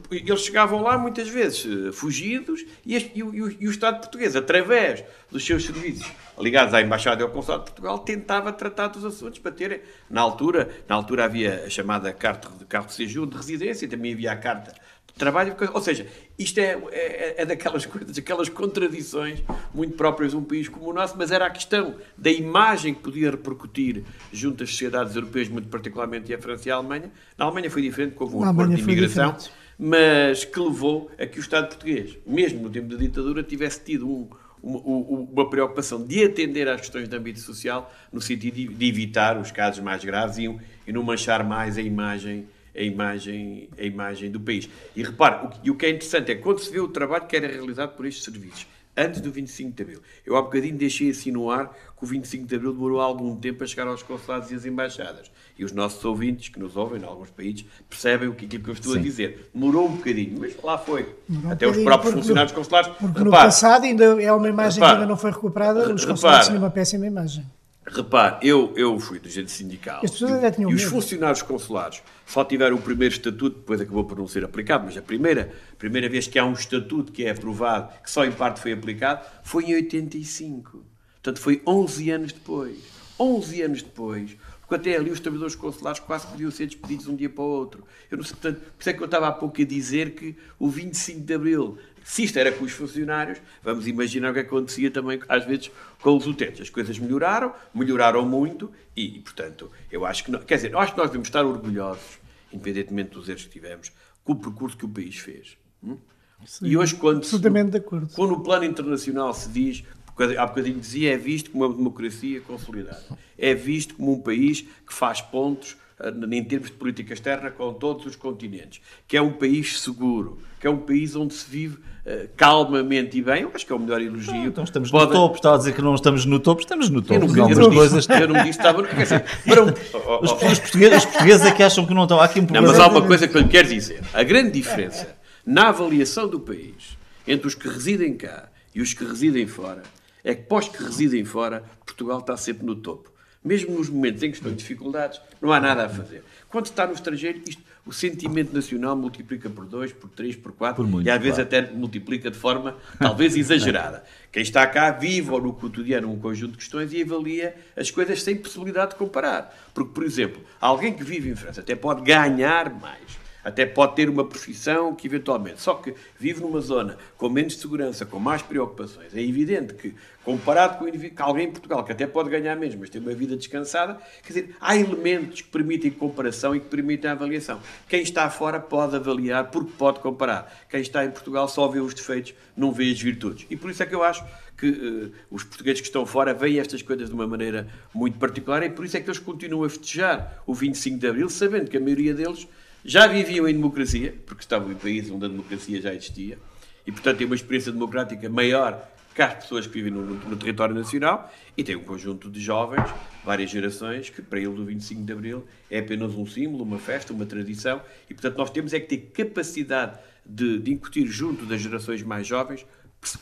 Eles 0.09 0.41
chegavam 0.41 0.81
lá 0.81 0.97
muitas 0.97 1.27
vezes 1.27 1.65
uh, 1.65 1.91
fugidos 1.91 2.63
e, 2.85 2.95
este, 2.95 3.11
e, 3.13 3.21
o, 3.21 3.35
e, 3.35 3.67
o, 3.67 3.69
Estado 3.69 3.99
português, 3.99 4.37
através 4.37 5.03
dos 5.29 5.45
seus 5.45 5.65
serviços 5.65 6.09
ligados 6.39 6.73
à 6.73 6.81
Embaixada 6.81 7.21
e 7.21 7.25
ao 7.25 7.29
Consulado 7.29 7.65
de 7.65 7.71
Portugal, 7.71 7.99
tentava 7.99 8.53
tratar 8.53 8.87
dos 8.87 9.03
assuntos 9.03 9.39
para 9.39 9.51
terem. 9.51 9.81
Na 10.09 10.21
altura, 10.21 10.69
na 10.87 10.95
altura 10.95 11.25
havia 11.25 11.65
a 11.65 11.69
chamada 11.69 12.13
carta 12.13 12.47
de 12.57 12.63
carro 12.65 12.87
de 12.87 13.35
residência, 13.35 13.87
também 13.87 14.13
havia 14.13 14.31
a 14.31 14.37
carta 14.37 14.73
trabalho, 15.17 15.55
ou 15.73 15.81
seja, 15.81 16.07
isto 16.37 16.59
é, 16.59 16.77
é, 16.91 17.35
é, 17.41 17.45
daquelas 17.45 17.85
coisas, 17.87 18.17
aquelas 18.17 18.49
contradições 18.49 19.43
muito 19.73 19.95
próprias 19.95 20.31
de 20.31 20.37
um 20.37 20.43
país 20.43 20.67
como 20.67 20.89
o 20.89 20.93
nosso, 20.93 21.15
mas 21.17 21.31
era 21.31 21.45
a 21.45 21.49
questão 21.49 21.95
da 22.17 22.31
imagem 22.31 22.93
que 22.93 23.01
podia 23.01 23.31
repercutir 23.31 24.03
junto 24.31 24.63
às 24.63 24.69
sociedades 24.69 25.15
europeias, 25.15 25.49
muito 25.49 25.67
particularmente 25.67 26.33
a 26.33 26.37
França 26.39 26.69
e 26.69 26.71
a 26.71 26.75
Alemanha. 26.75 27.11
Na 27.37 27.45
Alemanha 27.45 27.69
foi 27.69 27.81
diferente, 27.81 28.15
houve 28.17 28.35
um 28.35 28.43
acordo 28.43 28.75
de 28.75 28.81
imigração, 28.81 29.35
mas 29.77 30.45
que 30.45 30.59
levou 30.59 31.11
a 31.19 31.25
que 31.25 31.39
o 31.39 31.41
Estado 31.41 31.67
português, 31.67 32.17
mesmo 32.25 32.63
no 32.63 32.69
tempo 32.69 32.87
da 32.87 32.97
ditadura, 32.97 33.43
tivesse 33.43 33.83
tido 33.83 34.07
um, 34.09 34.27
uma, 34.61 34.79
uma, 34.79 35.49
preocupação 35.49 36.05
de 36.05 36.23
atender 36.23 36.67
às 36.67 36.81
questões 36.81 37.07
de 37.07 37.15
âmbito 37.15 37.39
social, 37.39 37.93
no 38.11 38.19
sentido 38.19 38.55
de, 38.55 38.67
de 38.67 38.87
evitar 38.87 39.37
os 39.37 39.51
casos 39.51 39.83
mais 39.83 40.03
graves 40.03 40.37
e, 40.37 40.59
e 40.87 40.91
não 40.91 41.03
manchar 41.03 41.43
mais 41.43 41.77
a 41.77 41.81
imagem 41.81 42.47
a 42.77 42.81
imagem, 42.81 43.69
a 43.77 43.83
imagem 43.83 44.29
do 44.29 44.39
país. 44.39 44.69
E 44.95 45.03
repare, 45.03 45.47
o, 45.47 45.51
e 45.63 45.71
o 45.71 45.75
que 45.75 45.85
é 45.85 45.89
interessante 45.89 46.31
é 46.31 46.35
que 46.35 46.41
quando 46.41 46.59
se 46.59 46.71
vê 46.71 46.79
o 46.79 46.87
trabalho 46.87 47.25
que 47.25 47.35
era 47.35 47.47
realizado 47.47 47.95
por 47.95 48.05
estes 48.05 48.23
serviços, 48.23 48.67
antes 48.95 49.21
do 49.21 49.31
25 49.31 49.75
de 49.75 49.83
Abril, 49.83 50.01
eu 50.25 50.35
há 50.35 50.41
bocadinho 50.41 50.75
deixei 50.75 51.09
insinuar 51.09 51.71
que 51.97 52.03
o 52.03 52.07
25 52.07 52.45
de 52.45 52.55
Abril 52.55 52.73
demorou 52.73 52.99
algum 52.99 53.35
tempo 53.35 53.63
a 53.63 53.67
chegar 53.67 53.87
aos 53.87 54.01
consulados 54.01 54.51
e 54.51 54.55
às 54.55 54.65
embaixadas. 54.65 55.31
E 55.57 55.63
os 55.63 55.71
nossos 55.71 56.03
ouvintes 56.03 56.49
que 56.49 56.59
nos 56.59 56.75
ouvem, 56.75 57.01
em 57.01 57.05
alguns 57.05 57.29
países, 57.31 57.65
percebem 57.89 58.27
o 58.27 58.35
que, 58.35 58.45
aquilo 58.45 58.63
que 58.63 58.69
eu 58.69 58.73
estou 58.73 58.93
Sim. 58.93 58.99
a 58.99 59.01
dizer. 59.01 59.49
Demorou 59.53 59.87
um 59.87 59.95
bocadinho, 59.95 60.39
mas 60.39 60.55
lá 60.63 60.77
foi. 60.77 61.15
Demorou 61.27 61.51
Até 61.51 61.67
um 61.67 61.71
os 61.71 61.83
próprios 61.83 62.13
funcionários 62.13 62.51
consulares. 62.51 62.89
Porque 62.89 63.05
repare, 63.05 63.25
no 63.25 63.31
passado 63.31 63.83
ainda 63.85 64.21
é 64.21 64.31
uma 64.31 64.49
imagem 64.49 64.75
repare, 64.75 64.91
que 64.91 65.01
ainda 65.01 65.09
não 65.09 65.17
foi 65.17 65.31
recuperada, 65.31 65.93
os 65.93 66.05
consulados 66.05 66.47
tinham 66.47 66.59
uma 66.59 66.69
péssima 66.69 67.05
imagem. 67.05 67.45
Repare, 67.89 68.45
eu, 68.45 68.73
eu 68.75 68.99
fui 68.99 69.17
dirigente 69.17 69.49
sindical 69.49 70.01
e, 70.03 70.61
e 70.61 70.75
os 70.75 70.83
funcionários 70.83 71.41
consulares 71.41 72.03
só 72.25 72.43
tiveram 72.43 72.75
o 72.75 72.81
primeiro 72.81 73.13
estatuto, 73.13 73.59
depois 73.59 73.79
acabou 73.79 74.03
por 74.03 74.17
não 74.17 74.27
ser 74.27 74.43
aplicado, 74.43 74.83
mas 74.85 74.97
a 74.97 75.01
primeira, 75.01 75.53
primeira 75.77 76.09
vez 76.09 76.27
que 76.27 76.37
há 76.37 76.45
um 76.45 76.51
estatuto 76.51 77.13
que 77.13 77.23
é 77.23 77.29
aprovado, 77.29 77.93
que 78.03 78.11
só 78.11 78.25
em 78.25 78.31
parte 78.31 78.59
foi 78.59 78.73
aplicado, 78.73 79.25
foi 79.41 79.65
em 79.65 79.75
85. 79.75 80.83
Portanto, 81.13 81.39
foi 81.39 81.61
11 81.65 82.11
anos 82.11 82.33
depois. 82.33 82.96
11 83.19 83.61
anos 83.61 83.81
depois, 83.81 84.37
porque 84.61 84.75
até 84.75 84.97
ali 84.97 85.11
os 85.11 85.19
trabalhadores 85.19 85.55
consulares 85.55 85.99
quase 85.99 86.27
podiam 86.27 86.51
ser 86.51 86.65
despedidos 86.67 87.05
de 87.05 87.11
um 87.11 87.15
dia 87.15 87.29
para 87.29 87.43
o 87.43 87.47
outro. 87.47 87.83
Eu 88.11 88.17
não 88.17 88.23
sei, 88.23 88.35
portanto, 88.35 88.59
por 88.59 88.79
isso 88.81 88.89
é 88.89 88.93
que 88.93 89.01
eu 89.01 89.05
estava 89.05 89.27
há 89.27 89.31
pouco 89.31 89.61
a 89.61 89.65
dizer 89.65 90.11
que 90.11 90.35
o 90.59 90.69
25 90.69 91.21
de 91.21 91.33
Abril 91.33 91.77
se 92.07 92.23
isto 92.23 92.39
era 92.39 92.53
com 92.53 92.63
os 92.63 92.71
funcionários, 92.71 93.37
vamos 93.61 93.85
imaginar 93.85 94.31
o 94.31 94.33
que 94.33 94.39
acontecia 94.39 94.89
também, 94.89 95.19
às 95.27 95.45
vezes, 95.45 95.69
com 96.01 96.15
os 96.15 96.25
utentes. 96.25 96.61
As 96.61 96.69
coisas 96.69 96.97
melhoraram, 96.97 97.53
melhoraram 97.75 98.25
muito 98.25 98.71
e, 98.95 99.19
portanto, 99.19 99.69
eu 99.91 100.05
acho 100.05 100.23
que... 100.23 100.31
Não, 100.31 100.39
quer 100.39 100.55
dizer, 100.55 100.71
eu 100.71 100.79
acho 100.79 100.93
que 100.93 100.97
nós 100.97 101.09
devemos 101.09 101.27
estar 101.27 101.45
orgulhosos, 101.45 102.17
independentemente 102.51 103.09
dos 103.09 103.27
erros 103.27 103.43
que 103.43 103.49
tivemos, 103.49 103.91
com 104.23 104.31
o 104.31 104.35
percurso 104.37 104.77
que 104.77 104.85
o 104.85 104.89
país 104.89 105.17
fez. 105.17 105.57
Hum? 105.83 105.97
Sim, 106.45 106.67
e 106.67 106.77
hoje, 106.77 106.95
quando, 106.95 107.17
absolutamente 107.17 107.71
de 107.71 107.77
acordo. 107.77 108.07
quando 108.15 108.29
no 108.29 108.41
plano 108.41 108.63
internacional 108.63 109.33
se 109.33 109.49
diz, 109.49 109.83
há 110.23 110.45
bocadinho 110.45 110.79
dizia, 110.79 111.13
é 111.13 111.17
visto 111.17 111.51
como 111.51 111.65
uma 111.65 111.73
democracia 111.75 112.41
consolidada. 112.41 113.03
É 113.37 113.53
visto 113.53 113.95
como 113.95 114.13
um 114.13 114.19
país 114.19 114.61
que 114.61 114.93
faz 114.93 115.21
pontos 115.21 115.77
eh, 115.99 116.13
em 116.31 116.43
termos 116.43 116.69
de 116.69 116.75
política 116.75 117.13
externa 117.13 117.49
com 117.49 117.73
todos 117.73 118.05
os 118.05 118.15
continentes, 118.15 118.81
que 119.07 119.17
é 119.17 119.21
um 119.21 119.31
país 119.31 119.81
seguro, 119.81 120.39
que 120.59 120.67
é 120.67 120.69
um 120.69 120.77
país 120.77 121.15
onde 121.15 121.33
se 121.33 121.49
vive 121.49 121.75
uh, 121.75 122.29
calmamente 122.35 123.17
e 123.17 123.21
bem, 123.21 123.41
eu 123.41 123.51
acho 123.53 123.65
que 123.65 123.73
é 123.73 123.75
o 123.75 123.79
melhor 123.79 123.99
elogio. 123.99 124.33
Ah, 124.33 124.45
então 124.45 124.63
estamos 124.63 124.91
Pode... 124.91 125.07
no 125.07 125.11
topo, 125.11 125.35
estava 125.35 125.55
a 125.55 125.57
dizer 125.57 125.73
que 125.73 125.81
não 125.81 125.95
estamos 125.95 126.23
no 126.25 126.39
topo, 126.39 126.61
estamos 126.61 126.89
no 126.89 127.01
topo. 127.01 127.25
Eu 127.25 127.27
não, 127.27 127.49
eu 127.49 127.59
não, 127.59 127.73
coisas... 127.73 128.07
eu 128.07 128.27
não 128.27 128.43
disse 128.43 128.59
estava 128.59 128.81
no... 128.81 128.87
Dizer, 128.87 129.25
para 129.43 129.63
um... 129.63 129.67
os, 130.21 130.31
os, 130.31 130.59
portugueses, 130.59 130.97
os 130.97 131.05
portugueses 131.05 131.45
é 131.47 131.51
que 131.51 131.63
acham 131.63 131.85
que 131.85 131.93
não 131.95 132.03
estão. 132.03 132.19
Há 132.19 132.25
aqui 132.25 132.39
um 132.39 132.45
problema. 132.45 132.67
Não, 132.67 132.73
mas 132.73 132.79
há 132.79 132.91
uma 132.91 133.05
coisa 133.05 133.27
que 133.27 133.35
eu 133.35 133.41
lhe 133.41 133.47
quero 133.47 133.67
dizer. 133.67 134.01
A 134.13 134.21
grande 134.21 134.51
diferença 134.51 135.15
na 135.43 135.69
avaliação 135.69 136.27
do 136.27 136.39
país 136.39 136.97
entre 137.27 137.47
os 137.47 137.55
que 137.55 137.67
residem 137.67 138.15
cá 138.15 138.49
e 138.73 138.81
os 138.81 138.93
que 138.93 139.03
residem 139.03 139.47
fora 139.47 139.81
é 140.29 140.35
que, 140.35 140.53
os 140.53 140.67
que 140.67 140.83
residem 140.83 141.23
fora, 141.25 141.63
Portugal 141.85 142.19
está 142.19 142.35
sempre 142.35 142.65
no 142.65 142.75
topo 142.75 143.11
mesmo 143.47 143.77
nos 143.77 143.89
momentos 143.89 144.21
em 144.23 144.29
que 144.29 144.37
estão 144.37 144.51
em 144.51 144.55
dificuldades, 144.55 145.21
não 145.41 145.53
há 145.53 145.59
nada 145.59 145.85
a 145.85 145.89
fazer. 145.89 146.23
Quando 146.49 146.65
está 146.65 146.85
no 146.85 146.93
estrangeiro, 146.93 147.41
isto, 147.47 147.61
o 147.85 147.93
sentimento 147.93 148.53
nacional 148.53 148.95
multiplica 148.97 149.49
por 149.49 149.65
dois, 149.65 149.93
por 149.93 150.09
três, 150.09 150.35
por 150.35 150.51
quatro, 150.51 150.83
por 150.83 150.89
muito, 150.89 151.07
e 151.07 151.09
às 151.09 151.21
vezes 151.21 151.39
até 151.39 151.61
multiplica 151.61 152.29
de 152.29 152.37
forma 152.37 152.75
talvez 152.99 153.35
exagerada. 153.37 154.03
Quem 154.31 154.43
está 154.43 154.67
cá 154.67 154.91
vive 154.91 155.31
ou 155.31 155.41
no 155.41 155.53
cotidiano 155.53 156.11
um 156.11 156.19
conjunto 156.19 156.51
de 156.53 156.57
questões 156.57 156.91
e 156.91 157.01
avalia 157.01 157.55
as 157.77 157.89
coisas 157.89 158.21
sem 158.21 158.35
possibilidade 158.35 158.91
de 158.91 158.97
comparar. 158.97 159.55
Porque, 159.73 159.93
por 159.93 160.03
exemplo, 160.03 160.41
alguém 160.59 160.93
que 160.93 161.03
vive 161.03 161.29
em 161.29 161.35
França 161.35 161.61
até 161.61 161.75
pode 161.75 162.01
ganhar 162.01 162.69
mais 162.69 163.16
até 163.47 163.65
pode 163.65 163.95
ter 163.95 164.09
uma 164.09 164.25
profissão 164.25 164.93
que 164.93 165.07
eventualmente, 165.07 165.61
só 165.61 165.75
que 165.75 165.93
vive 166.19 166.41
numa 166.41 166.59
zona 166.59 166.97
com 167.17 167.29
menos 167.29 167.57
segurança, 167.57 168.05
com 168.05 168.19
mais 168.19 168.41
preocupações. 168.41 169.15
É 169.15 169.21
evidente 169.21 169.73
que, 169.73 169.95
comparado 170.21 170.77
com, 170.77 170.85
com 170.85 171.23
alguém 171.23 171.47
em 171.47 171.51
Portugal 171.51 171.81
que 171.85 171.93
até 171.93 172.05
pode 172.05 172.29
ganhar 172.29 172.57
menos, 172.57 172.75
mas 172.75 172.89
tem 172.89 172.99
uma 172.99 173.13
vida 173.13 173.37
descansada, 173.37 173.97
quer 174.21 174.27
dizer, 174.27 174.55
há 174.59 174.75
elementos 174.75 175.39
que 175.39 175.47
permitem 175.47 175.91
comparação 175.91 176.53
e 176.53 176.59
que 176.59 176.67
permitem 176.67 177.09
avaliação. 177.09 177.61
Quem 177.87 178.01
está 178.01 178.29
fora 178.29 178.59
pode 178.59 178.97
avaliar 178.97 179.49
porque 179.49 179.71
pode 179.77 180.01
comparar. 180.01 180.53
Quem 180.69 180.81
está 180.81 181.05
em 181.05 181.11
Portugal 181.11 181.47
só 181.47 181.69
vê 181.69 181.79
os 181.79 181.93
defeitos, 181.93 182.33
não 182.55 182.73
vê 182.73 182.91
as 182.91 183.01
virtudes. 183.01 183.47
E 183.49 183.55
por 183.55 183.71
isso 183.71 183.81
é 183.81 183.85
que 183.85 183.95
eu 183.95 184.03
acho 184.03 184.25
que 184.57 184.69
uh, 184.69 185.11
os 185.31 185.43
portugueses 185.43 185.79
que 185.79 185.87
estão 185.87 186.05
fora 186.05 186.33
veem 186.33 186.59
estas 186.59 186.81
coisas 186.81 187.07
de 187.07 187.15
uma 187.15 187.27
maneira 187.27 187.67
muito 187.93 188.17
particular 188.17 188.63
e 188.63 188.69
por 188.69 188.83
isso 188.83 188.97
é 188.97 188.99
que 188.99 189.07
eles 189.07 189.19
continuam 189.19 189.63
a 189.63 189.69
festejar 189.69 190.41
o 190.45 190.53
25 190.53 190.97
de 190.97 191.07
Abril, 191.07 191.29
sabendo 191.29 191.69
que 191.69 191.77
a 191.77 191.79
maioria 191.79 192.13
deles 192.13 192.47
já 192.83 193.07
viviam 193.07 193.47
em 193.47 193.53
democracia, 193.53 194.15
porque 194.25 194.41
estavam 194.41 194.71
em 194.71 194.75
países 194.75 195.11
onde 195.11 195.25
a 195.25 195.27
democracia 195.27 195.81
já 195.81 195.93
existia, 195.93 196.37
e 196.85 196.91
portanto 196.91 197.17
têm 197.17 197.25
uma 197.25 197.35
experiência 197.35 197.71
democrática 197.71 198.29
maior 198.29 198.89
que 199.13 199.21
as 199.21 199.33
pessoas 199.33 199.65
que 199.65 199.73
vivem 199.73 199.91
no, 199.91 200.05
no, 200.05 200.35
território 200.37 200.75
nacional, 200.75 201.33
e 201.57 201.63
tem 201.63 201.75
um 201.75 201.83
conjunto 201.83 202.29
de 202.29 202.39
jovens, 202.39 202.85
várias 203.25 203.49
gerações, 203.49 204.11
que 204.11 204.21
para 204.21 204.39
eles 204.39 204.59
o 204.59 204.63
25 204.63 205.03
de 205.03 205.11
Abril 205.11 205.45
é 205.71 205.79
apenas 205.79 206.13
um 206.13 206.25
símbolo, 206.25 206.63
uma 206.63 206.77
festa, 206.77 207.11
uma 207.11 207.25
tradição, 207.25 207.81
e 208.07 208.13
portanto 208.13 208.37
nós 208.37 208.51
temos 208.51 208.73
é 208.73 208.79
que 208.79 208.95
ter 208.95 209.11
capacidade 209.11 209.97
de, 210.23 210.59
de 210.59 210.71
incutir 210.71 211.07
junto 211.07 211.45
das 211.45 211.59
gerações 211.59 212.03
mais 212.03 212.27
jovens 212.27 212.63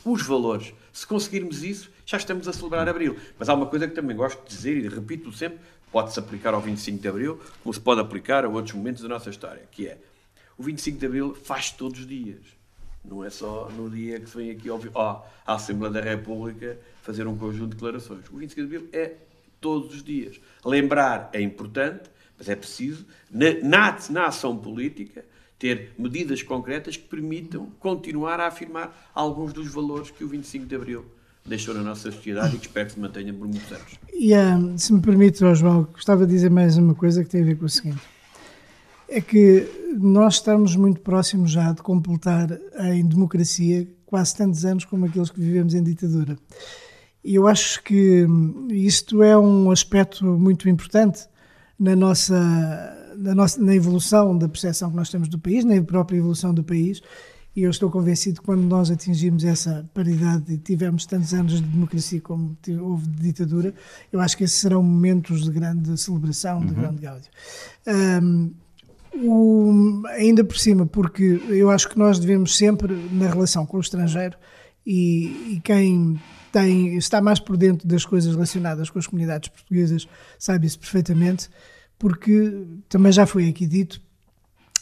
os 0.04 0.22
valores. 0.22 0.72
Se 0.92 1.06
conseguirmos 1.06 1.62
isso, 1.62 1.90
já 2.04 2.16
estamos 2.16 2.48
a 2.48 2.52
celebrar 2.52 2.88
Abril. 2.88 3.16
Mas 3.38 3.48
há 3.48 3.54
uma 3.54 3.66
coisa 3.66 3.86
que 3.86 3.94
também 3.94 4.16
gosto 4.16 4.42
de 4.42 4.54
dizer, 4.54 4.76
e 4.76 4.88
repito 4.88 5.32
sempre, 5.32 5.58
pode-se 5.90 6.18
aplicar 6.18 6.54
ao 6.54 6.60
25 6.60 7.00
de 7.00 7.08
Abril, 7.08 7.40
como 7.62 7.72
se 7.72 7.80
pode 7.80 8.00
aplicar 8.00 8.44
a 8.44 8.48
outros 8.48 8.74
momentos 8.74 9.02
da 9.02 9.08
nossa 9.08 9.30
história, 9.30 9.62
que 9.70 9.86
é 9.88 9.98
o 10.58 10.62
25 10.62 10.98
de 10.98 11.06
Abril 11.06 11.34
faz 11.34 11.70
todos 11.70 12.00
os 12.00 12.06
dias. 12.06 12.40
Não 13.04 13.24
é 13.24 13.30
só 13.30 13.70
no 13.70 13.88
dia 13.88 14.18
que 14.18 14.28
se 14.28 14.36
vem 14.36 14.50
aqui 14.50 14.68
ao, 14.68 14.80
à 15.46 15.54
Assembleia 15.54 15.92
da 15.92 16.00
República 16.00 16.78
fazer 17.02 17.26
um 17.26 17.36
conjunto 17.36 17.70
de 17.70 17.74
declarações. 17.76 18.28
O 18.30 18.38
25 18.38 18.68
de 18.68 18.76
Abril 18.76 18.88
é 18.92 19.14
todos 19.60 19.94
os 19.94 20.02
dias. 20.02 20.40
Lembrar 20.64 21.30
é 21.32 21.40
importante, 21.40 22.10
mas 22.36 22.48
é 22.48 22.56
preciso, 22.56 23.06
na, 23.30 23.52
na, 23.62 23.98
na 24.10 24.26
ação 24.26 24.56
política, 24.56 25.24
ter 25.58 25.92
medidas 25.96 26.42
concretas 26.42 26.96
que 26.96 27.06
permitam 27.06 27.70
continuar 27.78 28.40
a 28.40 28.46
afirmar 28.46 29.10
alguns 29.14 29.52
dos 29.52 29.68
valores 29.72 30.10
que 30.10 30.24
o 30.24 30.28
25 30.28 30.66
de 30.66 30.74
Abril 30.74 31.06
deixou 31.46 31.74
na 31.74 31.82
nossa 31.82 32.10
sociedade 32.10 32.56
e 32.56 32.58
que 32.58 32.66
espero 32.66 32.86
que 32.86 32.94
se 32.94 33.00
mantenha 33.00 33.32
por 33.32 33.46
muitos 33.46 33.70
anos. 33.70 33.98
E 34.12 34.32
uh, 34.34 34.78
se 34.78 34.92
me 34.92 35.00
permite, 35.00 35.44
Oswaldo, 35.44 35.88
gostava 35.92 36.26
de 36.26 36.32
dizer 36.32 36.50
mais 36.50 36.76
uma 36.76 36.94
coisa 36.94 37.22
que 37.22 37.30
tem 37.30 37.42
a 37.42 37.44
ver 37.44 37.56
com 37.56 37.66
o 37.66 37.68
seguinte. 37.68 38.02
É 39.08 39.20
que 39.20 39.66
nós 39.98 40.34
estamos 40.34 40.74
muito 40.74 41.00
próximos 41.00 41.52
já 41.52 41.72
de 41.72 41.82
completar 41.82 42.58
em 42.92 43.06
democracia 43.06 43.86
quase 44.04 44.36
tantos 44.36 44.64
anos 44.64 44.84
como 44.84 45.06
aqueles 45.06 45.30
que 45.30 45.40
vivemos 45.40 45.74
em 45.74 45.82
ditadura. 45.82 46.36
E 47.22 47.34
eu 47.34 47.46
acho 47.46 47.82
que 47.82 48.24
isto 48.70 49.22
é 49.22 49.36
um 49.36 49.70
aspecto 49.70 50.24
muito 50.24 50.68
importante 50.68 51.26
na 51.78 51.96
nossa, 51.96 53.14
na 53.16 53.34
nossa 53.34 53.60
na 53.60 53.74
evolução 53.74 54.38
da 54.38 54.48
percepção 54.48 54.90
que 54.90 54.96
nós 54.96 55.10
temos 55.10 55.28
do 55.28 55.38
país, 55.38 55.64
na 55.64 55.80
própria 55.82 56.18
evolução 56.18 56.54
do 56.54 56.62
país. 56.62 57.02
E 57.56 57.62
eu 57.62 57.70
estou 57.70 57.90
convencido 57.90 58.40
que 58.40 58.46
quando 58.46 58.64
nós 58.64 58.90
atingimos 58.90 59.42
essa 59.42 59.88
paridade 59.94 60.52
e 60.52 60.58
tivermos 60.58 61.06
tantos 61.06 61.32
anos 61.32 61.54
de 61.54 61.62
democracia 61.62 62.20
como 62.20 62.54
houve 62.82 63.06
de 63.06 63.22
ditadura, 63.22 63.74
eu 64.12 64.20
acho 64.20 64.36
que 64.36 64.44
esses 64.44 64.58
serão 64.58 64.82
momentos 64.82 65.42
de 65.42 65.50
grande 65.50 65.96
celebração, 65.98 66.60
de 66.60 66.74
uhum. 66.74 66.74
grande 66.74 67.00
gáudio. 67.00 67.30
Um, 68.22 68.52
o, 69.14 70.02
ainda 70.08 70.44
por 70.44 70.58
cima, 70.58 70.84
porque 70.84 71.40
eu 71.48 71.70
acho 71.70 71.88
que 71.88 71.98
nós 71.98 72.18
devemos 72.18 72.54
sempre, 72.54 72.94
na 73.10 73.26
relação 73.26 73.64
com 73.64 73.78
o 73.78 73.80
estrangeiro, 73.80 74.36
e, 74.84 75.54
e 75.54 75.60
quem 75.64 76.20
tem, 76.52 76.98
está 76.98 77.22
mais 77.22 77.40
por 77.40 77.56
dentro 77.56 77.88
das 77.88 78.04
coisas 78.04 78.34
relacionadas 78.34 78.90
com 78.90 78.98
as 78.98 79.06
comunidades 79.06 79.48
portuguesas 79.48 80.06
sabe 80.38 80.66
isso 80.66 80.78
perfeitamente, 80.78 81.48
porque 81.98 82.66
também 82.86 83.12
já 83.12 83.24
foi 83.24 83.48
aqui 83.48 83.66
dito, 83.66 84.00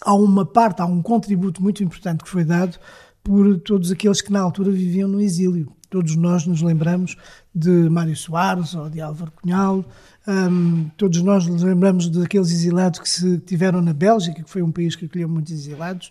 há 0.04 0.14
uma 0.14 0.44
parte, 0.44 0.82
há 0.82 0.86
um 0.86 1.02
contributo 1.02 1.62
muito 1.62 1.82
importante 1.82 2.22
que 2.22 2.28
foi 2.28 2.44
dado 2.44 2.78
por 3.22 3.58
todos 3.60 3.90
aqueles 3.90 4.20
que 4.20 4.30
na 4.30 4.40
altura 4.40 4.70
viviam 4.70 5.08
no 5.08 5.20
exílio. 5.20 5.72
Todos 5.88 6.14
nós 6.16 6.44
nos 6.46 6.60
lembramos 6.60 7.16
de 7.54 7.88
Mário 7.88 8.14
Soares 8.16 8.74
ou 8.74 8.90
de 8.90 9.00
Álvaro 9.00 9.32
Cunhal, 9.32 9.84
um, 10.26 10.88
todos 10.96 11.20
nós 11.22 11.46
nos 11.46 11.62
lembramos 11.62 12.08
daqueles 12.08 12.50
exilados 12.50 12.98
que 12.98 13.08
se 13.08 13.38
tiveram 13.38 13.82
na 13.82 13.92
Bélgica, 13.92 14.42
que 14.42 14.50
foi 14.50 14.62
um 14.62 14.72
país 14.72 14.96
que 14.96 15.04
acolheu 15.04 15.28
muitos 15.28 15.52
exilados, 15.52 16.10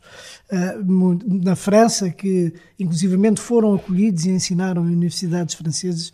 uh, 0.52 1.44
na 1.44 1.56
França, 1.56 2.10
que 2.10 2.54
inclusivamente 2.80 3.42
foram 3.42 3.74
acolhidos 3.74 4.26
e 4.26 4.30
ensinaram 4.30 4.88
em 4.88 4.94
universidades 4.94 5.56
francesas 5.56 6.14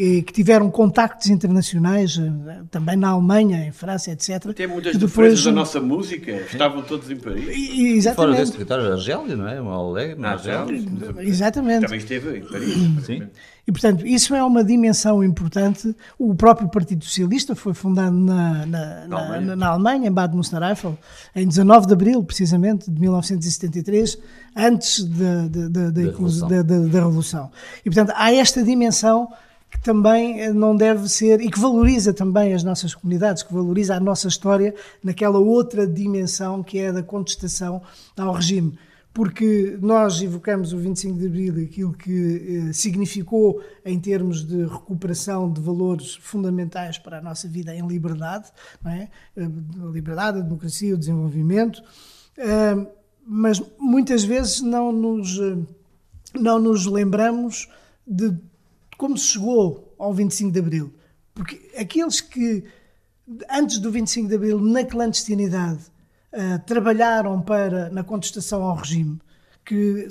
que 0.00 0.32
tiveram 0.32 0.70
contactos 0.70 1.28
internacionais, 1.28 2.18
eh, 2.18 2.62
também 2.70 2.96
na 2.96 3.10
Alemanha, 3.10 3.66
em 3.66 3.70
França, 3.70 4.10
etc. 4.10 4.54
Tem 4.54 4.66
muitas 4.66 4.96
depois 4.96 5.44
da 5.44 5.52
nossa 5.52 5.78
música, 5.78 6.32
estavam 6.32 6.80
todos 6.80 7.10
em 7.10 7.16
Paris. 7.16 7.44
E, 7.54 7.96
exatamente. 7.98 8.16
Fora 8.16 8.40
desse 8.40 8.52
território, 8.52 8.92
Argélia, 8.92 9.36
não 9.36 9.46
é? 9.46 9.60
Uma 9.60 9.74
alegre, 9.74 10.24
Argélia. 10.24 10.82
Exatamente. 11.18 11.82
Também 11.82 11.98
esteve 11.98 12.38
em 12.38 12.42
Paris. 12.42 13.04
Sim. 13.04 13.28
E, 13.66 13.72
portanto, 13.72 14.06
isso 14.06 14.34
é 14.34 14.42
uma 14.42 14.64
dimensão 14.64 15.22
importante. 15.22 15.94
O 16.18 16.34
próprio 16.34 16.68
Partido 16.70 17.04
Socialista 17.04 17.54
foi 17.54 17.74
fundado 17.74 18.16
na, 18.16 18.64
na, 18.64 19.06
na, 19.06 19.18
Alemanha. 19.18 19.56
na 19.56 19.66
Alemanha, 19.68 20.08
em 20.08 20.12
Bad 20.12 20.34
Münstereifel, 20.34 20.98
em 21.36 21.46
19 21.46 21.86
de 21.86 21.92
abril, 21.92 22.24
precisamente, 22.24 22.90
de 22.90 22.98
1973, 22.98 24.18
antes 24.56 25.04
da, 25.04 25.46
da, 25.46 25.68
da, 25.68 25.90
da, 25.90 26.00
Revolução. 26.00 26.48
da, 26.48 26.62
da 26.62 26.78
Revolução. 26.78 27.50
E, 27.80 27.90
portanto, 27.90 28.12
há 28.16 28.32
esta 28.32 28.62
dimensão 28.62 29.28
que 29.70 29.80
também 29.80 30.40
eh, 30.40 30.52
não 30.52 30.74
deve 30.74 31.08
ser, 31.08 31.40
e 31.40 31.50
que 31.50 31.58
valoriza 31.58 32.12
também 32.12 32.52
as 32.52 32.64
nossas 32.64 32.94
comunidades, 32.94 33.42
que 33.42 33.52
valoriza 33.52 33.94
a 33.94 34.00
nossa 34.00 34.28
história 34.28 34.74
naquela 35.02 35.38
outra 35.38 35.86
dimensão 35.86 36.62
que 36.62 36.78
é 36.78 36.92
da 36.92 37.02
contestação 37.02 37.80
ao 38.16 38.32
regime. 38.32 38.78
Porque 39.12 39.76
nós 39.80 40.22
evocamos 40.22 40.72
o 40.72 40.78
25 40.78 41.18
de 41.18 41.26
Abril, 41.26 41.64
aquilo 41.64 41.92
que 41.92 42.68
eh, 42.68 42.72
significou 42.72 43.60
em 43.84 43.98
termos 43.98 44.46
de 44.46 44.64
recuperação 44.64 45.52
de 45.52 45.60
valores 45.60 46.14
fundamentais 46.14 46.96
para 46.96 47.18
a 47.18 47.20
nossa 47.20 47.48
vida 47.48 47.74
em 47.74 47.86
liberdade, 47.86 48.48
é? 48.86 49.08
Eh, 49.36 49.48
a 49.82 49.86
liberdade, 49.86 50.38
a 50.38 50.42
democracia, 50.42 50.94
o 50.94 50.98
desenvolvimento, 50.98 51.82
eh, 52.38 52.86
mas 53.26 53.62
muitas 53.78 54.24
vezes 54.24 54.60
não 54.60 54.90
nos, 54.90 55.38
eh, 55.38 55.56
não 56.34 56.58
nos 56.58 56.86
lembramos 56.86 57.68
de 58.06 58.36
como 59.00 59.16
chegou 59.16 59.94
ao 59.98 60.12
25 60.12 60.52
de 60.52 60.58
Abril. 60.58 60.92
Porque 61.32 61.58
aqueles 61.74 62.20
que, 62.20 62.64
antes 63.50 63.78
do 63.78 63.90
25 63.90 64.28
de 64.28 64.34
Abril, 64.34 64.60
na 64.60 64.84
clandestinidade, 64.84 65.80
uh, 66.34 66.58
trabalharam 66.66 67.40
para, 67.40 67.88
na 67.88 68.04
contestação 68.04 68.62
ao 68.62 68.76
regime, 68.76 69.18
que, 69.64 70.06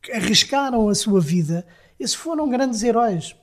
que 0.00 0.12
arriscaram 0.12 0.88
a 0.88 0.94
sua 0.94 1.20
vida, 1.20 1.66
esses 1.98 2.14
foram 2.14 2.48
grandes 2.48 2.82
heróis. 2.82 3.36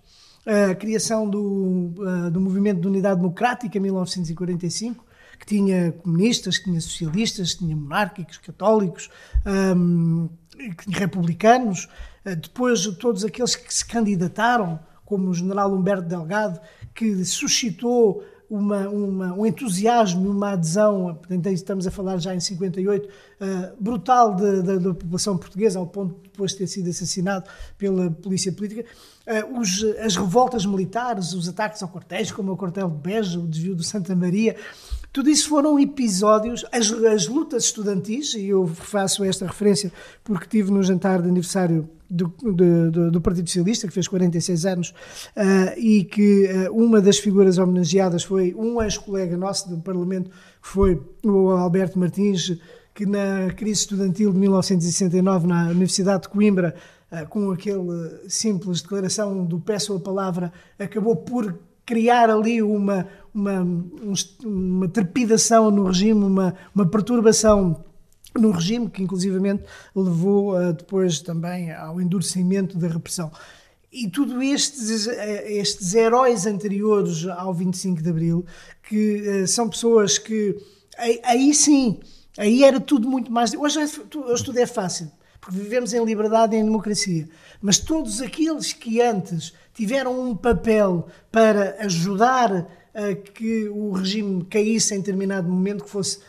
A 0.71 0.73
criação 0.73 1.29
do, 1.29 1.93
uh, 1.99 2.31
do 2.31 2.41
Movimento 2.41 2.81
de 2.81 2.87
Unidade 2.87 3.17
Democrática 3.17 3.77
em 3.77 3.81
1945, 3.81 5.05
que 5.39 5.45
tinha 5.45 5.91
comunistas, 5.91 6.57
que 6.57 6.63
tinha 6.63 6.81
socialistas, 6.81 7.53
que 7.53 7.59
tinha 7.59 7.75
monárquicos, 7.75 8.39
católicos, 8.39 9.11
um, 9.45 10.27
republicanos, 10.89 11.87
uh, 12.25 12.35
depois 12.35 12.83
todos 12.95 13.23
aqueles 13.23 13.55
que 13.55 13.71
se 13.71 13.85
candidataram 13.85 14.86
como 15.08 15.30
o 15.30 15.34
general 15.34 15.74
Humberto 15.74 16.08
Delgado, 16.08 16.60
que 16.93 17.24
suscitou 17.24 18.24
uma, 18.49 18.88
uma, 18.88 19.34
um 19.34 19.45
entusiasmo 19.45 20.26
e 20.26 20.30
uma 20.30 20.51
adesão, 20.51 21.20
estamos 21.51 21.88
a 21.88 21.91
falar 21.91 22.18
já 22.18 22.36
em 22.36 22.39
58, 22.39 23.05
uh, 23.05 23.10
eh, 23.39 23.74
brutal 23.80 24.36
da 24.36 24.93
população 24.93 25.38
portuguesa, 25.38 25.80
ao 25.80 25.88
ponto 25.88 26.16
de 26.16 26.30
depois 26.30 26.53
ter 26.53 26.68
sido 26.68 26.89
assassinado 26.89 27.49
pela 27.78 28.10
polícia 28.10 28.51
política. 28.51 28.86
Uh, 29.26 29.60
os, 29.60 29.84
as 29.99 30.16
revoltas 30.16 30.66
militares, 30.66 31.34
os 31.34 31.49
ataques 31.49 31.82
ao 31.84 31.89
quartéis, 31.89 32.32
como 32.32 32.51
o 32.51 32.58
quartel 32.58 32.89
de 32.89 32.97
Beja, 32.97 33.39
o 33.39 33.47
desvio 33.47 33.76
do 33.76 33.84
Santa 33.84 34.16
Maria, 34.16 34.55
tudo 35.18 35.32
isso 35.32 35.49
foram 35.49 35.80
episódios, 35.80 36.63
as, 36.72 36.91
as 36.91 37.28
lutas 37.28 37.63
estudantis, 37.63 38.36
e 38.36 38.49
eu 38.49 38.68
faço 38.68 39.24
esta 39.24 39.47
referência 39.47 39.91
porque 40.24 40.45
tive 40.45 40.70
no 40.70 40.84
jantar 40.84 41.24
de 41.24 41.28
aniversário 41.28 41.89
do, 42.07 42.28
do, 42.28 43.09
do, 43.09 43.20
Partido 43.20 43.49
Socialista, 43.49 43.88
que 43.88 43.93
fez 43.95 44.07
46 44.07 44.65
anos, 44.68 44.89
uh, 45.36 45.74
e 45.76 46.03
que 46.03 46.45
uh, 46.45 46.72
uma 46.72 47.01
das 47.01 47.18
figuras 47.18 47.57
homenageadas 47.57 48.24
foi 48.24 48.53
um 48.53 48.80
ex-colega 48.80 49.36
nosso 49.36 49.68
do 49.68 49.82
Parlamento, 49.82 50.30
que 50.30 50.68
foi 50.68 51.01
o 51.26 51.49
Alberto 51.49 51.97
Martins, 51.97 52.55
que 52.93 53.07
na 53.07 53.51
crise 53.55 53.82
estudantil 53.82 54.32
de 54.32 54.38
1969 54.38 55.47
na 55.47 55.70
Universidade 55.70 56.22
de 56.22 56.30
Coimbra, 56.30 56.76
uh, 57.11 57.28
com 57.28 57.49
aquele 57.49 58.20
simples 58.30 58.84
declaração 58.84 59.43
do 59.43 59.59
peço 59.59 59.95
a 59.95 59.99
palavra, 59.99 60.53
acabou 60.78 61.15
por 61.15 61.57
criar 61.88 62.29
ali 62.29 62.61
uma, 62.61 63.07
uma, 63.33 63.65
uma 64.43 64.89
trepidação 64.89 65.71
no 65.71 65.85
regime, 65.85 66.21
uma, 66.21 66.53
uma 66.75 66.85
perturbação 66.85 67.83
no 68.38 68.51
regime, 68.51 68.89
que 68.89 69.01
inclusivamente 69.01 69.63
levou 69.95 70.53
uh, 70.53 70.73
depois 70.73 71.21
também 71.21 71.71
ao 71.71 71.99
endurecimento 72.01 72.77
da 72.77 72.89
repressão. 72.89 73.31
E 73.91 74.09
tudo 74.09 74.43
estes, 74.43 75.07
eh, 75.07 75.53
estes 75.53 75.95
heróis 75.95 76.45
anteriores 76.45 77.25
ao 77.25 77.53
25 77.53 78.03
de 78.03 78.09
Abril, 78.09 78.45
que 78.88 79.21
uh, 79.21 79.47
são 79.47 79.69
pessoas 79.69 80.17
que 80.17 80.57
aí, 80.97 81.21
aí, 81.23 81.53
sim, 81.53 82.01
aí 82.38 82.65
era 82.65 82.81
tudo 82.81 83.07
muito 83.09 83.31
mais. 83.31 83.53
Hoje, 83.53 83.79
hoje 83.79 84.43
tudo 84.43 84.59
é 84.59 84.65
fácil, 84.65 85.09
porque 85.39 85.57
vivemos 85.57 85.93
em 85.93 86.03
liberdade 86.03 86.53
e 86.53 86.59
em 86.59 86.65
democracia. 86.65 87.29
Mas 87.61 87.79
todos 87.79 88.21
aqueles 88.21 88.73
que 88.73 89.01
antes 89.01 89.53
tiveram 89.78 90.19
um 90.19 90.36
papel 90.36 91.07
para 91.32 91.78
ajudar 91.82 92.67
a 92.95 93.13
que 93.13 93.69
o 93.69 93.91
regime 93.91 94.43
caísse 94.45 94.95
em 94.95 94.97
determinado 94.97 95.47
momento, 95.47 95.84
que 95.84 95.89
fosse 95.89 96.19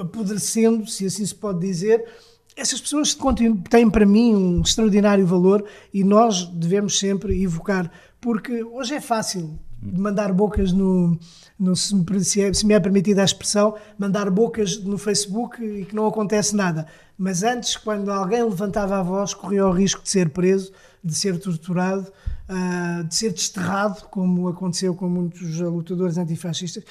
apodrecendo, 0.00 0.86
se 0.86 1.04
assim 1.04 1.26
se 1.26 1.34
pode 1.34 1.58
dizer, 1.58 2.04
essas 2.56 2.80
pessoas 2.80 3.18
têm 3.68 3.90
para 3.90 4.06
mim 4.06 4.34
um 4.34 4.60
extraordinário 4.60 5.26
valor 5.26 5.64
e 5.92 6.04
nós 6.04 6.46
devemos 6.46 6.98
sempre 6.98 7.42
evocar, 7.42 7.90
porque 8.20 8.62
hoje 8.62 8.94
é 8.94 9.00
fácil 9.00 9.58
mandar 9.82 10.32
bocas 10.32 10.70
no, 10.70 11.18
no 11.58 11.74
se, 11.74 11.92
me, 11.94 12.04
é, 12.38 12.52
se 12.52 12.64
me 12.64 12.74
é 12.74 12.78
permitida 12.78 13.22
a 13.22 13.24
expressão, 13.24 13.74
mandar 13.98 14.30
bocas 14.30 14.78
no 14.84 14.96
Facebook 14.96 15.60
e 15.64 15.84
que 15.84 15.96
não 15.96 16.06
acontece 16.06 16.54
nada. 16.54 16.86
Mas 17.18 17.42
antes, 17.42 17.76
quando 17.76 18.12
alguém 18.12 18.44
levantava 18.44 18.98
a 18.98 19.02
voz, 19.02 19.34
corria 19.34 19.66
o 19.66 19.72
risco 19.72 20.02
de 20.02 20.10
ser 20.10 20.28
preso, 20.28 20.72
de 21.02 21.14
ser 21.14 21.38
torturado, 21.38 22.12
uh, 22.48 23.04
de 23.04 23.14
ser 23.14 23.32
desterrado, 23.32 24.04
como 24.08 24.48
aconteceu 24.48 24.94
com 24.94 25.08
muitos 25.08 25.58
lutadores 25.58 26.18
antifascistas. 26.18 26.84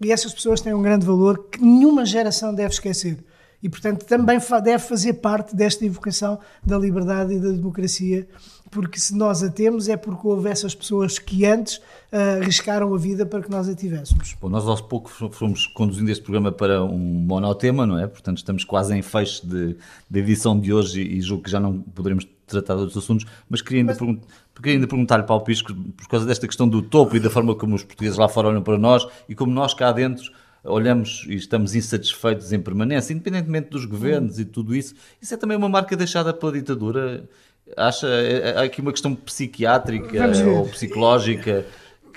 E 0.00 0.12
essas 0.12 0.32
pessoas 0.32 0.60
têm 0.60 0.72
um 0.72 0.82
grande 0.82 1.04
valor 1.04 1.48
que 1.50 1.60
nenhuma 1.60 2.06
geração 2.06 2.54
deve 2.54 2.72
esquecer. 2.72 3.18
E, 3.60 3.68
portanto, 3.68 4.04
também 4.04 4.38
deve 4.62 4.78
fazer 4.78 5.14
parte 5.14 5.54
desta 5.56 5.84
evocação 5.84 6.38
da 6.64 6.78
liberdade 6.78 7.34
e 7.34 7.40
da 7.40 7.50
democracia, 7.50 8.28
porque 8.70 9.00
se 9.00 9.16
nós 9.16 9.42
a 9.42 9.50
temos 9.50 9.88
é 9.88 9.96
porque 9.96 10.26
houve 10.26 10.48
essas 10.48 10.74
pessoas 10.74 11.18
que 11.18 11.44
antes 11.44 11.78
uh, 11.78 12.40
arriscaram 12.40 12.94
a 12.94 12.98
vida 12.98 13.26
para 13.26 13.42
que 13.42 13.50
nós 13.50 13.68
a 13.68 13.74
tivéssemos. 13.74 14.36
Bom, 14.40 14.48
nós 14.48 14.64
aos 14.64 14.80
poucos 14.80 15.12
fomos 15.32 15.66
conduzindo 15.66 16.08
este 16.10 16.22
programa 16.22 16.52
para 16.52 16.84
um 16.84 16.98
monotema, 16.98 17.84
não 17.84 17.98
é? 17.98 18.06
Portanto, 18.06 18.38
estamos 18.38 18.62
quase 18.62 18.94
em 18.94 19.02
fecho 19.02 19.44
de, 19.44 19.76
edição 20.14 20.58
de 20.58 20.72
hoje 20.72 21.02
e 21.02 21.20
julgo 21.20 21.42
que 21.42 21.50
já 21.50 21.58
não 21.58 21.80
poderemos 21.80 22.24
tratar 22.48 22.74
de 22.74 22.80
outros 22.80 23.02
assuntos, 23.02 23.26
mas 23.48 23.62
queria 23.62 23.82
ainda, 23.82 23.96
mas... 23.98 24.18
queria 24.56 24.76
ainda 24.76 24.86
perguntar-lhe 24.86 25.22
para 25.22 25.34
o 25.34 25.40
Pisco, 25.40 25.74
por 25.74 26.08
causa 26.08 26.26
desta 26.26 26.46
questão 26.46 26.68
do 26.68 26.82
topo 26.82 27.16
e 27.16 27.20
da 27.20 27.30
forma 27.30 27.54
como 27.54 27.74
os 27.74 27.84
portugueses 27.84 28.18
lá 28.18 28.28
fora 28.28 28.48
olham 28.48 28.62
para 28.62 28.78
nós 28.78 29.06
e 29.28 29.34
como 29.34 29.52
nós 29.52 29.74
cá 29.74 29.92
dentro 29.92 30.32
olhamos 30.64 31.24
e 31.28 31.34
estamos 31.34 31.74
insatisfeitos 31.74 32.52
em 32.52 32.60
permanência, 32.60 33.12
independentemente 33.12 33.70
dos 33.70 33.84
governos 33.84 34.38
e 34.38 34.44
tudo 34.44 34.74
isso, 34.74 34.94
isso 35.20 35.32
é 35.32 35.36
também 35.36 35.56
uma 35.56 35.68
marca 35.68 35.96
deixada 35.96 36.32
pela 36.32 36.52
ditadura? 36.52 37.28
Acha, 37.76 38.08
há 38.56 38.62
aqui 38.62 38.80
uma 38.80 38.92
questão 38.92 39.14
psiquiátrica 39.14 40.26
ou 40.48 40.66
psicológica 40.68 41.66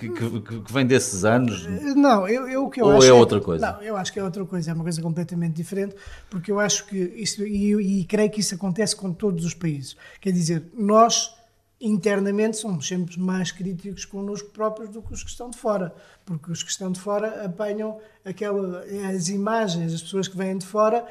que, 0.09 0.41
que, 0.41 0.61
que 0.61 0.73
vem 0.73 0.85
desses 0.85 1.25
anos? 1.25 1.65
Não, 1.95 2.27
eu, 2.27 2.47
eu 2.47 2.65
o 2.65 2.69
que 2.69 2.81
eu 2.81 2.85
Ou 2.85 2.97
acho 2.97 3.07
é 3.07 3.13
outra 3.13 3.39
coisa? 3.39 3.71
Não, 3.71 3.81
eu 3.81 3.95
acho 3.97 4.11
que 4.11 4.19
é 4.19 4.23
outra 4.23 4.45
coisa, 4.45 4.71
é 4.71 4.73
uma 4.73 4.83
coisa 4.83 5.01
completamente 5.01 5.53
diferente, 5.53 5.95
porque 6.29 6.51
eu 6.51 6.59
acho 6.59 6.85
que 6.87 6.97
isso, 6.97 7.45
e, 7.45 8.01
e 8.01 8.05
creio 8.05 8.29
que 8.29 8.39
isso 8.39 8.55
acontece 8.55 8.95
com 8.95 9.11
todos 9.13 9.45
os 9.45 9.53
países. 9.53 9.95
Quer 10.19 10.31
dizer, 10.31 10.63
nós 10.73 11.40
internamente 11.81 12.57
somos 12.57 12.87
sempre 12.87 13.19
mais 13.19 13.51
críticos 13.51 14.05
connosco 14.05 14.49
próprios 14.49 14.89
do 14.91 15.01
que 15.01 15.13
os 15.13 15.23
que 15.23 15.29
estão 15.29 15.49
de 15.49 15.57
fora, 15.57 15.93
porque 16.23 16.51
os 16.51 16.61
que 16.61 16.69
estão 16.69 16.91
de 16.91 16.99
fora 16.99 17.43
apanham 17.43 17.97
aquela, 18.23 18.83
as 19.13 19.29
imagens, 19.29 19.91
as 19.93 20.01
pessoas 20.01 20.27
que 20.27 20.37
vêm 20.37 20.57
de 20.57 20.65
fora 20.65 21.03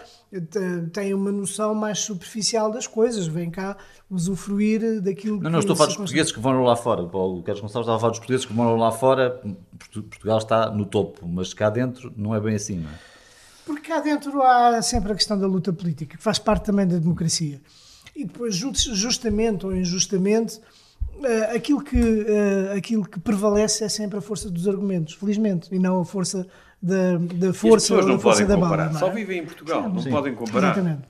têm 0.93 1.13
uma 1.13 1.33
noção 1.33 1.75
mais 1.75 1.99
superficial 1.99 2.71
das 2.71 2.87
coisas, 2.87 3.27
vêm 3.27 3.51
cá 3.51 3.77
usufruir 4.09 5.01
daquilo 5.03 5.37
não, 5.37 5.43
que... 5.43 5.51
Não, 5.51 5.59
estou 5.59 5.75
a 5.75 5.77
falar 5.77 5.89
dos 5.89 5.97
portugueses 5.97 6.31
que 6.31 6.41
vão 6.41 6.63
lá 6.63 6.77
fora, 6.77 7.03
o 7.03 7.43
Carlos 7.43 7.61
Gonçalves 7.61 7.87
estava 7.87 7.97
a 7.97 8.01
falar 8.01 8.11
dos 8.11 8.21
portugueses 8.21 8.47
que 8.47 8.53
vão 8.53 8.77
lá 8.77 8.93
fora, 8.93 9.43
Portugal 9.93 10.39
está 10.39 10.71
no 10.71 10.87
topo, 10.87 11.27
mas 11.27 11.53
cá 11.53 11.69
dentro 11.69 12.13
não 12.17 12.35
é 12.35 12.41
bem 12.41 12.55
assim, 12.55 12.77
não 12.79 12.91
é? 12.91 12.95
Porque 13.67 13.89
cá 13.89 14.01
dentro 14.01 14.41
há 14.43 14.81
sempre 14.83 15.13
a 15.13 15.15
questão 15.15 15.39
da 15.39 15.47
luta 15.47 15.73
política, 15.73 16.17
que 16.17 16.23
faz 16.23 16.39
parte 16.39 16.65
também 16.65 16.87
da 16.87 16.99
democracia 16.99 17.61
e 18.21 18.25
depois, 18.25 18.55
justamente 18.55 19.65
ou 19.67 19.75
injustamente, 19.75 20.61
eh, 21.23 21.57
aquilo 21.57 21.83
que, 21.83 21.97
eh, 21.99 22.75
aquilo 22.77 23.05
que 23.05 23.19
prevalece 23.19 23.85
é 23.85 23.89
sempre 23.89 24.19
a 24.19 24.21
força 24.21 24.51
dos 24.51 24.69
argumentos, 24.69 25.15
felizmente, 25.15 25.75
e 25.75 25.79
não 25.79 26.01
a 26.01 26.05
força 26.05 26.47
da, 26.81 27.17
da 27.17 27.53
força, 27.53 27.67
e 27.67 27.75
as 27.77 27.83
pessoas 27.83 28.07
não 28.07 28.19
força 28.19 28.43
podem 28.43 28.57
da 28.57 28.63
comparar. 28.63 28.87
bala. 28.89 28.99
Só 28.99 29.11
vivem 29.11 29.39
em 29.41 29.45
Portugal, 29.45 29.83
Sim, 29.85 29.89
não 29.95 30.03
sim. 30.03 30.11
podem 30.11 30.35
comparar. 30.35 30.73
Exatamente. 30.73 31.03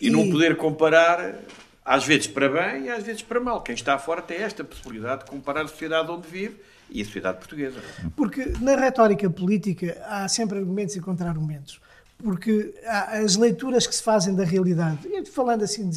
E, 0.00 0.08
e 0.08 0.10
não 0.10 0.28
poder 0.30 0.56
comparar, 0.56 1.36
às 1.84 2.04
vezes 2.04 2.26
para 2.26 2.48
bem 2.48 2.84
e 2.84 2.90
às 2.90 3.02
vezes 3.04 3.22
para 3.22 3.40
mal. 3.40 3.62
Quem 3.62 3.74
está 3.74 3.98
fora 3.98 4.22
tem 4.22 4.38
esta 4.38 4.62
possibilidade 4.64 5.24
de 5.24 5.30
comparar 5.30 5.62
a 5.62 5.68
sociedade 5.68 6.10
onde 6.10 6.28
vive 6.28 6.56
e 6.90 7.00
a 7.00 7.04
sociedade 7.04 7.38
portuguesa. 7.38 7.80
Porque 8.16 8.52
na 8.60 8.76
retórica 8.76 9.28
política 9.30 10.00
há 10.06 10.28
sempre 10.28 10.58
argumentos 10.58 10.94
e 10.96 11.00
contra-argumentos. 11.00 11.80
Porque 12.18 12.74
as 13.08 13.36
leituras 13.36 13.86
que 13.86 13.94
se 13.94 14.02
fazem 14.02 14.34
da 14.34 14.44
realidade, 14.44 14.98
falando 15.30 15.62
assim 15.62 15.90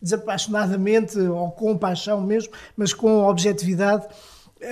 desapaixonadamente 0.00 1.18
ou 1.18 1.50
com 1.50 1.76
paixão 1.76 2.20
mesmo, 2.20 2.52
mas 2.76 2.92
com 2.92 3.24
objetividade, 3.24 4.06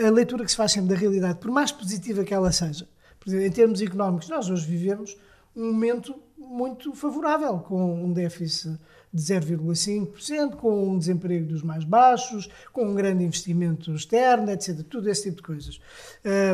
a 0.06 0.10
leitura 0.10 0.44
que 0.44 0.50
se 0.50 0.56
faz 0.56 0.72
sempre 0.72 0.90
da 0.90 0.96
realidade, 0.96 1.38
por 1.38 1.50
mais 1.50 1.72
positiva 1.72 2.24
que 2.24 2.32
ela 2.32 2.52
seja, 2.52 2.86
em 3.26 3.50
termos 3.50 3.80
económicos, 3.80 4.28
nós 4.28 4.48
hoje 4.50 4.66
vivemos 4.66 5.16
um 5.56 5.72
momento 5.72 6.14
muito 6.36 6.92
favorável, 6.94 7.58
com 7.60 8.04
um 8.04 8.12
déficit 8.12 8.78
de 9.12 9.22
0,5%, 9.22 10.56
com 10.56 10.88
um 10.88 10.98
desemprego 10.98 11.46
dos 11.46 11.62
mais 11.62 11.84
baixos, 11.84 12.48
com 12.72 12.84
um 12.84 12.94
grande 12.94 13.24
investimento 13.24 13.94
externo, 13.94 14.50
etc. 14.50 14.82
Tudo 14.88 15.08
esse 15.08 15.24
tipo 15.24 15.36
de 15.36 15.42
coisas. 15.42 15.80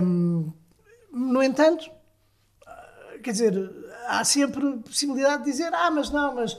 Hum, 0.03 0.53
no 1.11 1.43
entanto, 1.43 1.91
quer 3.21 3.33
dizer, 3.33 3.71
há 4.09 4.25
sempre 4.25 4.79
possibilidade 4.79 5.45
de 5.45 5.51
dizer, 5.51 5.73
ah, 5.73 5.91
mas 5.91 6.11
não, 6.11 6.35
mas 6.35 6.59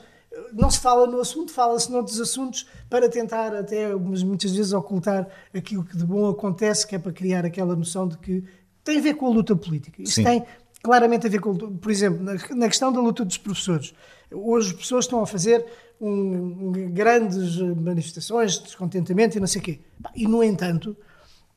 não 0.54 0.70
se 0.70 0.80
fala 0.80 1.06
no 1.08 1.20
assunto, 1.20 1.52
fala-se 1.52 1.92
noutros 1.92 2.20
assuntos 2.20 2.68
para 2.90 3.10
tentar 3.10 3.56
até 3.56 3.94
muitas 3.96 4.52
vezes 4.52 4.72
ocultar 4.72 5.28
aquilo 5.54 5.84
que 5.84 5.98
de 5.98 6.06
bom 6.06 6.30
acontece, 6.30 6.88
que 6.88 6.96
é 6.96 7.00
para 7.00 7.12
criar 7.12 7.46
aquela 7.46 7.76
noção 7.76 8.08
de 8.08 8.18
que 8.18 8.44
tem 8.84 8.98
a 8.98 9.02
ver 9.02 9.16
com 9.16 9.28
a 9.28 9.30
luta 9.30 9.56
política. 9.56 10.02
Isso 10.02 10.16
Sim. 10.16 10.24
tem 10.24 10.46
claramente 10.82 11.28
a 11.28 11.30
ver 11.30 11.40
com, 11.40 11.56
por 11.56 11.92
exemplo, 11.92 12.24
na, 12.56 12.68
questão 12.68 12.92
da 12.92 13.00
luta 13.00 13.24
dos 13.24 13.38
professores. 13.38 13.94
Hoje 14.32 14.72
as 14.72 14.74
pessoas 14.74 15.06
estão 15.06 15.22
a 15.22 15.28
fazer 15.28 15.66
um, 16.00 16.72
grandes 16.94 17.58
manifestações 17.60 18.54
de 18.54 18.64
descontentamento 18.64 19.38
e 19.38 19.40
não 19.40 19.48
sei 19.48 19.62
o 19.62 19.64
quê. 19.64 19.80
E, 20.16 20.28
no 20.28 20.44
entanto, 20.44 20.96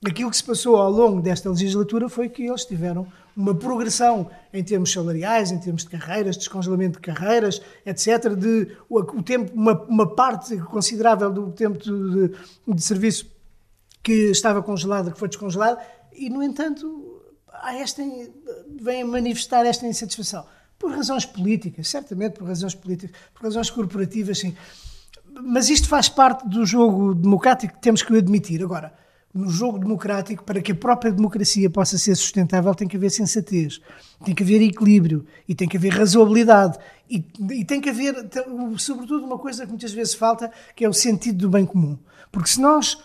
aquilo 0.06 0.30
que 0.30 0.36
se 0.36 0.44
passou 0.44 0.76
ao 0.76 0.90
longo 0.90 1.20
desta 1.20 1.48
legislatura 1.48 2.08
foi 2.08 2.28
que 2.28 2.42
eles 2.42 2.64
tiveram 2.64 3.06
uma 3.36 3.54
progressão 3.54 4.30
em 4.52 4.62
termos 4.62 4.92
salariais, 4.92 5.50
em 5.50 5.58
termos 5.58 5.82
de 5.82 5.90
carreiras, 5.90 6.36
descongelamento 6.36 7.00
de 7.00 7.00
carreiras, 7.00 7.60
etc., 7.84 8.34
de 8.36 8.76
o, 8.88 9.22
tempo, 9.22 9.52
uma, 9.54 9.72
uma, 9.84 10.14
parte 10.14 10.56
considerável 10.58 11.32
do 11.32 11.50
tempo 11.50 11.78
de, 11.78 12.34
de, 12.66 12.82
serviço 12.82 13.26
que 14.02 14.30
estava 14.30 14.62
congelada, 14.62 15.10
que 15.10 15.18
foi 15.18 15.28
descongelada, 15.28 15.80
e, 16.12 16.30
no 16.30 16.42
entanto, 16.42 17.22
há 17.48 17.74
esta, 17.74 18.02
vem 18.80 19.02
manifestar 19.04 19.66
esta 19.66 19.86
insatisfação. 19.86 20.44
Por 20.78 20.92
razões 20.92 21.24
políticas, 21.24 21.88
certamente 21.88 22.38
por 22.38 22.46
razões 22.46 22.74
políticas, 22.74 23.16
por 23.32 23.44
razões 23.44 23.70
corporativas, 23.70 24.38
sim. 24.38 24.54
Mas 25.42 25.68
isto 25.68 25.88
faz 25.88 26.08
parte 26.08 26.46
do 26.46 26.64
jogo 26.64 27.14
democrático 27.14 27.74
que 27.74 27.80
temos 27.80 28.02
que 28.02 28.16
admitir. 28.16 28.62
Agora, 28.62 28.92
no 29.34 29.50
jogo 29.50 29.80
democrático, 29.80 30.44
para 30.44 30.62
que 30.62 30.70
a 30.70 30.74
própria 30.74 31.10
democracia 31.10 31.68
possa 31.68 31.98
ser 31.98 32.14
sustentável, 32.14 32.72
tem 32.72 32.86
que 32.86 32.96
haver 32.96 33.10
sensatez, 33.10 33.80
tem 34.24 34.32
que 34.32 34.44
haver 34.44 34.62
equilíbrio 34.62 35.26
e 35.48 35.54
tem 35.54 35.68
que 35.68 35.76
haver 35.76 35.92
razoabilidade. 35.92 36.78
E, 37.10 37.24
e, 37.50 37.64
tem 37.64 37.80
que 37.80 37.90
haver, 37.90 38.14
sobretudo, 38.78 39.24
uma 39.24 39.38
coisa 39.38 39.64
que 39.64 39.70
muitas 39.70 39.92
vezes 39.92 40.14
falta, 40.14 40.52
que 40.76 40.84
é 40.84 40.88
o 40.88 40.92
sentido 40.92 41.38
do 41.38 41.50
bem 41.50 41.66
comum. 41.66 41.98
Porque 42.30 42.48
se 42.48 42.60
nós, 42.60 42.96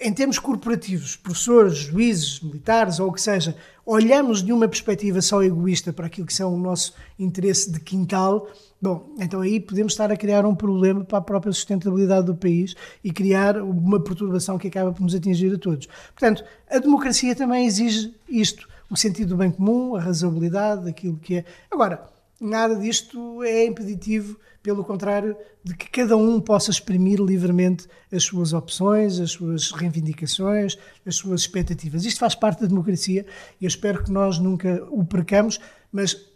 em 0.00 0.12
termos 0.12 0.38
corporativos, 0.38 1.16
professores, 1.16 1.78
juízes, 1.78 2.40
militares 2.40 3.00
ou 3.00 3.08
o 3.08 3.12
que 3.12 3.20
seja, 3.20 3.56
olhamos 3.84 4.42
de 4.42 4.52
uma 4.52 4.68
perspectiva 4.68 5.22
só 5.22 5.42
egoísta 5.42 5.94
para 5.94 6.06
aquilo 6.06 6.26
que 6.26 6.34
são 6.34 6.54
o 6.54 6.58
nosso 6.58 6.94
interesse 7.18 7.70
de 7.70 7.80
quintal, 7.80 8.46
Bom, 8.82 9.14
então 9.18 9.42
aí 9.42 9.60
podemos 9.60 9.92
estar 9.92 10.10
a 10.10 10.16
criar 10.16 10.46
um 10.46 10.54
problema 10.54 11.04
para 11.04 11.18
a 11.18 11.22
própria 11.22 11.52
sustentabilidade 11.52 12.26
do 12.26 12.34
país 12.34 12.74
e 13.04 13.12
criar 13.12 13.58
uma 13.58 14.02
perturbação 14.02 14.56
que 14.56 14.68
acaba 14.68 14.90
por 14.90 15.02
nos 15.02 15.14
atingir 15.14 15.54
a 15.54 15.58
todos. 15.58 15.86
Portanto, 16.14 16.42
a 16.66 16.78
democracia 16.78 17.36
também 17.36 17.66
exige 17.66 18.14
isto, 18.26 18.66
o 18.90 18.96
sentido 18.96 19.30
do 19.30 19.36
bem 19.36 19.50
comum, 19.50 19.94
a 19.96 20.00
razoabilidade, 20.00 20.88
aquilo 20.88 21.18
que 21.18 21.36
é. 21.36 21.44
Agora, 21.70 22.08
nada 22.40 22.74
disto 22.74 23.42
é 23.42 23.66
impeditivo, 23.66 24.38
pelo 24.62 24.82
contrário, 24.82 25.36
de 25.62 25.76
que 25.76 25.90
cada 25.90 26.16
um 26.16 26.40
possa 26.40 26.70
exprimir 26.70 27.20
livremente 27.20 27.86
as 28.10 28.24
suas 28.24 28.54
opções, 28.54 29.20
as 29.20 29.32
suas 29.32 29.72
reivindicações, 29.72 30.78
as 31.04 31.16
suas 31.16 31.42
expectativas. 31.42 32.06
Isto 32.06 32.20
faz 32.20 32.34
parte 32.34 32.62
da 32.62 32.66
democracia 32.66 33.26
e 33.60 33.64
eu 33.64 33.68
espero 33.68 34.02
que 34.02 34.10
nós 34.10 34.38
nunca 34.38 34.82
o 34.90 35.04
percamos, 35.04 35.60
mas 35.92 36.29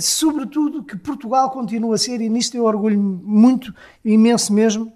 sobretudo 0.00 0.82
que 0.82 0.96
Portugal 0.96 1.50
continua 1.50 1.94
a 1.94 1.98
ser, 1.98 2.20
e 2.20 2.28
nisto 2.28 2.56
eu 2.56 2.64
orgulho 2.64 3.00
muito, 3.00 3.74
imenso 4.04 4.52
mesmo, 4.52 4.92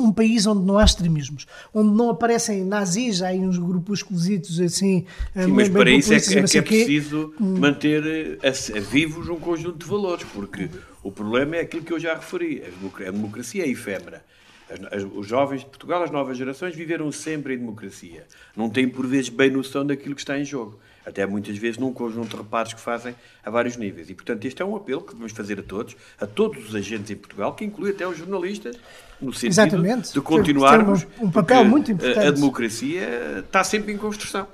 um 0.00 0.10
país 0.10 0.46
onde 0.46 0.64
não 0.64 0.78
há 0.78 0.84
extremismos, 0.84 1.46
onde 1.74 1.94
não 1.94 2.08
aparecem 2.08 2.64
nazis, 2.64 3.20
há 3.20 3.28
aí 3.28 3.40
uns 3.40 3.58
grupúsculos 3.58 4.28
assim. 4.60 5.04
Sim, 5.34 5.46
mas 5.48 5.68
para 5.68 5.90
isso 5.90 6.14
é 6.14 6.20
que, 6.20 6.38
é, 6.38 6.42
que 6.44 6.58
é 6.58 6.62
preciso 6.62 7.34
hum. 7.38 7.58
manter 7.58 8.38
a, 8.42 8.48
a, 8.48 8.80
vivos 8.80 9.28
um 9.28 9.36
conjunto 9.36 9.78
de 9.78 9.84
valores, 9.84 10.24
porque 10.32 10.70
o 11.02 11.12
problema 11.12 11.56
é 11.56 11.60
aquilo 11.60 11.84
que 11.84 11.92
eu 11.92 12.00
já 12.00 12.14
referi: 12.14 12.62
a 13.06 13.10
democracia 13.10 13.64
é 13.64 13.68
efêmera. 13.68 14.24
As, 14.70 15.02
as, 15.02 15.10
os 15.12 15.26
jovens 15.26 15.60
de 15.60 15.66
Portugal, 15.66 16.02
as 16.02 16.10
novas 16.10 16.38
gerações, 16.38 16.74
viveram 16.74 17.12
sempre 17.12 17.54
em 17.54 17.58
democracia. 17.58 18.24
Não 18.56 18.70
têm, 18.70 18.88
por 18.88 19.06
vezes, 19.06 19.28
bem 19.28 19.50
noção 19.50 19.84
daquilo 19.84 20.14
que 20.14 20.20
está 20.22 20.38
em 20.38 20.44
jogo 20.44 20.78
até 21.04 21.26
muitas 21.26 21.56
vezes 21.56 21.78
num 21.78 21.92
conjunto 21.92 22.30
de 22.30 22.36
reparos 22.36 22.72
que 22.72 22.80
fazem 22.80 23.14
a 23.44 23.50
vários 23.50 23.76
níveis. 23.76 24.10
E, 24.10 24.14
portanto, 24.14 24.44
este 24.44 24.62
é 24.62 24.64
um 24.64 24.76
apelo 24.76 25.00
que 25.00 25.12
devemos 25.12 25.32
fazer 25.32 25.58
a 25.58 25.62
todos, 25.62 25.96
a 26.20 26.26
todos 26.26 26.68
os 26.68 26.74
agentes 26.74 27.10
em 27.10 27.16
Portugal, 27.16 27.54
que 27.54 27.64
inclui 27.64 27.90
até 27.90 28.06
os 28.06 28.18
jornalistas, 28.18 28.76
no 29.20 29.32
sentido 29.32 29.52
Exatamente. 29.52 30.12
de 30.12 30.20
continuarmos. 30.20 31.06
Um, 31.18 31.26
um 31.26 31.30
papel 31.30 31.64
muito 31.64 31.90
importante. 31.92 32.26
A 32.26 32.30
democracia 32.30 33.42
está 33.44 33.64
sempre 33.64 33.92
em 33.92 33.96
construção. 33.96 34.46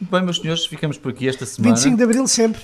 Muito 0.00 0.10
bem, 0.10 0.22
meus 0.22 0.38
senhores, 0.38 0.64
ficamos 0.64 0.96
por 0.96 1.10
aqui 1.10 1.28
esta 1.28 1.44
semana. 1.44 1.74
25 1.74 1.96
de 1.96 2.02
Abril 2.02 2.26
sempre. 2.26 2.62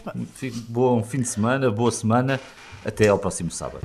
Bom 0.69 1.03
fim 1.03 1.21
de 1.21 1.29
semana, 1.29 1.71
boa 1.71 1.93
semana. 1.93 2.41
Até 2.85 3.09
ao 3.09 3.19
próximo 3.19 3.51
sábado. 3.51 3.85